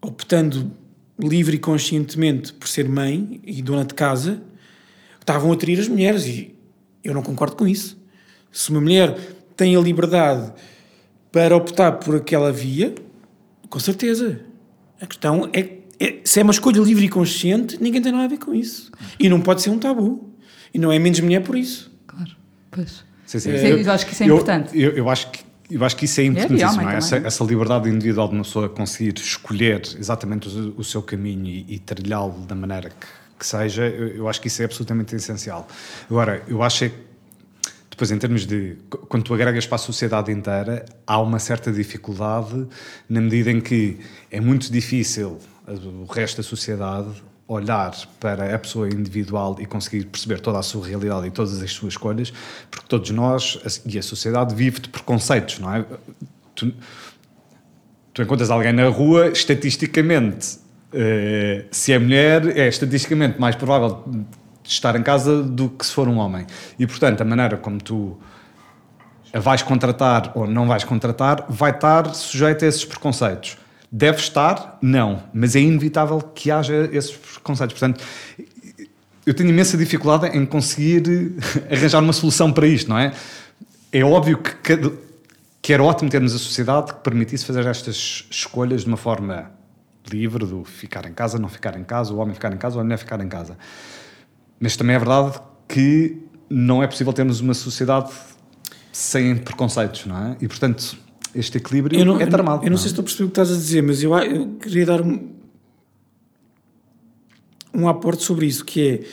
optando 0.00 0.72
livre 1.18 1.56
e 1.56 1.58
conscientemente 1.58 2.50
por 2.54 2.66
ser 2.66 2.88
mãe 2.88 3.42
e 3.44 3.60
dona 3.60 3.84
de 3.84 3.92
casa, 3.92 4.40
estavam 5.20 5.52
a 5.52 5.56
trair 5.56 5.78
as 5.78 5.86
mulheres 5.86 6.24
e 6.24 6.57
eu 7.08 7.14
não 7.14 7.22
concordo 7.22 7.56
com 7.56 7.66
isso. 7.66 7.98
Se 8.52 8.70
uma 8.70 8.80
mulher 8.80 9.18
tem 9.56 9.74
a 9.74 9.80
liberdade 9.80 10.52
para 11.32 11.56
optar 11.56 11.92
por 11.92 12.16
aquela 12.16 12.52
via, 12.52 12.94
com 13.70 13.80
certeza. 13.80 14.40
A 15.00 15.06
questão 15.06 15.48
é, 15.54 15.78
é 15.98 16.18
se 16.22 16.38
é 16.38 16.42
uma 16.42 16.52
escolha 16.52 16.80
livre 16.80 17.06
e 17.06 17.08
consciente, 17.08 17.82
ninguém 17.82 18.02
tem 18.02 18.12
nada 18.12 18.24
a 18.24 18.28
ver 18.28 18.38
com 18.38 18.54
isso. 18.54 18.92
E 19.18 19.28
não 19.28 19.40
pode 19.40 19.62
ser 19.62 19.70
um 19.70 19.78
tabu. 19.78 20.28
E 20.72 20.78
não 20.78 20.92
é 20.92 20.98
menos 20.98 21.18
mulher 21.20 21.42
por 21.42 21.56
isso. 21.56 21.90
Claro, 22.06 22.30
pois. 22.70 23.04
Sim, 23.24 23.38
sim. 23.38 23.50
É, 23.52 23.72
eu 23.72 23.90
acho 23.90 24.06
que 24.06 24.12
isso 24.12 24.22
é 24.22 24.26
importante. 24.26 24.78
Eu, 24.78 24.90
eu 24.90 25.08
acho 25.08 25.30
que 25.30 25.48
eu 25.70 25.84
acho 25.84 25.96
que 25.96 26.06
isso 26.06 26.20
é, 26.20 26.24
é 26.24 26.26
importantíssimo, 26.26 26.88
é, 26.88 26.94
é? 26.94 26.96
Essa, 26.96 27.16
essa, 27.18 27.44
liberdade 27.44 27.90
individual 27.90 28.28
de 28.28 28.34
uma 28.34 28.42
pessoa 28.42 28.70
conseguir 28.70 29.14
escolher 29.18 29.82
exatamente 29.98 30.48
o, 30.48 30.74
o 30.78 30.84
seu 30.84 31.02
caminho 31.02 31.46
e, 31.46 31.74
e 31.74 31.78
trilhá-lo 31.78 32.46
da 32.46 32.54
maneira 32.54 32.88
que, 32.88 33.06
que 33.38 33.46
seja, 33.46 33.86
eu, 33.86 34.28
acho 34.28 34.40
que 34.40 34.48
isso 34.48 34.60
é 34.62 34.64
absolutamente 34.64 35.14
essencial. 35.14 35.68
Agora, 36.10 36.42
eu 36.48 36.62
acho 36.62 36.84
é 36.84 36.88
que 36.88 37.08
depois, 37.90 38.12
em 38.12 38.18
termos 38.18 38.46
de. 38.46 38.76
Quando 39.08 39.24
tu 39.24 39.34
agregas 39.34 39.66
para 39.66 39.74
a 39.74 39.78
sociedade 39.78 40.30
inteira, 40.30 40.84
há 41.04 41.20
uma 41.20 41.40
certa 41.40 41.72
dificuldade 41.72 42.68
na 43.08 43.20
medida 43.20 43.50
em 43.50 43.60
que 43.60 43.98
é 44.30 44.40
muito 44.40 44.70
difícil 44.70 45.38
o 45.66 46.04
resto 46.04 46.36
da 46.36 46.42
sociedade 46.44 47.10
olhar 47.48 47.92
para 48.20 48.54
a 48.54 48.58
pessoa 48.58 48.88
individual 48.88 49.56
e 49.58 49.66
conseguir 49.66 50.04
perceber 50.04 50.38
toda 50.38 50.60
a 50.60 50.62
sua 50.62 50.86
realidade 50.86 51.26
e 51.26 51.30
todas 51.32 51.60
as 51.60 51.72
suas 51.72 51.94
escolhas, 51.94 52.32
porque 52.70 52.86
todos 52.86 53.10
nós 53.10 53.58
e 53.84 53.98
a 53.98 54.02
sociedade 54.02 54.54
vive 54.54 54.78
de 54.78 54.90
preconceitos, 54.90 55.58
não 55.58 55.74
é? 55.74 55.84
Tu, 56.54 56.72
tu 58.12 58.22
encontras 58.22 58.48
alguém 58.48 58.72
na 58.72 58.86
rua, 58.88 59.28
estatisticamente, 59.28 60.58
uh, 60.92 61.66
se 61.70 61.92
é 61.92 61.98
mulher, 61.98 62.56
é 62.56 62.68
estatisticamente 62.68 63.40
mais 63.40 63.56
provável 63.56 64.04
estar 64.64 64.96
em 64.96 65.02
casa 65.02 65.42
do 65.42 65.68
que 65.70 65.86
se 65.86 65.92
for 65.92 66.08
um 66.08 66.18
homem. 66.18 66.46
E, 66.78 66.86
portanto, 66.86 67.20
a 67.20 67.24
maneira 67.24 67.56
como 67.56 67.78
tu 67.78 68.18
a 69.32 69.40
vais 69.40 69.62
contratar 69.62 70.32
ou 70.34 70.46
não 70.46 70.66
vais 70.66 70.84
contratar 70.84 71.44
vai 71.48 71.70
estar 71.70 72.14
sujeito 72.14 72.64
a 72.64 72.68
esses 72.68 72.84
preconceitos. 72.84 73.58
Deve 73.90 74.18
estar? 74.18 74.78
Não. 74.82 75.22
Mas 75.32 75.56
é 75.56 75.60
inevitável 75.60 76.20
que 76.20 76.50
haja 76.50 76.88
esses 76.92 77.12
preconceitos. 77.12 77.78
Portanto, 77.78 78.04
eu 79.24 79.34
tenho 79.34 79.50
imensa 79.50 79.76
dificuldade 79.76 80.36
em 80.36 80.44
conseguir 80.44 81.34
arranjar 81.70 82.02
uma 82.02 82.12
solução 82.12 82.52
para 82.52 82.66
isto, 82.66 82.88
não 82.88 82.98
é? 82.98 83.12
É 83.90 84.04
óbvio 84.04 84.38
que, 84.38 84.52
que 85.62 85.72
era 85.72 85.82
ótimo 85.82 86.10
termos 86.10 86.34
a 86.34 86.38
sociedade 86.38 86.92
que 86.92 87.00
permitisse 87.00 87.44
fazer 87.44 87.66
estas 87.66 88.26
escolhas 88.30 88.82
de 88.82 88.88
uma 88.88 88.96
forma 88.98 89.50
livre, 90.10 90.46
do 90.46 90.64
ficar 90.64 91.06
em 91.06 91.12
casa, 91.12 91.38
não 91.38 91.48
ficar 91.48 91.78
em 91.78 91.84
casa, 91.84 92.12
o 92.12 92.18
homem 92.18 92.34
ficar 92.34 92.52
em 92.52 92.56
casa, 92.56 92.80
a 92.80 92.84
mulher 92.84 92.98
ficar 92.98 93.20
em 93.20 93.28
casa. 93.28 93.56
Mas 94.60 94.76
também 94.76 94.96
é 94.96 94.98
verdade 94.98 95.40
que 95.68 96.18
não 96.50 96.82
é 96.82 96.86
possível 96.86 97.12
termos 97.12 97.40
uma 97.40 97.54
sociedade 97.54 98.10
sem 98.92 99.36
preconceitos, 99.36 100.06
não 100.06 100.16
é? 100.16 100.36
E 100.40 100.48
portanto, 100.48 100.96
este 101.34 101.58
equilíbrio 101.58 102.04
não, 102.04 102.20
é 102.20 102.26
tramado. 102.26 102.62
Eu, 102.62 102.66
eu 102.66 102.70
não, 102.70 102.70
não, 102.70 102.78
sei 102.78 102.88
se 102.88 102.88
estou 102.88 103.02
a 103.02 103.04
perceber 103.04 103.24
o 103.24 103.26
que 103.28 103.40
estás 103.40 103.52
a 103.52 103.54
dizer, 103.54 103.82
mas 103.82 104.02
eu, 104.02 104.16
eu 104.18 104.48
queria 104.54 104.86
dar 104.86 105.02
um, 105.02 105.28
um 107.74 107.88
aporte 107.88 108.22
sobre 108.22 108.46
isso, 108.46 108.64
que 108.64 109.04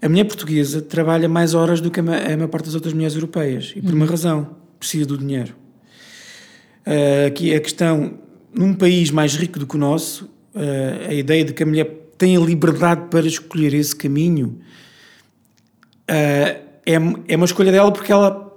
é 0.00 0.06
a 0.06 0.08
mulher 0.08 0.24
portuguesa 0.24 0.80
trabalha 0.80 1.28
mais 1.28 1.54
horas 1.54 1.80
do 1.80 1.90
que 1.90 2.00
a, 2.00 2.02
a 2.02 2.36
maior 2.36 2.48
parte 2.48 2.66
das 2.66 2.74
outras 2.74 2.92
mulheres 2.92 3.14
europeias, 3.14 3.72
e 3.76 3.82
por 3.82 3.94
uma 3.94 4.04
uhum. 4.04 4.10
razão, 4.10 4.56
precisa 4.78 5.06
do 5.06 5.16
dinheiro. 5.16 5.54
Uh, 6.86 7.26
aqui 7.26 7.54
a 7.54 7.60
questão, 7.60 8.18
num 8.52 8.74
país 8.74 9.10
mais 9.10 9.34
rico 9.36 9.58
do 9.58 9.66
que 9.66 9.76
o 9.76 9.78
nosso, 9.78 10.28
a 11.08 11.12
ideia 11.14 11.44
de 11.44 11.52
que 11.52 11.62
a 11.62 11.66
mulher 11.66 11.86
tem 12.18 12.36
a 12.36 12.40
liberdade 12.40 13.08
para 13.10 13.26
escolher 13.26 13.72
esse 13.72 13.94
caminho 13.96 14.60
uh, 16.08 16.70
é, 16.86 16.94
é 17.28 17.36
uma 17.36 17.46
escolha 17.46 17.70
dela 17.70 17.92
porque 17.92 18.12
ela 18.12 18.50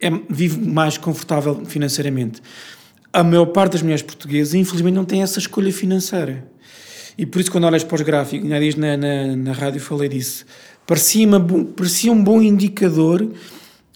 é, 0.00 0.10
vive 0.28 0.60
mais 0.60 0.98
confortável 0.98 1.64
financeiramente. 1.64 2.42
A 3.12 3.24
maior 3.24 3.46
parte 3.46 3.72
das 3.72 3.82
mulheres 3.82 4.02
portuguesas, 4.02 4.54
infelizmente, 4.54 4.94
não 4.94 5.04
tem 5.04 5.22
essa 5.22 5.38
escolha 5.38 5.72
financeira. 5.72 6.46
E 7.18 7.26
por 7.26 7.40
isso, 7.40 7.50
quando 7.50 7.64
olhas 7.64 7.82
para 7.82 7.96
os 7.96 8.02
gráficos, 8.02 8.48
na, 8.76 8.96
na, 8.96 9.36
na 9.36 9.52
rádio 9.52 9.80
falei 9.80 10.08
disso, 10.08 10.46
parecia, 10.86 11.26
uma, 11.26 11.40
parecia 11.40 12.12
um 12.12 12.22
bom 12.22 12.40
indicador 12.40 13.28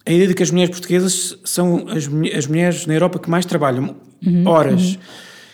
a 0.07 0.13
ideia 0.13 0.29
de 0.29 0.35
que 0.35 0.43
as 0.43 0.51
mulheres 0.51 0.71
portuguesas 0.71 1.39
são 1.45 1.87
as, 1.89 2.09
as 2.37 2.47
mulheres 2.47 2.87
na 2.87 2.95
Europa 2.95 3.19
que 3.19 3.31
mais 3.31 3.47
trabalham 3.47 3.97
uhum, 4.25 4.47
horas. 4.47 4.83
Uhum. 4.83 4.99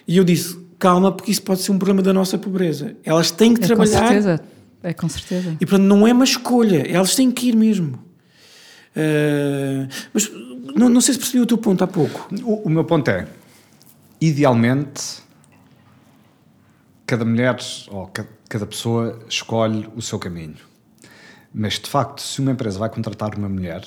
E 0.09 0.16
eu 0.16 0.24
disse, 0.24 0.59
calma, 0.80 1.12
porque 1.12 1.30
isso 1.30 1.42
pode 1.42 1.60
ser 1.60 1.70
um 1.70 1.78
problema 1.78 2.02
da 2.02 2.12
nossa 2.12 2.36
pobreza. 2.36 2.96
Elas 3.04 3.30
têm 3.30 3.54
que 3.54 3.62
é 3.62 3.66
trabalhar. 3.66 4.00
Com 4.00 4.06
certeza. 4.08 4.40
É 4.82 4.94
com 4.94 5.08
certeza. 5.08 5.56
E 5.60 5.66
portanto 5.66 5.86
não 5.86 6.06
é 6.06 6.12
uma 6.12 6.24
escolha, 6.24 6.90
elas 6.90 7.14
têm 7.14 7.30
que 7.30 7.50
ir 7.50 7.56
mesmo. 7.56 8.02
Uh, 8.96 9.86
mas 10.12 10.32
não, 10.74 10.88
não, 10.88 11.00
sei 11.00 11.14
se 11.14 11.20
percebi 11.20 11.40
o 11.40 11.46
teu 11.46 11.58
ponto 11.58 11.84
há 11.84 11.86
pouco. 11.86 12.28
O, 12.42 12.66
o, 12.66 12.70
meu 12.70 12.84
ponto 12.84 13.08
é: 13.08 13.28
idealmente, 14.20 15.22
cada 17.06 17.24
mulher 17.24 17.56
ou 17.88 18.06
cada, 18.06 18.28
cada 18.48 18.66
pessoa 18.66 19.20
escolhe 19.28 19.86
o 19.94 20.00
seu 20.02 20.18
caminho. 20.18 20.56
Mas 21.52 21.74
de 21.74 21.88
facto, 21.88 22.22
se 22.22 22.40
uma 22.40 22.52
empresa 22.52 22.78
vai 22.78 22.88
contratar 22.88 23.36
uma 23.36 23.48
mulher, 23.48 23.84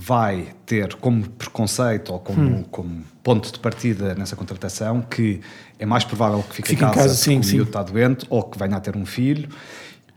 vai 0.00 0.46
ter 0.64 0.94
como 0.94 1.28
preconceito 1.28 2.12
ou 2.12 2.20
como, 2.20 2.40
hum. 2.40 2.64
como 2.70 3.02
ponto 3.20 3.52
de 3.52 3.58
partida 3.58 4.14
nessa 4.14 4.36
contratação 4.36 5.02
que 5.02 5.40
é 5.76 5.84
mais 5.84 6.04
provável 6.04 6.40
que 6.48 6.54
fique, 6.54 6.68
fique 6.68 6.84
em 6.84 6.86
casa, 6.86 7.00
em 7.00 7.02
casa 7.02 7.14
sim, 7.16 7.40
porque 7.40 7.60
o 7.60 7.62
está 7.64 7.82
doente 7.82 8.24
ou 8.30 8.44
que 8.44 8.56
venha 8.56 8.76
a 8.76 8.80
ter 8.80 8.96
um 8.96 9.04
filho 9.04 9.48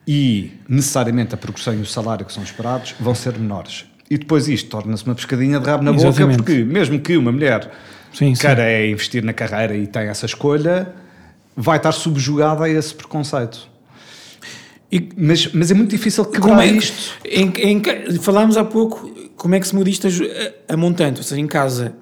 e 0.07 0.51
necessariamente 0.69 1.34
a 1.34 1.38
progressão 1.38 1.73
e 1.73 1.82
o 1.82 1.86
salário 1.86 2.23
que 2.23 2.32
são 2.32 2.43
esperados 2.43 2.93
vão 2.99 3.15
ser 3.15 3.39
menores. 3.39 3.86
E 4.07 4.19
depois 4.19 4.47
isto 4.47 4.69
torna-se 4.69 5.03
uma 5.03 5.15
pescadinha 5.15 5.59
de 5.59 5.65
rabo 5.65 5.84
na 5.84 5.91
Exatamente. 5.91 6.38
boca, 6.38 6.43
porque 6.43 6.63
mesmo 6.63 6.99
que 6.99 7.17
uma 7.17 7.32
mulher 7.32 7.71
sim, 8.13 8.34
queira 8.34 8.63
sim. 8.63 8.91
investir 8.91 9.23
na 9.23 9.34
carreira 9.34 9.75
e 9.75 9.88
tenha 9.88 10.11
essa 10.11 10.27
escolha, 10.27 10.93
vai 11.55 11.77
estar 11.77 11.91
subjugada 11.91 12.65
a 12.65 12.69
esse 12.69 12.93
preconceito. 12.93 13.67
E, 14.91 15.09
mas, 15.17 15.51
mas 15.53 15.71
é 15.71 15.73
muito 15.73 15.89
difícil 15.89 16.23
quebrar 16.25 16.61
é, 16.61 16.67
isto. 16.67 17.17
Em, 17.25 17.51
em, 17.57 17.82
falámos 18.19 18.57
há 18.57 18.63
pouco 18.63 19.30
como 19.42 19.56
é 19.56 19.60
que 19.60 19.68
se 19.68 19.76
muda 19.76 19.89
isto 19.89 20.06
a, 20.06 20.74
a 20.74 20.78
montante, 20.78 21.20
ou 21.20 21.24
seja, 21.24 21.42
em 21.42 21.48
casa, 21.48 21.96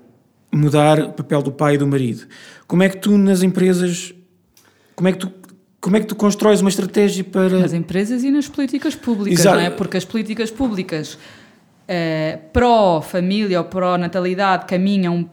mudar 0.51 0.99
o 0.99 1.13
papel 1.13 1.41
do 1.41 1.53
pai 1.53 1.75
e 1.75 1.77
do 1.77 1.87
marido. 1.87 2.27
Como 2.67 2.83
é 2.83 2.89
que 2.89 2.97
tu 2.97 3.17
nas 3.17 3.41
empresas, 3.41 4.13
como 4.93 5.07
é 5.07 5.13
que 5.13 5.19
tu 5.19 5.31
como 5.79 5.95
é 5.95 6.01
que 6.01 6.07
tu 6.07 6.15
constróis 6.17 6.59
uma 6.59 6.69
estratégia 6.69 7.23
para. 7.23 7.59
Nas 7.59 7.71
empresas 7.71 8.25
e 8.25 8.29
nas 8.29 8.49
políticas 8.49 8.93
públicas, 8.93 9.39
Exato. 9.39 9.55
não 9.55 9.63
é? 9.63 9.69
Porque 9.69 9.95
as 9.95 10.03
políticas 10.03 10.51
públicas 10.51 11.13
uh, 11.13 12.37
pró-família 12.51 13.57
ou 13.57 13.63
pró-natalidade 13.63 14.65
caminham. 14.65 15.29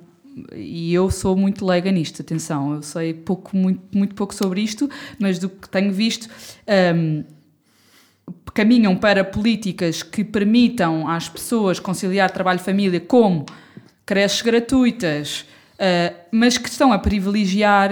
E 0.55 0.95
eu 0.95 1.11
sou 1.11 1.35
muito 1.35 1.67
leiga 1.67 1.91
nisto, 1.91 2.23
atenção, 2.23 2.75
eu 2.75 2.83
sei 2.83 3.15
pouco, 3.15 3.57
muito, 3.57 3.81
muito 3.93 4.15
pouco 4.15 4.33
sobre 4.33 4.61
isto, 4.61 4.89
mas 5.19 5.41
do 5.41 5.49
que 5.49 5.69
tenho 5.69 5.91
visto, 5.91 6.29
um, 6.29 6.31
ehm, 6.69 7.25
caminham 8.57 8.97
para 8.97 9.23
políticas 9.23 10.03
que 10.03 10.25
permitam 10.25 11.07
às 11.07 11.29
pessoas 11.29 11.79
conciliar 11.79 12.31
trabalho 12.31 12.59
e 12.59 12.63
família, 12.63 12.99
como 12.99 13.45
creches 14.07 14.41
gratuitas, 14.41 15.45
uh, 15.75 16.17
mas 16.33 16.57
que 16.57 16.67
estão 16.67 16.91
a 16.91 16.99
privilegiar 16.99 17.91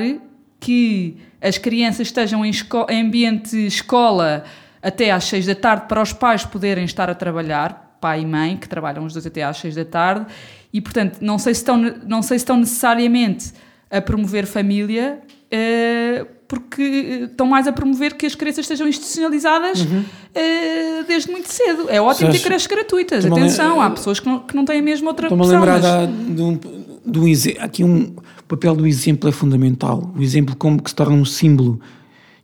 que 0.59 1.19
as 1.39 1.59
crianças 1.59 2.07
estejam 2.07 2.47
em, 2.47 2.51
em 2.89 3.03
ambiente 3.03 3.55
escola 3.67 4.45
até 4.83 5.11
às 5.11 5.25
seis 5.25 5.45
da 5.45 5.55
tarde 5.55 5.85
para 5.87 6.01
os 6.01 6.15
pais 6.15 6.47
poderem 6.47 6.87
estar 6.87 7.11
a 7.11 7.15
trabalhar, 7.15 7.99
pai 8.01 8.23
e 8.23 8.27
mãe, 8.27 8.57
que 8.57 8.67
trabalham 8.67 9.05
os 9.05 9.13
dois 9.13 9.27
até 9.27 9.43
às 9.43 9.59
seis 9.59 9.75
da 9.75 9.85
tarde, 9.85 10.25
e 10.73 10.81
portanto 10.81 11.19
não 11.21 11.39
sei 11.39 11.53
se 11.53 11.61
estão, 11.61 11.77
não 11.77 12.23
sei 12.23 12.39
se 12.39 12.45
estão 12.45 12.57
necessariamente 12.57 13.53
a 13.91 14.01
promover 14.01 14.47
família, 14.47 15.21
uh, 15.21 16.27
porque 16.47 17.29
estão 17.31 17.47
mais 17.47 17.67
a 17.67 17.73
promover 17.73 18.15
que 18.15 18.27
as 18.27 18.35
crianças 18.35 18.65
estejam 18.65 18.87
institucionalizadas 18.87 19.81
uhum. 19.81 20.01
uh, 20.01 21.05
desde 21.07 21.31
muito 21.31 21.51
cedo. 21.51 21.89
É 21.89 22.01
ótimo 22.01 22.31
ter 22.31 22.41
creches 22.41 22.67
gratuitas, 22.67 23.25
atenção, 23.25 23.81
há 23.81 23.91
pessoas 23.91 24.21
que 24.21 24.29
não, 24.29 24.41
que 24.41 24.55
não 24.55 24.65
têm 24.65 24.83
mesmo 24.83 25.09
outra 25.09 25.29
opção. 25.29 25.43
Estou-me 25.43 25.69
a 25.69 25.75
lembrar 25.75 26.07
mas... 26.07 26.37
de 26.37 26.43
um, 26.43 26.61
de 27.05 27.19
um, 27.19 27.63
aqui 27.63 27.85
um 27.85 28.15
o 28.45 28.47
papel 28.47 28.77
do 28.77 28.87
exemplo 28.87 29.29
é 29.29 29.33
fundamental. 29.33 30.13
O 30.17 30.23
exemplo 30.23 30.55
como 30.55 30.83
que 30.83 30.91
se 30.91 30.97
torna 30.97 31.17
um 31.17 31.25
símbolo. 31.25 31.81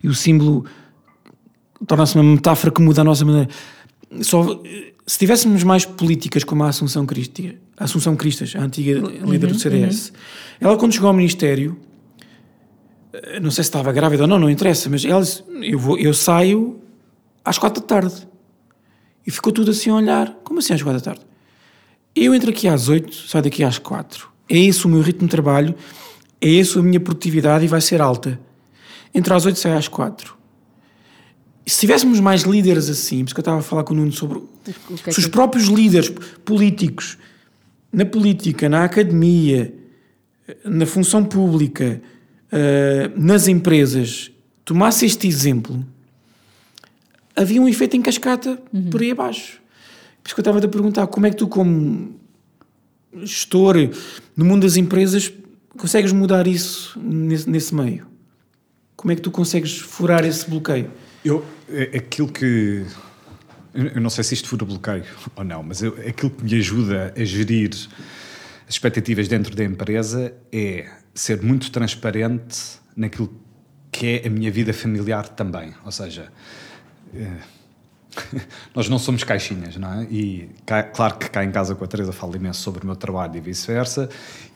E 0.03 0.07
o 0.07 0.15
símbolo 0.15 0.65
torna-se 1.85 2.15
uma 2.15 2.23
metáfora 2.23 2.73
que 2.73 2.81
muda 2.81 3.01
a 3.01 3.03
nossa 3.03 3.23
maneira. 3.23 3.47
Só, 4.21 4.59
se 5.05 5.19
tivéssemos 5.19 5.63
mais 5.63 5.85
políticas 5.85 6.43
como 6.43 6.63
a 6.63 6.69
Assunção 6.69 7.05
Cristas, 7.05 7.53
a 7.77 7.83
Assunção 7.83 8.15
Cristas, 8.15 8.53
a 8.55 8.63
antiga 8.63 8.93
líder 8.99 9.47
uhum, 9.47 9.53
do 9.53 9.59
CDS, 9.59 10.09
uhum. 10.09 10.15
ela 10.69 10.77
quando 10.77 10.93
chegou 10.93 11.07
ao 11.07 11.13
Ministério, 11.13 11.77
eh, 11.77 11.90
não 13.41 13.51
sei 13.51 13.63
se 13.63 13.69
estava 13.69 13.91
grávida 13.91 14.23
ou 14.23 14.27
não, 14.27 14.39
não 14.39 14.49
interessa, 14.49 14.89
mas 14.89 15.03
ela 15.03 15.21
disse, 15.21 15.43
eu, 15.61 15.77
vou, 15.77 15.97
eu 15.97 16.13
saio 16.13 16.79
às 17.43 17.57
quatro 17.57 17.81
da 17.81 17.87
tarde. 17.87 18.27
E 19.25 19.31
ficou 19.31 19.51
tudo 19.51 19.71
assim 19.71 19.89
a 19.89 19.95
olhar. 19.95 20.33
Como 20.43 20.59
assim 20.59 20.73
às 20.73 20.81
quatro 20.81 20.99
da 20.99 21.05
tarde? 21.05 21.21
Eu 22.15 22.33
entro 22.33 22.49
aqui 22.49 22.67
às 22.67 22.89
oito, 22.89 23.13
saio 23.13 23.43
daqui 23.43 23.63
às 23.63 23.77
quatro 23.77 24.31
é 24.51 24.59
esse 24.59 24.85
o 24.85 24.89
meu 24.89 25.01
ritmo 25.01 25.27
de 25.27 25.31
trabalho, 25.31 25.73
é 26.41 26.49
esse 26.49 26.77
a 26.77 26.81
minha 26.81 26.99
produtividade 26.99 27.63
e 27.63 27.67
vai 27.69 27.79
ser 27.79 28.01
alta. 28.01 28.37
Entre 29.13 29.33
às 29.33 29.45
8 29.45 29.67
e 29.67 29.71
às 29.71 29.87
4. 29.87 30.37
E 31.65 31.69
se 31.69 31.79
tivéssemos 31.79 32.19
mais 32.19 32.41
líderes 32.41 32.89
assim, 32.89 33.23
porque 33.23 33.39
eu 33.39 33.41
estava 33.41 33.59
a 33.59 33.61
falar 33.61 33.83
com 33.83 33.93
o 33.93 33.97
Nuno 33.97 34.11
sobre 34.11 34.41
é 35.07 35.11
se 35.11 35.19
os 35.19 35.27
próprios 35.27 35.67
líderes 35.67 36.09
políticos, 36.43 37.17
na 37.91 38.05
política, 38.05 38.67
na 38.67 38.83
academia, 38.83 39.73
na 40.65 40.85
função 40.85 41.23
pública, 41.23 42.01
uh, 42.51 43.19
nas 43.19 43.47
empresas, 43.47 44.31
tomasse 44.65 45.05
este 45.05 45.27
exemplo, 45.27 45.85
havia 47.35 47.61
um 47.61 47.67
efeito 47.67 47.95
em 47.95 48.01
cascata 48.01 48.61
uhum. 48.73 48.89
por 48.89 49.01
aí 49.01 49.11
abaixo. 49.11 49.59
Por 50.21 50.27
isso 50.27 50.35
que 50.35 50.39
eu 50.39 50.43
estava 50.43 50.59
a 50.59 50.67
perguntar 50.67 51.07
como 51.07 51.25
é 51.25 51.29
que 51.29 51.37
tu, 51.37 51.47
como 51.47 52.19
gestor, 53.23 53.75
no 54.35 54.45
mundo 54.45 54.63
das 54.63 54.77
empresas, 54.77 55.31
consegues 55.77 56.11
mudar 56.11 56.47
isso 56.47 56.99
nesse, 56.99 57.49
nesse 57.49 57.73
meio? 57.73 58.05
Como 58.95 59.11
é 59.11 59.15
que 59.15 59.21
tu 59.21 59.31
consegues 59.31 59.79
furar 59.79 60.23
esse 60.23 60.47
bloqueio? 60.47 60.91
Eu, 61.25 61.43
é, 61.69 61.97
aquilo 61.97 62.27
que. 62.27 62.85
Eu 63.73 64.01
não 64.01 64.09
sei 64.09 64.23
se 64.23 64.33
isto 64.33 64.49
fura 64.49 64.65
bloqueio 64.65 65.05
ou 65.35 65.43
não, 65.43 65.63
mas 65.63 65.81
eu, 65.81 65.95
aquilo 66.07 66.29
que 66.29 66.43
me 66.43 66.53
ajuda 66.55 67.13
a 67.17 67.23
gerir 67.23 67.71
as 68.67 68.75
expectativas 68.75 69.27
dentro 69.27 69.55
da 69.55 69.63
empresa 69.63 70.33
é 70.51 70.89
ser 71.13 71.41
muito 71.41 71.71
transparente 71.71 72.79
naquilo 72.95 73.33
que 73.91 74.07
é 74.07 74.27
a 74.27 74.29
minha 74.29 74.51
vida 74.51 74.73
familiar 74.73 75.27
também. 75.27 75.73
Ou 75.83 75.91
seja, 75.91 76.31
eh, 77.13 77.37
nós 78.75 78.89
não 78.89 78.99
somos 78.99 79.23
caixinhas, 79.23 79.75
não 79.77 80.01
é? 80.01 80.03
E 80.09 80.49
claro 80.93 81.17
que 81.17 81.29
cá 81.29 81.43
em 81.43 81.51
casa 81.51 81.75
com 81.75 81.83
a 81.83 81.87
Teresa 81.87 82.11
falo 82.11 82.35
imenso 82.35 82.61
sobre 82.61 82.83
o 82.83 82.85
meu 82.85 82.95
trabalho 82.95 83.35
e 83.35 83.39
vice-versa. 83.39 84.09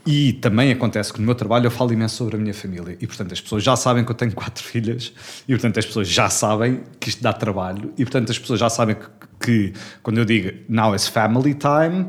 E 0.05 0.33
também 0.33 0.71
acontece 0.71 1.11
que 1.11 1.19
no 1.19 1.25
meu 1.25 1.35
trabalho 1.35 1.65
eu 1.65 1.71
falo 1.71 1.91
imenso 1.91 2.15
sobre 2.15 2.35
a 2.35 2.39
minha 2.39 2.53
família. 2.53 2.97
E 2.99 3.07
portanto 3.07 3.33
as 3.33 3.41
pessoas 3.41 3.63
já 3.63 3.75
sabem 3.75 4.03
que 4.03 4.11
eu 4.11 4.15
tenho 4.15 4.33
quatro 4.33 4.63
filhas. 4.63 5.13
E 5.47 5.53
portanto 5.53 5.79
as 5.79 5.85
pessoas 5.85 6.07
já 6.07 6.29
sabem 6.29 6.83
que 6.99 7.09
isto 7.09 7.21
dá 7.21 7.33
trabalho. 7.33 7.93
E 7.97 8.03
portanto 8.03 8.31
as 8.31 8.39
pessoas 8.39 8.59
já 8.59 8.69
sabem 8.69 8.95
que, 8.95 9.09
que 9.39 9.73
quando 10.03 10.17
eu 10.17 10.25
digo 10.25 10.51
now 10.69 10.93
is 10.95 11.07
family 11.07 11.55
time, 11.55 12.07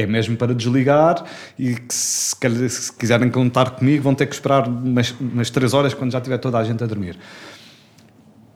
é 0.00 0.06
mesmo 0.06 0.36
para 0.36 0.54
desligar 0.54 1.24
e 1.58 1.74
que 1.74 1.94
se, 1.94 2.34
se, 2.68 2.92
quiserem 2.92 3.30
contar 3.30 3.70
comigo 3.70 4.02
vão 4.02 4.14
ter 4.14 4.26
que 4.26 4.34
esperar 4.34 4.68
umas, 4.68 5.14
umas 5.20 5.50
três 5.50 5.74
horas 5.74 5.94
quando 5.94 6.12
já 6.12 6.20
tiver 6.20 6.38
toda 6.38 6.58
a 6.58 6.64
gente 6.64 6.82
a 6.82 6.86
dormir. 6.86 7.18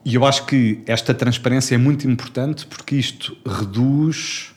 E 0.03 0.15
eu 0.15 0.25
acho 0.25 0.45
que 0.45 0.83
esta 0.85 1.13
transparência 1.13 1.75
é 1.75 1.77
muito 1.77 2.07
importante 2.07 2.67
porque 2.67 2.95
isto 2.95 3.35
reduz 3.45 4.53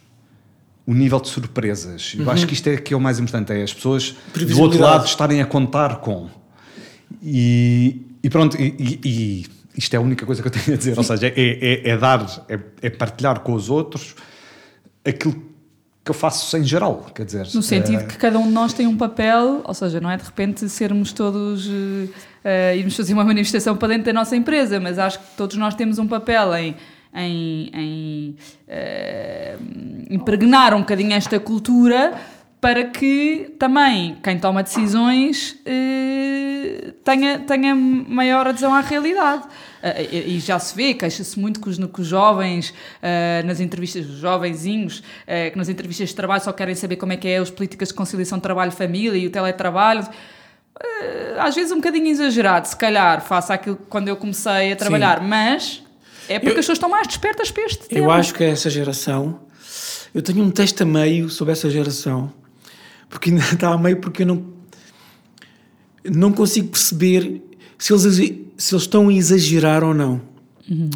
o 0.86 0.94
nível 0.94 1.20
de 1.20 1.28
surpresas. 1.28 2.14
Eu 2.16 2.24
uhum. 2.24 2.30
acho 2.30 2.46
que 2.46 2.54
isto 2.54 2.66
é 2.68 2.76
que 2.76 2.92
é 2.92 2.96
o 2.96 3.00
mais 3.00 3.18
importante, 3.18 3.52
é 3.52 3.62
as 3.62 3.72
pessoas 3.72 4.16
do 4.34 4.60
outro 4.60 4.80
lado 4.80 5.06
estarem 5.06 5.40
a 5.40 5.46
contar 5.46 5.96
com. 5.96 6.28
E, 7.22 8.06
e 8.22 8.30
pronto, 8.30 8.56
e, 8.60 9.00
e, 9.04 9.46
isto 9.76 9.94
é 9.94 9.96
a 9.96 10.00
única 10.00 10.26
coisa 10.26 10.42
que 10.42 10.48
eu 10.48 10.52
tenho 10.52 10.74
a 10.74 10.78
dizer, 10.78 10.96
ou 10.96 11.04
seja, 11.04 11.28
é, 11.28 11.34
é, 11.36 11.90
é 11.90 11.96
dar, 11.96 12.44
é, 12.48 12.58
é 12.82 12.90
partilhar 12.90 13.40
com 13.40 13.52
os 13.52 13.70
outros 13.70 14.14
aquilo 15.04 15.48
que 16.08 16.10
eu 16.10 16.14
faço 16.14 16.56
em 16.56 16.64
geral, 16.64 17.04
quer 17.14 17.26
dizer... 17.26 17.46
No 17.54 17.62
sentido 17.62 18.00
é... 18.00 18.06
que 18.06 18.16
cada 18.16 18.38
um 18.38 18.46
de 18.46 18.52
nós 18.52 18.72
tem 18.72 18.86
um 18.86 18.96
papel, 18.96 19.60
ou 19.62 19.74
seja, 19.74 20.00
não 20.00 20.10
é 20.10 20.16
de 20.16 20.24
repente 20.24 20.66
sermos 20.66 21.12
todos... 21.12 21.66
Uh, 21.66 22.08
irmos 22.74 22.96
fazer 22.96 23.12
uma 23.12 23.24
manifestação 23.24 23.76
para 23.76 23.88
dentro 23.88 24.04
da 24.04 24.12
nossa 24.14 24.34
empresa, 24.34 24.80
mas 24.80 24.98
acho 24.98 25.18
que 25.18 25.26
todos 25.36 25.56
nós 25.58 25.74
temos 25.74 25.98
um 25.98 26.06
papel 26.06 26.54
em... 26.56 26.74
Em, 27.14 27.70
em 27.74 28.36
uh, 28.68 29.62
impregnar 30.10 30.74
um 30.74 30.80
bocadinho 30.80 31.12
esta 31.12 31.38
cultura 31.38 32.14
para 32.60 32.84
que 32.84 33.54
também 33.58 34.16
quem 34.22 34.38
toma 34.38 34.62
decisões 34.62 35.56
tenha, 37.04 37.38
tenha 37.40 37.74
maior 37.74 38.46
adesão 38.46 38.74
à 38.74 38.80
realidade. 38.80 39.42
Uh, 39.82 40.14
e 40.14 40.40
já 40.40 40.58
se 40.58 40.74
vê, 40.74 40.94
queixa-se 40.94 41.38
muito 41.38 41.60
que 41.60 41.68
os, 41.68 41.78
que 41.78 42.00
os 42.00 42.06
jovens, 42.06 42.70
uh, 42.70 43.46
nas 43.46 43.60
entrevistas, 43.60 44.06
os 44.06 44.18
jovenzinhos, 44.18 45.02
que 45.52 45.56
nas 45.56 45.68
entrevistas 45.68 46.08
de 46.08 46.14
trabalho 46.14 46.42
só 46.42 46.52
querem 46.52 46.74
saber 46.74 46.96
como 46.96 47.12
é 47.12 47.16
que 47.16 47.28
é 47.28 47.38
as 47.38 47.50
políticas 47.50 47.88
de 47.88 47.94
conciliação 47.94 48.40
trabalho-família 48.40 49.16
e 49.16 49.26
o 49.26 49.30
teletrabalho. 49.30 50.06
às 51.38 51.54
vezes 51.54 51.72
um 51.72 51.76
bocadinho 51.76 52.08
exagerado, 52.08 52.68
se 52.68 52.76
calhar, 52.76 53.20
face 53.20 53.52
àquilo 53.52 53.76
quando 53.88 54.08
eu 54.08 54.16
comecei 54.16 54.72
a 54.72 54.76
trabalhar, 54.76 55.20
Sim. 55.20 55.26
mas 55.26 55.82
é 56.28 56.38
porque 56.38 56.56
eu, 56.56 56.60
as 56.60 56.66
pessoas 56.66 56.76
estão 56.76 56.88
mais 56.88 57.06
despertas 57.06 57.50
para 57.50 57.64
este 57.64 57.88
tema. 57.88 58.06
Eu 58.06 58.10
acho 58.10 58.34
que 58.34 58.44
essa 58.44 58.68
geração. 58.70 59.40
Eu 60.14 60.22
tenho 60.22 60.42
um 60.42 60.50
texto 60.50 60.82
a 60.82 60.86
meio 60.86 61.28
sobre 61.28 61.52
essa 61.52 61.68
geração 61.68 62.32
porque 63.08 63.30
ainda 63.30 63.42
está 63.52 63.72
a 63.72 63.78
meio 63.78 64.00
porque 64.00 64.22
eu 64.22 64.26
não, 64.26 64.46
não 66.04 66.32
consigo 66.32 66.68
perceber 66.68 67.42
se 67.78 67.92
eles, 67.92 68.04
se 68.56 68.74
eles 68.74 68.82
estão 68.82 69.08
a 69.08 69.12
exagerar 69.12 69.84
ou 69.84 69.94
não. 69.94 70.20
Uhum. 70.68 70.90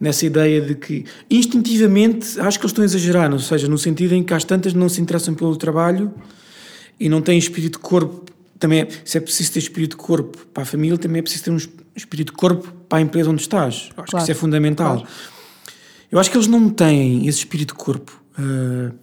Nessa 0.00 0.26
ideia 0.26 0.60
de 0.60 0.74
que, 0.74 1.04
instintivamente, 1.30 2.38
acho 2.40 2.58
que 2.58 2.64
eles 2.64 2.72
estão 2.72 2.82
a 2.82 2.84
exagerar, 2.84 3.32
ou 3.32 3.38
seja, 3.38 3.68
no 3.68 3.78
sentido 3.78 4.12
em 4.14 4.22
que 4.22 4.34
às 4.34 4.44
tantas 4.44 4.74
não 4.74 4.88
se 4.88 5.00
interessam 5.00 5.34
pelo 5.34 5.56
trabalho 5.56 6.12
e 6.98 7.08
não 7.08 7.22
têm 7.22 7.38
espírito 7.38 7.74
de 7.74 7.78
corpo. 7.78 8.24
Também 8.58 8.80
é, 8.80 8.88
se 9.04 9.16
é 9.16 9.20
preciso 9.20 9.52
ter 9.52 9.60
espírito 9.60 9.96
de 9.96 9.96
corpo 9.96 10.46
para 10.52 10.64
a 10.64 10.66
família, 10.66 10.98
também 10.98 11.20
é 11.20 11.22
preciso 11.22 11.44
ter 11.44 11.50
um 11.52 11.58
espírito 11.94 12.32
de 12.32 12.36
corpo 12.36 12.72
para 12.88 12.98
a 12.98 13.00
empresa 13.00 13.30
onde 13.30 13.42
estás. 13.42 13.74
Acho 13.74 13.94
claro. 13.94 14.10
que 14.10 14.16
isso 14.18 14.30
é 14.30 14.34
fundamental. 14.34 14.96
Claro. 14.96 15.08
Eu 16.10 16.18
acho 16.18 16.30
que 16.30 16.36
eles 16.36 16.48
não 16.48 16.68
têm 16.68 17.26
esse 17.26 17.38
espírito 17.38 17.74
de 17.74 17.78
corpo. 17.78 18.20
Uh, 18.38 18.94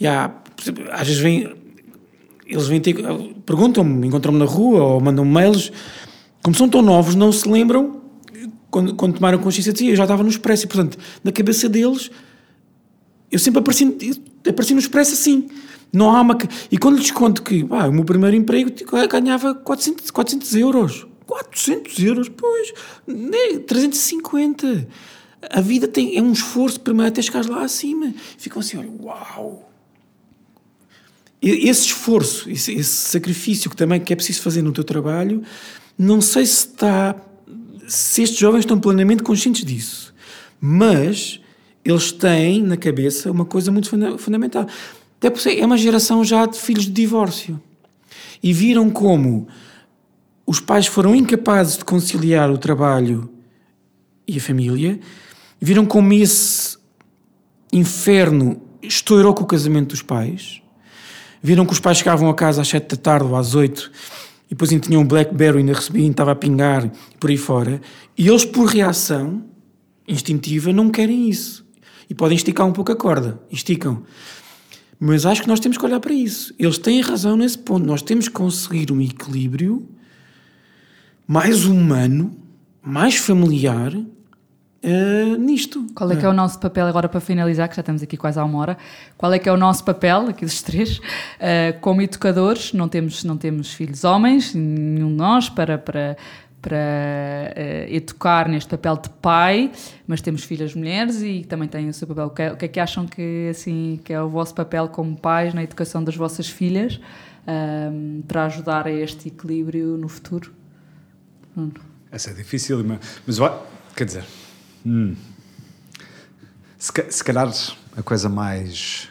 yeah, 0.00 0.34
às 0.90 1.06
vezes 1.06 1.22
vêm, 1.22 1.54
eles 2.46 2.66
vêm 2.66 2.80
ter, 2.80 2.96
perguntam-me, 3.46 4.06
encontram-me 4.06 4.38
na 4.38 4.44
rua 4.44 4.82
ou 4.82 5.00
mandam 5.00 5.24
mails, 5.24 5.72
como 6.42 6.56
são 6.56 6.68
tão 6.68 6.82
novos, 6.82 7.14
não 7.14 7.32
se 7.32 7.48
lembram 7.48 8.02
quando, 8.70 8.94
quando 8.94 9.14
tomaram 9.14 9.38
consciência 9.38 9.72
de 9.72 9.78
si, 9.78 9.88
eu 9.88 9.96
já 9.96 10.04
estava 10.04 10.22
no 10.22 10.30
Expresso, 10.30 10.64
e 10.64 10.66
portanto, 10.66 10.98
na 11.22 11.30
cabeça 11.30 11.68
deles, 11.68 12.10
eu 13.30 13.38
sempre 13.38 13.60
apareci, 13.60 14.22
apareci 14.48 14.72
no 14.72 14.80
Expresso 14.80 15.12
assim. 15.12 15.48
Não 15.92 16.10
há 16.10 16.22
uma. 16.22 16.38
E 16.70 16.78
quando 16.78 16.96
lhes 16.96 17.10
conto 17.10 17.42
que 17.42 17.66
ah, 17.70 17.88
o 17.88 17.92
meu 17.92 18.04
primeiro 18.04 18.34
emprego 18.34 18.70
ganhava 19.10 19.54
400, 19.54 20.10
400 20.10 20.54
euros. 20.56 21.06
400 21.26 21.98
euros, 21.98 22.28
pois, 22.30 22.72
350. 23.66 24.88
A 25.50 25.60
vida 25.60 25.86
tem, 25.86 26.16
é 26.16 26.22
um 26.22 26.32
esforço 26.32 26.80
primeiro 26.80 27.08
até 27.08 27.20
chegar 27.20 27.44
lá 27.46 27.62
acima. 27.62 28.14
Ficam 28.38 28.60
assim, 28.60 28.78
olha, 28.78 28.90
uau! 29.02 29.68
esse 31.42 31.86
esforço, 31.86 32.48
esse, 32.48 32.72
esse, 32.72 32.84
sacrifício 32.84 33.68
que 33.68 33.74
também 33.74 34.00
que 34.00 34.12
é 34.12 34.16
preciso 34.16 34.40
fazer 34.42 34.62
no 34.62 34.72
teu 34.72 34.84
trabalho, 34.84 35.42
não 35.98 36.20
sei 36.20 36.46
se 36.46 36.66
está, 36.66 37.14
se 37.86 38.22
estes 38.22 38.38
jovens 38.38 38.60
estão 38.60 38.78
plenamente 38.78 39.22
conscientes 39.22 39.64
disso, 39.64 40.14
mas 40.60 41.40
eles 41.84 42.12
têm 42.12 42.62
na 42.62 42.76
cabeça 42.76 43.30
uma 43.30 43.44
coisa 43.44 43.70
muito 43.70 43.88
funda 43.88 44.16
fundamental. 44.18 44.66
Até 45.18 45.30
porque 45.30 45.48
é 45.50 45.64
uma 45.64 45.76
geração 45.76 46.24
já 46.24 46.46
de 46.46 46.58
filhos 46.58 46.84
de 46.84 46.92
divórcio 46.92 47.60
e 48.42 48.52
viram 48.52 48.90
como 48.90 49.46
os 50.46 50.60
pais 50.60 50.86
foram 50.86 51.14
incapazes 51.14 51.78
de 51.78 51.84
conciliar 51.84 52.50
o 52.50 52.58
trabalho 52.58 53.30
e 54.26 54.38
a 54.38 54.40
família, 54.40 54.98
viram 55.60 55.86
como 55.86 56.12
esse 56.12 56.76
inferno 57.72 58.60
estourou 58.82 59.32
com 59.32 59.44
o 59.44 59.46
casamento 59.46 59.90
dos 59.90 60.02
pais 60.02 60.62
viram 61.42 61.66
que 61.66 61.72
os 61.72 61.80
pais 61.80 61.98
chegavam 61.98 62.30
a 62.30 62.34
casa 62.34 62.62
às 62.62 62.68
7 62.68 62.90
da 62.90 62.96
tarde 62.96 63.26
ou 63.26 63.36
às 63.36 63.54
8 63.54 63.90
e 64.52 64.54
depois 64.54 64.70
ainda 64.70 64.86
tinham 64.86 65.00
um 65.00 65.06
Blackberry, 65.06 65.60
ainda 65.60 65.72
recebiam, 65.72 66.10
estava 66.10 66.32
a 66.32 66.34
pingar 66.34 66.92
por 67.18 67.30
aí 67.30 67.38
fora, 67.38 67.80
e 68.18 68.28
eles, 68.28 68.44
por 68.44 68.66
reação 68.66 69.42
instintiva, 70.06 70.70
não 70.74 70.90
querem 70.90 71.30
isso. 71.30 71.66
E 72.10 72.14
podem 72.14 72.36
esticar 72.36 72.66
um 72.66 72.72
pouco 72.72 72.92
a 72.92 72.96
corda, 72.96 73.40
esticam. 73.50 74.02
Mas 75.00 75.24
acho 75.24 75.40
que 75.40 75.48
nós 75.48 75.58
temos 75.58 75.78
que 75.78 75.86
olhar 75.86 76.00
para 76.00 76.12
isso. 76.12 76.54
Eles 76.58 76.76
têm 76.76 77.00
razão 77.00 77.34
nesse 77.34 77.56
ponto. 77.56 77.86
Nós 77.86 78.02
temos 78.02 78.28
que 78.28 78.34
conseguir 78.34 78.92
um 78.92 79.00
equilíbrio 79.00 79.88
mais 81.26 81.64
humano, 81.64 82.36
mais 82.82 83.16
familiar, 83.16 83.90
uh, 84.84 85.36
nisto. 85.38 85.86
Qual 85.94 86.10
é 86.10 86.16
que 86.16 86.24
é 86.24 86.28
o 86.28 86.32
nosso 86.32 86.58
papel 86.58 86.86
agora 86.86 87.08
para 87.08 87.20
finalizar, 87.20 87.68
que 87.68 87.76
já 87.76 87.80
estamos 87.80 88.02
aqui 88.02 88.16
quase 88.16 88.38
há 88.38 88.44
uma 88.44 88.58
hora, 88.58 88.78
qual 89.16 89.32
é 89.32 89.38
que 89.38 89.48
é 89.48 89.52
o 89.52 89.56
nosso 89.56 89.84
papel, 89.84 90.28
aqui 90.28 90.44
dos 90.44 90.62
três, 90.62 90.98
uh, 90.98 91.78
como 91.80 92.02
educadores, 92.02 92.72
não 92.72 92.88
temos, 92.88 93.24
não 93.24 93.36
temos 93.36 93.72
filhos 93.72 94.04
homens, 94.04 94.54
nenhum 94.54 95.08
de 95.08 95.14
nós, 95.14 95.48
para, 95.48 95.78
para, 95.78 96.16
para 96.60 96.76
uh, 96.76 97.94
educar 97.94 98.48
neste 98.48 98.68
papel 98.68 98.96
de 98.96 99.10
pai, 99.10 99.70
mas 100.06 100.20
temos 100.20 100.44
filhas 100.44 100.74
mulheres 100.74 101.22
e 101.22 101.44
também 101.44 101.68
têm 101.68 101.88
o 101.88 101.94
seu 101.94 102.06
papel. 102.06 102.26
O 102.26 102.30
que, 102.30 102.42
é, 102.42 102.52
o 102.52 102.56
que 102.56 102.64
é 102.64 102.68
que 102.68 102.80
acham 102.80 103.06
que, 103.06 103.48
assim, 103.50 104.00
que 104.04 104.12
é 104.12 104.20
o 104.20 104.28
vosso 104.28 104.54
papel 104.54 104.88
como 104.88 105.16
pais 105.16 105.54
na 105.54 105.62
educação 105.62 106.02
das 106.02 106.16
vossas 106.16 106.48
filhas 106.48 107.00
para 108.28 108.44
ajudar 108.44 108.86
a 108.86 108.92
este 108.92 109.26
equilíbrio 109.28 109.96
no 109.98 110.08
futuro? 110.08 110.52
Essa 112.10 112.30
é 112.30 112.34
difícil, 112.34 112.84
mas 112.84 113.38
quer 113.96 114.04
dizer, 114.04 114.24
Hum. 114.84 115.16
Se, 116.78 116.92
se 117.10 117.24
calhar 117.24 117.52
a 117.96 118.02
coisa 118.02 118.28
mais. 118.28 119.08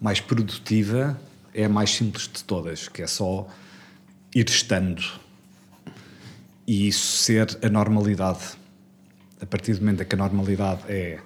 mais 0.00 0.18
produtiva 0.18 1.20
é 1.52 1.64
a 1.64 1.68
mais 1.68 1.90
simples 1.90 2.26
de 2.26 2.42
todas, 2.44 2.88
que 2.88 3.02
é 3.02 3.06
só 3.06 3.46
ir 4.34 4.48
estando 4.48 5.02
e 6.70 6.86
isso 6.86 7.16
ser 7.18 7.58
a 7.62 7.68
normalidade. 7.68 8.58
A 9.42 9.46
partir 9.46 9.74
do 9.74 9.80
momento 9.80 10.02
em 10.02 10.06
que 10.06 10.14
a 10.14 10.18
normalidade 10.18 10.82
é 10.88 11.18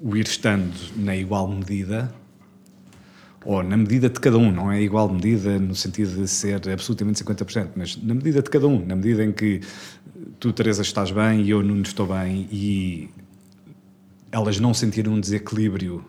o 0.00 0.16
ir 0.16 0.26
estando 0.26 0.74
na 0.96 1.14
igual 1.14 1.46
medida, 1.46 2.10
ou 3.44 3.62
na 3.62 3.76
medida 3.76 4.08
de 4.08 4.18
cada 4.18 4.38
um, 4.38 4.50
não 4.50 4.72
é 4.72 4.80
igual 4.80 5.08
medida 5.08 5.58
no 5.58 5.74
sentido 5.74 6.22
de 6.22 6.26
ser 6.26 6.68
absolutamente 6.70 7.22
50%, 7.22 7.70
mas 7.76 7.96
na 8.02 8.14
medida 8.14 8.42
de 8.42 8.48
cada 8.48 8.66
um, 8.66 8.84
na 8.84 8.96
medida 8.96 9.22
em 9.22 9.32
que 9.32 9.60
tu, 10.38 10.52
Teresa, 10.52 10.82
estás 10.82 11.10
bem 11.10 11.42
e 11.42 11.50
eu, 11.50 11.62
não 11.62 11.80
estou 11.82 12.06
bem 12.06 12.48
e 12.50 13.08
elas 14.30 14.58
não 14.58 14.74
sentirem 14.74 15.12
um 15.12 15.20
desequilíbrio 15.20 16.04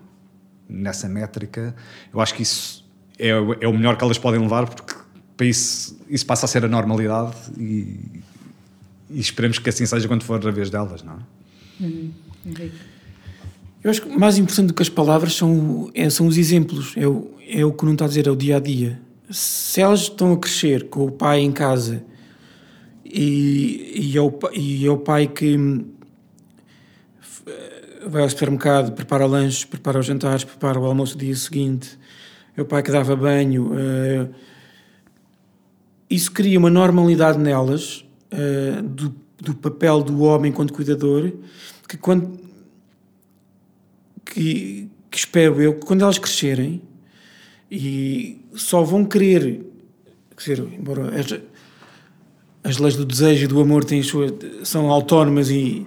nessa 0.68 1.08
métrica, 1.08 1.76
eu 2.14 2.20
acho 2.20 2.34
que 2.34 2.44
isso 2.44 2.86
é, 3.18 3.30
é 3.30 3.68
o 3.68 3.74
melhor 3.74 3.98
que 3.98 4.04
elas 4.04 4.18
podem 4.18 4.40
levar 4.40 4.68
porque 4.68 4.94
para 5.36 5.46
isso, 5.46 5.98
isso 6.10 6.26
passa 6.26 6.46
a 6.46 6.50
ser 6.50 6.66
a 6.66 6.68
normalidade 6.68 7.36
e, 7.58 8.22
e 9.10 9.20
esperemos 9.20 9.60
que 9.60 9.70
assim 9.70 9.86
seja 9.86 10.08
quando 10.08 10.24
for 10.24 10.46
a 10.46 10.52
vez 10.52 10.70
delas, 10.70 11.04
não 11.04 11.14
é? 11.14 11.84
Uhum. 11.84 12.12
Eu 13.84 13.92
acho 13.92 14.02
que 14.02 14.18
mais 14.18 14.38
importante 14.38 14.68
do 14.68 14.74
que 14.74 14.82
as 14.82 14.90
palavras 14.90 15.36
são, 15.36 15.92
é, 15.94 16.10
são 16.10 16.28
os 16.28 16.38
exemplos, 16.38 16.94
é 16.98 17.08
o, 17.08 17.32
é 17.48 17.64
o 17.64 17.72
que 17.72 17.86
não 17.86 17.94
está 17.94 18.06
a 18.06 18.08
dizer, 18.08 18.28
é 18.28 18.32
o 18.32 18.36
dia 18.36 18.58
a 18.58 18.60
dia. 18.60 19.00
se 19.30 19.80
elas 19.80 20.02
estão 20.02 20.34
a 20.34 20.38
crescer 20.38 20.90
com 20.90 21.06
o 21.06 21.12
pai 21.12 21.40
em 21.40 21.52
casa 21.52 22.04
e, 23.12 24.12
e, 24.12 24.18
é, 24.18 24.22
o, 24.22 24.40
e 24.54 24.86
é 24.86 24.90
o 24.90 24.98
pai 24.98 25.28
que 25.28 25.58
vai 28.08 28.22
ao 28.22 28.30
supermercado, 28.30 28.94
prepara 28.94 29.26
o 29.26 29.28
lanche, 29.28 29.66
prepara 29.66 30.00
os 30.00 30.06
jantares, 30.06 30.44
prepara 30.44 30.80
o 30.80 30.86
almoço 30.86 31.18
do 31.18 31.26
dia 31.26 31.36
seguinte, 31.36 31.98
é 32.56 32.62
o 32.62 32.66
pai 32.66 32.82
que 32.82 32.92
dava 32.92 33.16
banho. 33.16 33.72
Uh, 33.72 34.34
isso 36.10 36.32
cria 36.32 36.58
uma 36.58 36.70
normalidade 36.70 37.38
nelas 37.38 38.06
uh, 38.32 38.82
do, 38.82 39.14
do 39.38 39.56
papel 39.56 40.02
do 40.02 40.22
homem 40.22 40.52
enquanto 40.52 40.74
cuidador 40.74 41.34
que 41.88 41.98
quando 41.98 42.40
que, 44.26 44.90
que 45.12 45.18
espero 45.18 45.62
eu 45.62 45.74
que 45.76 45.86
quando 45.86 46.02
elas 46.02 46.18
crescerem 46.18 46.82
e 47.70 48.42
só 48.56 48.82
vão 48.84 49.04
querer 49.04 49.66
dizer, 50.38 50.60
embora 50.60 51.12
as, 52.68 52.78
leis 52.78 52.96
do 52.96 53.06
desejo 53.06 53.46
e 53.46 53.48
do 53.48 53.60
amor 53.60 53.84
têm 53.84 54.04
sua, 54.04 54.28
são 54.64 54.92
autónomas 54.92 55.50
e, 55.50 55.86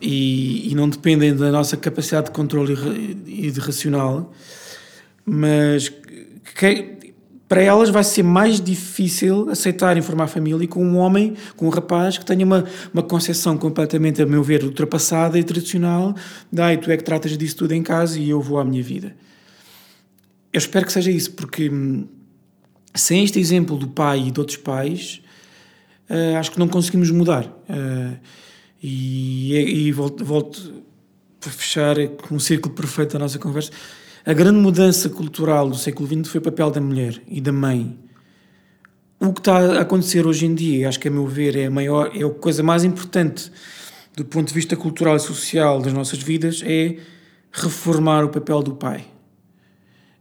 e, 0.00 0.70
e, 0.70 0.74
não 0.74 0.88
dependem 0.88 1.34
da 1.34 1.50
nossa 1.52 1.76
capacidade 1.76 2.26
de 2.26 2.32
controle 2.32 2.76
e 3.26 3.50
de 3.50 3.60
racional, 3.60 4.32
mas 5.24 5.92
que, 6.56 6.94
para 7.48 7.62
elas 7.62 7.90
vai 7.90 8.02
ser 8.02 8.22
mais 8.22 8.60
difícil 8.60 9.48
aceitar 9.50 10.00
formar 10.02 10.26
família 10.26 10.66
com 10.66 10.84
um 10.84 10.96
homem, 10.96 11.34
com 11.56 11.66
um 11.66 11.70
rapaz 11.70 12.16
que 12.18 12.24
tenha 12.24 12.44
uma, 12.44 12.64
uma 12.92 13.02
concepção 13.02 13.56
completamente, 13.56 14.22
a 14.22 14.26
meu 14.26 14.42
ver, 14.42 14.64
ultrapassada 14.64 15.38
e 15.38 15.44
tradicional, 15.44 16.14
daí 16.50 16.78
tu 16.78 16.90
é 16.90 16.96
que 16.96 17.04
tratas 17.04 17.36
disso 17.36 17.56
tudo 17.56 17.72
em 17.72 17.82
casa 17.82 18.18
e 18.18 18.30
eu 18.30 18.40
vou 18.40 18.58
à 18.58 18.64
minha 18.64 18.82
vida. 18.82 19.14
Eu 20.52 20.58
espero 20.58 20.86
que 20.86 20.92
seja 20.92 21.10
isso, 21.10 21.32
porque 21.32 21.68
hum, 21.68 22.06
sem 22.94 23.24
este 23.24 23.38
exemplo 23.38 23.76
do 23.76 23.88
pai 23.88 24.28
e 24.28 24.30
de 24.30 24.40
outros 24.40 24.56
pais, 24.56 25.20
uh, 26.10 26.36
acho 26.38 26.50
que 26.52 26.58
não 26.58 26.68
conseguimos 26.68 27.10
mudar. 27.10 27.46
Uh, 27.46 28.18
e, 28.82 29.86
e 29.86 29.92
volto, 29.92 30.24
volto 30.24 30.84
para 31.40 31.50
fechar 31.50 31.96
com 32.28 32.34
um 32.34 32.38
círculo 32.38 32.74
perfeito 32.74 33.14
da 33.14 33.18
nossa 33.18 33.38
conversa. 33.38 33.70
A 34.26 34.32
grande 34.32 34.58
mudança 34.58 35.08
cultural 35.08 35.68
do 35.68 35.76
século 35.76 36.08
XX 36.08 36.30
foi 36.30 36.38
o 36.40 36.42
papel 36.42 36.70
da 36.70 36.80
mulher 36.80 37.20
e 37.28 37.40
da 37.40 37.52
mãe. 37.52 37.98
O 39.20 39.32
que 39.32 39.40
está 39.40 39.58
a 39.58 39.80
acontecer 39.80 40.26
hoje 40.26 40.46
em 40.46 40.54
dia, 40.54 40.88
acho 40.88 40.98
que 40.98 41.08
a 41.08 41.10
meu 41.10 41.26
ver 41.26 41.56
é 41.56 41.66
a 41.66 41.70
maior, 41.70 42.10
é 42.14 42.24
a 42.24 42.30
coisa 42.30 42.62
mais 42.62 42.84
importante 42.84 43.50
do 44.16 44.24
ponto 44.24 44.48
de 44.48 44.54
vista 44.54 44.76
cultural 44.76 45.16
e 45.16 45.20
social 45.20 45.80
das 45.80 45.92
nossas 45.92 46.20
vidas, 46.20 46.62
é 46.64 46.96
reformar 47.52 48.24
o 48.24 48.28
papel 48.28 48.62
do 48.62 48.74
pai. 48.74 49.04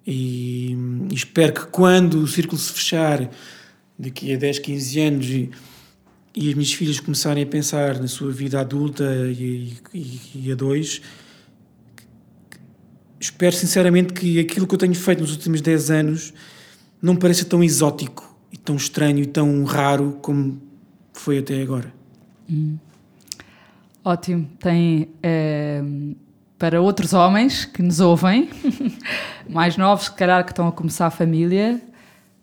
E, 0.06 0.76
e, 1.12 1.16
espero 1.16 1.54
que 1.54 1.68
quando 1.68 2.16
o 2.16 2.28
círculo 2.28 2.60
se 2.60 2.74
fechar, 2.74 3.30
daqui 3.98 4.34
a 4.34 4.38
10, 4.38 4.60
15 4.60 5.00
anos, 5.00 5.28
e, 6.36 6.50
as 6.50 6.54
minhas 6.56 6.74
filhas 6.74 7.00
começarem 7.00 7.44
a 7.44 7.46
pensar 7.46 8.00
na 8.00 8.08
sua 8.08 8.32
vida 8.32 8.60
adulta 8.60 9.04
e, 9.04 9.78
e, 9.94 10.20
e 10.36 10.52
a 10.52 10.56
dois, 10.56 11.02
espero 13.20 13.56
sinceramente 13.56 14.14
que 14.14 14.40
aquilo 14.40 14.68
que 14.68 14.74
eu 14.74 14.80
tenho 14.80 14.96
feito 14.96 15.22
nos 15.22 15.32
últimos 15.32 15.62
10 15.62 15.92
anos 15.92 16.34
não 17.02 17.16
pareça 17.16 17.46
tão 17.46 17.64
exótico 17.64 18.38
e 18.52 18.58
tão 18.58 18.76
estranho 18.76 19.20
e 19.20 19.26
tão 19.26 19.64
raro 19.64 20.20
como 20.22 20.62
foi 21.14 21.40
até 21.40 21.62
agora. 21.62 21.94
Hum. 22.50 22.78
Ótimo. 24.04 24.50
Tem. 24.60 25.10
É 25.22 25.82
para 26.64 26.82
outros 26.82 27.12
homens 27.12 27.66
que 27.66 27.82
nos 27.82 28.00
ouvem, 28.00 28.50
mais 29.50 29.76
novos, 29.76 30.06
se 30.06 30.14
calhar 30.14 30.46
que 30.46 30.54
estão 30.54 30.66
a 30.66 30.72
começar 30.72 31.08
a 31.08 31.12
família, 31.12 31.82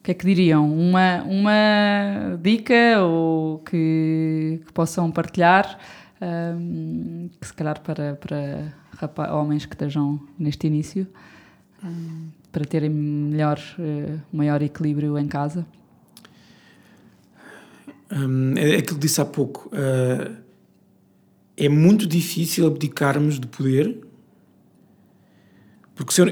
o 0.00 0.02
que 0.02 0.10
é 0.12 0.14
que 0.14 0.26
diriam? 0.26 0.72
Uma, 0.72 1.22
uma 1.22 2.38
dica 2.42 3.00
ou 3.02 3.58
que, 3.58 4.60
que 4.66 4.72
possam 4.72 5.10
partilhar, 5.10 5.78
um, 6.20 7.28
que 7.40 7.46
se 7.46 7.54
calhar 7.54 7.80
para, 7.80 8.14
para 8.14 8.74
rapaz, 8.96 9.30
homens 9.30 9.66
que 9.66 9.74
estejam 9.74 10.20
neste 10.38 10.66
início, 10.66 11.06
um, 11.84 12.30
para 12.50 12.64
terem 12.64 12.90
melhor, 12.90 13.60
uh, 13.78 14.20
maior 14.32 14.62
equilíbrio 14.62 15.18
em 15.18 15.28
casa? 15.28 15.66
Um, 18.10 18.54
é 18.56 18.76
aquilo 18.76 18.98
que 18.98 19.06
disse 19.06 19.20
há 19.20 19.24
pouco. 19.24 19.68
Uh, 19.68 20.34
é 21.56 21.68
muito 21.68 22.06
difícil 22.06 22.66
abdicarmos 22.66 23.38
de 23.38 23.46
poder 23.46 24.10
porque 26.00 26.14
se 26.14 26.22
eu, 26.22 26.26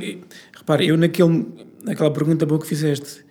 repare, 0.57 0.89
eu 0.89 0.97
naquele, 0.97 1.47
naquela 1.85 2.11
pergunta 2.11 2.47
boa 2.47 2.59
que 2.59 2.67
fizeste, 2.67 3.23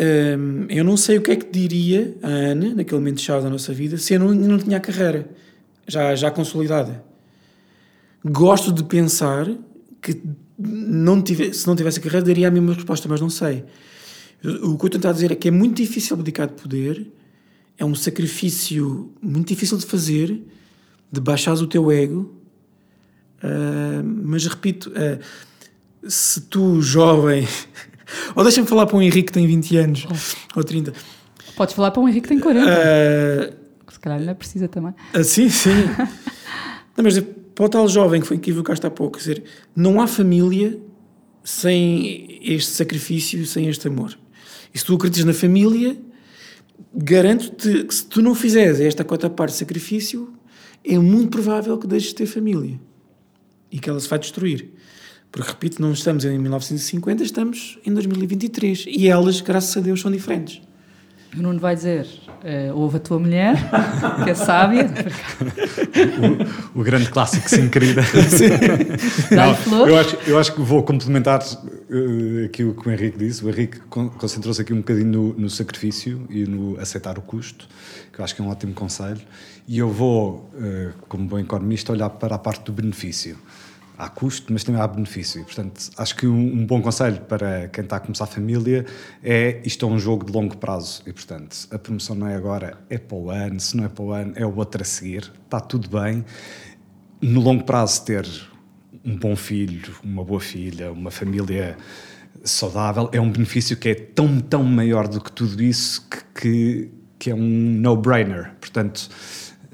hum, 0.00 0.66
eu 0.68 0.84
não 0.84 0.96
sei 0.96 1.18
o 1.18 1.22
que 1.22 1.30
é 1.30 1.36
que 1.36 1.50
diria 1.50 2.16
a 2.22 2.28
Ana, 2.28 2.74
naquele 2.74 2.98
momento 2.98 3.20
chave 3.20 3.44
da 3.44 3.50
nossa 3.50 3.72
vida, 3.72 3.96
se 3.96 4.14
eu 4.14 4.20
não, 4.20 4.34
não 4.34 4.58
tinha 4.58 4.76
a 4.76 4.80
carreira 4.80 5.28
já, 5.86 6.14
já 6.14 6.30
consolidada. 6.30 7.04
Gosto 8.24 8.72
de 8.72 8.84
pensar 8.84 9.48
que 10.00 10.20
não 10.58 11.20
tive, 11.22 11.52
se 11.52 11.66
não 11.66 11.76
tivesse 11.76 11.98
a 11.98 12.02
carreira 12.02 12.26
daria 12.26 12.48
a 12.48 12.50
mesma 12.50 12.74
resposta, 12.74 13.08
mas 13.08 13.20
não 13.20 13.30
sei. 13.30 13.64
O 14.62 14.76
que 14.76 14.86
eu 14.86 14.90
tentar 14.90 15.12
dizer 15.12 15.32
é 15.32 15.34
que 15.34 15.48
é 15.48 15.50
muito 15.50 15.76
difícil 15.76 16.14
abdicar 16.16 16.46
de 16.48 16.54
poder, 16.54 17.10
é 17.76 17.84
um 17.84 17.94
sacrifício 17.94 19.12
muito 19.20 19.48
difícil 19.48 19.76
de 19.78 19.86
fazer, 19.86 20.42
de 21.10 21.20
baixares 21.20 21.60
o 21.60 21.66
teu 21.66 21.90
ego, 21.90 22.34
Uh, 23.44 24.02
mas 24.02 24.46
repito, 24.46 24.90
uh, 24.90 25.20
se 26.08 26.40
tu, 26.42 26.80
jovem, 26.80 27.46
ou 28.34 28.42
deixa-me 28.42 28.66
falar 28.66 28.86
para 28.86 28.96
um 28.96 29.02
Henrique 29.02 29.28
que 29.28 29.32
tem 29.32 29.46
20 29.46 29.76
anos 29.76 30.06
oh. 30.10 30.58
ou 30.58 30.64
30. 30.64 30.92
Podes 31.56 31.74
falar 31.74 31.90
para 31.90 32.02
um 32.02 32.08
Henrique 32.08 32.22
que 32.22 32.28
tem 32.28 32.40
40. 32.40 32.70
Uh, 32.70 33.92
se 33.92 34.00
calhar 34.00 34.18
ainda 34.18 34.34
precisa 34.34 34.68
também. 34.68 34.94
sim, 35.22 35.48
sim. 35.48 35.70
não, 36.96 37.04
mas 37.04 37.18
para 37.54 37.64
o 37.64 37.68
tal 37.68 37.88
jovem 37.88 38.20
que 38.20 38.26
foi 38.26 38.36
equivocaste 38.36 38.84
há 38.86 38.90
pouco, 38.90 39.18
quer 39.18 39.20
dizer, 39.20 39.44
não 39.74 40.00
há 40.00 40.06
família 40.06 40.78
sem 41.44 42.40
este 42.42 42.70
sacrifício, 42.70 43.46
sem 43.46 43.68
este 43.68 43.86
amor. 43.86 44.18
E 44.72 44.78
se 44.78 44.84
tu 44.84 44.94
acreditas 44.94 45.24
na 45.24 45.34
família, 45.34 45.96
garanto-te 46.92 47.84
que 47.84 47.94
se 47.94 48.06
tu 48.06 48.20
não 48.20 48.34
fizeres 48.34 48.80
esta 48.80 49.04
quarta 49.04 49.30
parte 49.30 49.52
de 49.52 49.58
sacrifício, 49.58 50.32
é 50.84 50.98
muito 50.98 51.30
provável 51.30 51.78
que 51.78 51.86
deixes 51.86 52.08
de 52.08 52.16
ter 52.16 52.26
família 52.26 52.80
e 53.70 53.78
que 53.78 53.88
ela 53.88 54.00
se 54.00 54.08
vai 54.08 54.18
destruir. 54.18 54.72
Porque, 55.34 55.50
repito, 55.50 55.82
não 55.82 55.90
estamos 55.90 56.24
em 56.24 56.38
1950, 56.38 57.24
estamos 57.24 57.76
em 57.84 57.92
2023 57.92 58.84
e 58.86 59.08
elas, 59.08 59.40
graças 59.40 59.76
a 59.76 59.80
Deus, 59.80 60.00
são 60.00 60.08
diferentes. 60.08 60.62
O 61.36 61.42
Nuno 61.42 61.58
vai 61.58 61.74
dizer: 61.74 62.06
uh, 62.06 62.78
ouve 62.78 62.98
a 62.98 63.00
tua 63.00 63.18
mulher, 63.18 63.56
que 64.22 64.30
é 64.30 64.34
sábia. 64.36 64.88
o, 66.76 66.80
o, 66.80 66.84
grande 66.84 67.10
clássico, 67.10 67.50
sim, 67.50 67.68
querida. 67.68 68.02
Não, 69.32 69.88
eu, 69.88 69.98
acho, 69.98 70.16
eu 70.24 70.38
acho 70.38 70.54
que 70.54 70.60
vou 70.60 70.84
complementar 70.84 71.40
uh, 71.42 72.44
aqui 72.44 72.62
o 72.62 72.72
que 72.72 72.88
o 72.88 72.92
Henrique 72.92 73.18
disse. 73.18 73.44
O 73.44 73.50
Henrique 73.50 73.80
concentrou-se 73.88 74.62
aqui 74.62 74.72
um 74.72 74.78
bocadinho 74.78 75.10
no, 75.10 75.34
no, 75.34 75.50
sacrifício 75.50 76.24
e 76.30 76.44
no 76.44 76.78
aceitar 76.78 77.18
o 77.18 77.22
custo, 77.22 77.66
que 78.12 78.20
eu 78.20 78.24
acho 78.24 78.36
que 78.36 78.40
é 78.40 78.44
um 78.44 78.50
ótimo 78.50 78.72
conselho. 78.72 79.20
E 79.66 79.78
eu 79.78 79.90
vou, 79.90 80.48
uh, 80.54 80.92
como 81.08 81.26
bom 81.26 81.40
economista, 81.40 81.90
olhar 81.90 82.10
para 82.10 82.36
a 82.36 82.38
parte 82.38 82.66
do 82.66 82.72
benefício 82.72 83.36
há 83.96 84.08
custo, 84.08 84.52
mas 84.52 84.64
também 84.64 84.80
há 84.80 84.86
benefício. 84.86 85.40
E, 85.40 85.44
portanto, 85.44 85.90
acho 85.96 86.16
que 86.16 86.26
um, 86.26 86.60
um, 86.60 86.66
bom 86.66 86.80
conselho 86.82 87.20
para 87.22 87.68
quem 87.68 87.84
está 87.84 87.96
a 87.96 88.00
começar 88.00 88.24
a 88.24 88.26
família 88.26 88.84
é 89.22 89.60
isto 89.64 89.86
é 89.86 89.88
um 89.88 89.98
jogo 89.98 90.24
de 90.26 90.32
longo 90.32 90.56
prazo. 90.56 91.02
E, 91.06 91.12
portanto, 91.12 91.56
a 91.70 91.78
promoção 91.78 92.16
não 92.16 92.28
é 92.28 92.34
agora, 92.34 92.78
é 92.90 92.98
para 92.98 93.16
o 93.16 93.30
ano. 93.30 93.60
Se 93.60 93.76
não 93.76 93.84
é 93.84 93.88
para 93.88 94.04
o 94.04 94.12
ano, 94.12 94.32
é 94.36 94.44
o 94.44 94.56
outro 94.56 94.82
a 94.82 94.84
seguir. 94.84 95.32
Está 95.44 95.60
tudo 95.60 95.88
bem. 95.88 96.24
No 97.20 97.40
longo 97.40 97.64
prazo, 97.64 98.04
ter 98.04 98.26
um 99.04 99.16
bom 99.16 99.36
filho, 99.36 99.94
uma 100.02 100.24
boa 100.24 100.40
filha, 100.40 100.90
uma 100.90 101.10
família 101.10 101.76
saudável 102.44 103.08
é 103.12 103.20
um 103.20 103.30
benefício 103.30 103.76
que 103.76 103.88
é 103.88 103.94
tão, 103.94 104.40
tão 104.40 104.62
maior 104.62 105.08
do 105.08 105.20
que 105.20 105.32
tudo 105.32 105.62
isso 105.62 106.06
que, 106.08 106.18
que, 106.34 106.90
que 107.18 107.30
é 107.30 107.34
um 107.34 107.40
no-brainer. 107.40 108.52
Portanto, 108.60 109.08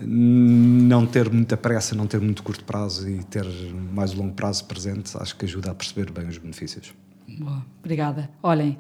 não 0.01 1.07
ter 1.07 1.31
muita 1.31 1.57
pressa, 1.57 1.95
não 1.95 2.07
ter 2.07 2.21
muito 2.21 2.43
curto 2.43 2.65
prazo 2.65 3.09
e 3.09 3.23
ter 3.25 3.47
mais 3.93 4.13
longo 4.13 4.35
prazo 4.35 4.65
presente, 4.65 5.17
acho 5.17 5.37
que 5.37 5.45
ajuda 5.45 5.71
a 5.71 5.75
perceber 5.75 6.11
bem 6.11 6.29
os 6.29 6.39
benefícios. 6.39 6.93
Boa, 7.39 7.65
obrigada. 7.79 8.29
Olhem, 8.43 8.77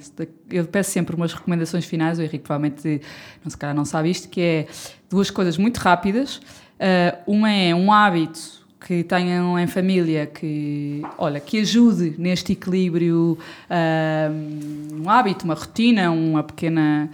eu 0.51 0.65
peço 0.67 0.91
sempre 0.91 1.15
umas 1.15 1.33
recomendações 1.33 1.85
finais, 1.85 2.19
o 2.19 2.23
Henrique 2.23 2.41
provavelmente 2.41 3.01
não, 3.45 3.51
se 3.51 3.57
calhar 3.57 3.75
não 3.75 3.85
sabe 3.85 4.11
isto, 4.11 4.29
que 4.29 4.41
é 4.41 4.67
duas 5.09 5.31
coisas 5.31 5.57
muito 5.57 5.79
rápidas. 5.79 6.37
Uh, 6.37 7.23
uma 7.27 7.51
é 7.51 7.75
um 7.75 7.93
hábito 7.93 8.61
que 8.87 9.05
tenham 9.05 9.59
em 9.59 9.67
família 9.67 10.27
que, 10.27 11.03
olha, 11.19 11.39
que 11.39 11.61
ajude 11.61 12.15
neste 12.19 12.53
equilíbrio, 12.53 13.39
uh, 13.69 14.97
um 15.01 15.09
hábito, 15.09 15.45
uma 15.45 15.55
rotina, 15.55 16.11
uma 16.11 16.43
pequena 16.43 17.11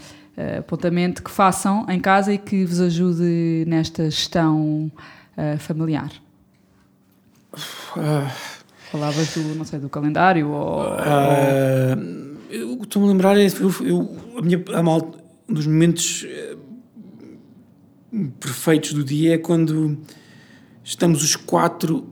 apontamento 0.59 1.22
que 1.22 1.30
façam 1.30 1.87
em 1.89 1.99
casa 2.01 2.32
e 2.32 2.39
que 2.39 2.64
vos 2.64 2.80
ajude 2.80 3.64
nesta 3.66 4.11
gestão 4.11 4.91
uh, 5.37 5.59
familiar? 5.59 6.11
Uh, 7.97 8.30
Falavas 8.91 9.34
do, 9.34 9.41
não 9.55 9.64
sei, 9.64 9.78
do 9.78 9.89
calendário 9.89 10.49
ou... 10.51 10.82
Uh, 10.93 12.37
eu- 12.51 12.80
estou-me 12.82 13.09
a 13.09 13.12
lembrar 13.12 13.37
é 13.39 13.47
eu, 13.47 13.74
eu- 13.84 14.16
a 14.39 14.43
minha, 14.43 14.62
a 14.74 14.82
mal, 14.82 15.14
um 15.49 15.55
dos 15.55 15.66
momentos 15.66 16.24
eh, 16.28 16.57
perfeitos 18.39 18.93
do 18.93 19.03
dia 19.03 19.34
é 19.34 19.39
quando 19.39 19.99
estamos 20.84 21.22
os 21.22 21.34
quatro. 21.37 22.07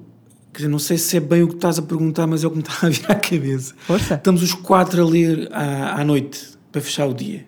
Quer 0.53 0.59
dizer, 0.59 0.69
não 0.69 0.79
sei 0.79 0.99
se 0.99 1.17
é 1.17 1.21
bem 1.21 1.43
o 1.43 1.49
que 1.49 1.55
estás 1.55 1.79
a 1.79 1.83
perguntar, 1.83 2.27
mas 2.27 2.43
é 2.45 2.47
o 2.47 2.51
que 2.51 2.57
me 2.57 2.63
está 2.63 2.87
a 2.87 2.91
vir 2.91 3.05
à 3.11 3.15
cabeça. 3.15 3.75
Força. 3.79 4.15
Estamos 4.15 4.43
os 4.43 4.55
quatro 4.55 5.03
a 5.03 5.09
ler 5.09 5.49
à, 5.53 6.01
à 6.01 6.05
noite 6.05 6.57
para 6.73 6.81
fechar 6.81 7.07
o 7.07 7.15
dia. 7.15 7.45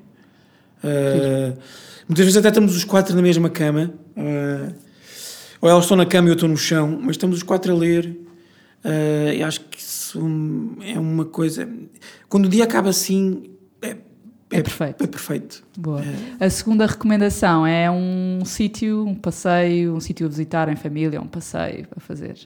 Uh, 0.86 1.58
muitas 2.08 2.24
vezes 2.24 2.36
até 2.36 2.48
estamos 2.48 2.76
os 2.76 2.84
quatro 2.84 3.14
na 3.14 3.22
mesma 3.22 3.50
cama. 3.50 3.92
uh, 4.16 4.74
ou 5.60 5.70
elas 5.70 5.84
estão 5.84 5.96
na 5.96 6.06
cama 6.06 6.28
e 6.28 6.30
eu 6.30 6.34
estou 6.34 6.48
no 6.48 6.56
chão, 6.56 6.98
mas 7.02 7.12
estamos 7.12 7.38
os 7.38 7.42
quatro 7.42 7.72
a 7.72 7.76
ler. 7.76 8.06
uh, 8.84 9.32
e 9.34 9.42
acho 9.42 9.60
que 9.62 9.78
isso 9.80 10.20
é 10.84 10.98
uma 10.98 11.24
coisa. 11.24 11.68
Quando 12.28 12.46
o 12.46 12.48
dia 12.48 12.64
acaba 12.64 12.90
assim, 12.90 13.50
é, 13.82 13.96
É 14.50 14.62
perfeito. 14.62 15.02
É 15.04 15.06
perfeito. 15.06 15.64
Boa. 15.76 16.02
A 16.38 16.48
segunda 16.48 16.86
recomendação 16.86 17.66
é 17.66 17.90
um 17.90 18.44
sítio, 18.44 19.04
um 19.04 19.14
passeio, 19.14 19.94
um 19.94 20.00
sítio 20.00 20.26
a 20.26 20.28
visitar 20.28 20.68
em 20.68 20.76
família, 20.76 21.20
um 21.20 21.26
passeio 21.26 21.88
a 21.96 22.00
fazer 22.00 22.36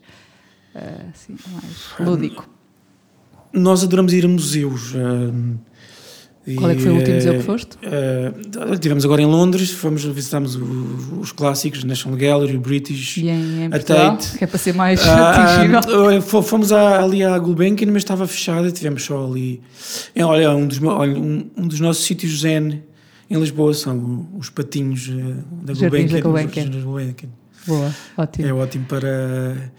assim, 1.13 1.37
mais 1.53 2.09
lúdico. 2.09 2.49
Nós 3.53 3.83
adoramos 3.83 4.13
ir 4.13 4.25
a 4.25 4.29
museus. 4.29 4.95
Qual 6.57 6.71
é 6.71 6.75
que 6.75 6.83
foi 6.83 6.91
o 6.93 6.97
último 6.97 7.15
museu 7.17 7.33
que 7.35 7.39
uh, 7.41 7.43
foste? 7.43 7.77
Uh, 7.77 8.73
estivemos 8.75 9.05
agora 9.05 9.23
em 9.23 9.27
Londres, 9.27 9.71
fomos 9.71 10.05
visitámos 10.05 10.57
o- 10.57 11.19
os 11.21 11.33
clássicos, 11.33 11.85
National 11.85 12.19
Gallery, 12.19 12.57
o 12.57 12.61
British. 12.61 13.19
E 13.19 13.29
em, 13.29 13.65
em 13.65 13.67
a 13.67 13.79
Tate. 13.79 14.39
que 14.39 14.45
é 14.45 14.47
para 14.47 14.59
ser 14.59 14.75
mais 14.75 15.01
Ah, 15.07 15.57
atingível. 15.57 15.79
ah, 16.19 16.21
fo- 16.23 16.43
fomos 16.43 16.73
à- 16.73 17.03
ali 17.03 17.23
à 17.25 17.39
Gulbenkian, 17.39 17.87
mas 17.93 18.03
estava 18.03 18.27
fechada, 18.27 18.71
tivemos 18.71 19.03
só 19.05 19.27
ali. 19.27 19.61
É, 20.15 20.25
olha, 20.25 20.51
um 20.55 20.67
dos, 20.67 20.83
olha, 20.83 21.17
um, 21.19 21.51
um 21.57 21.67
dos 21.69 21.81
nossos 21.81 22.05
sítios 22.05 22.41
zen 22.41 22.83
em 23.29 23.39
Lisboa 23.39 23.73
são 23.75 24.29
os 24.37 24.51
patinhos 24.51 25.09
eh, 25.09 25.35
da 25.63 25.73
Gulbenkian. 25.73 26.21
Gulbenkian. 26.21 27.29
Boa, 27.67 27.95
ótimo. 28.17 28.49
É 28.49 28.53
ótimo 28.53 28.85
para 28.87 29.73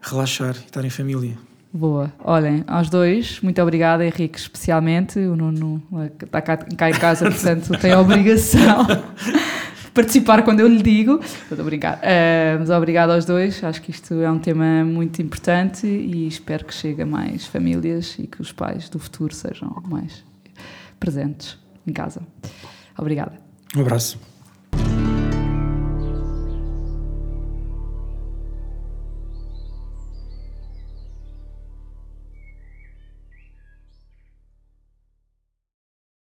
relaxar 0.00 0.54
e 0.56 0.66
estar 0.66 0.84
em 0.84 0.90
família. 0.90 1.36
Boa. 1.72 2.12
Olhem, 2.22 2.62
aos 2.66 2.90
dois, 2.90 3.40
muito 3.40 3.60
obrigada, 3.62 4.04
Henrique, 4.04 4.38
especialmente. 4.38 5.18
O 5.18 5.34
Nuno 5.34 5.82
eh, 6.00 6.10
está 6.22 6.42
cá, 6.42 6.56
cá 6.58 6.90
em 6.90 6.92
casa, 6.92 7.30
portanto 7.30 7.72
tem 7.80 7.92
a 7.92 8.00
obrigação 8.00 8.84
de 8.84 9.90
participar 9.94 10.42
quando 10.42 10.60
eu 10.60 10.68
lhe 10.68 10.82
digo. 10.82 11.18
Estou 11.22 11.64
a. 11.64 11.98
Eh, 12.02 12.56
mas 12.58 12.68
obrigada 12.68 13.14
aos 13.14 13.24
dois. 13.24 13.64
Acho 13.64 13.80
que 13.80 13.90
isto 13.90 14.12
é 14.14 14.30
um 14.30 14.38
tema 14.38 14.84
muito 14.84 15.22
importante 15.22 15.86
e 15.86 16.28
espero 16.28 16.66
que 16.66 16.74
chegue 16.74 17.02
a 17.02 17.06
mais 17.06 17.46
famílias 17.46 18.16
e 18.18 18.26
que 18.26 18.42
os 18.42 18.52
pais 18.52 18.90
do 18.90 18.98
futuro 18.98 19.34
sejam 19.34 19.82
mais 19.88 20.22
presentes 21.00 21.58
em 21.86 21.92
casa. 21.92 22.20
Obrigada. 22.98 23.32
Um 23.74 23.80
abraço. 23.80 24.31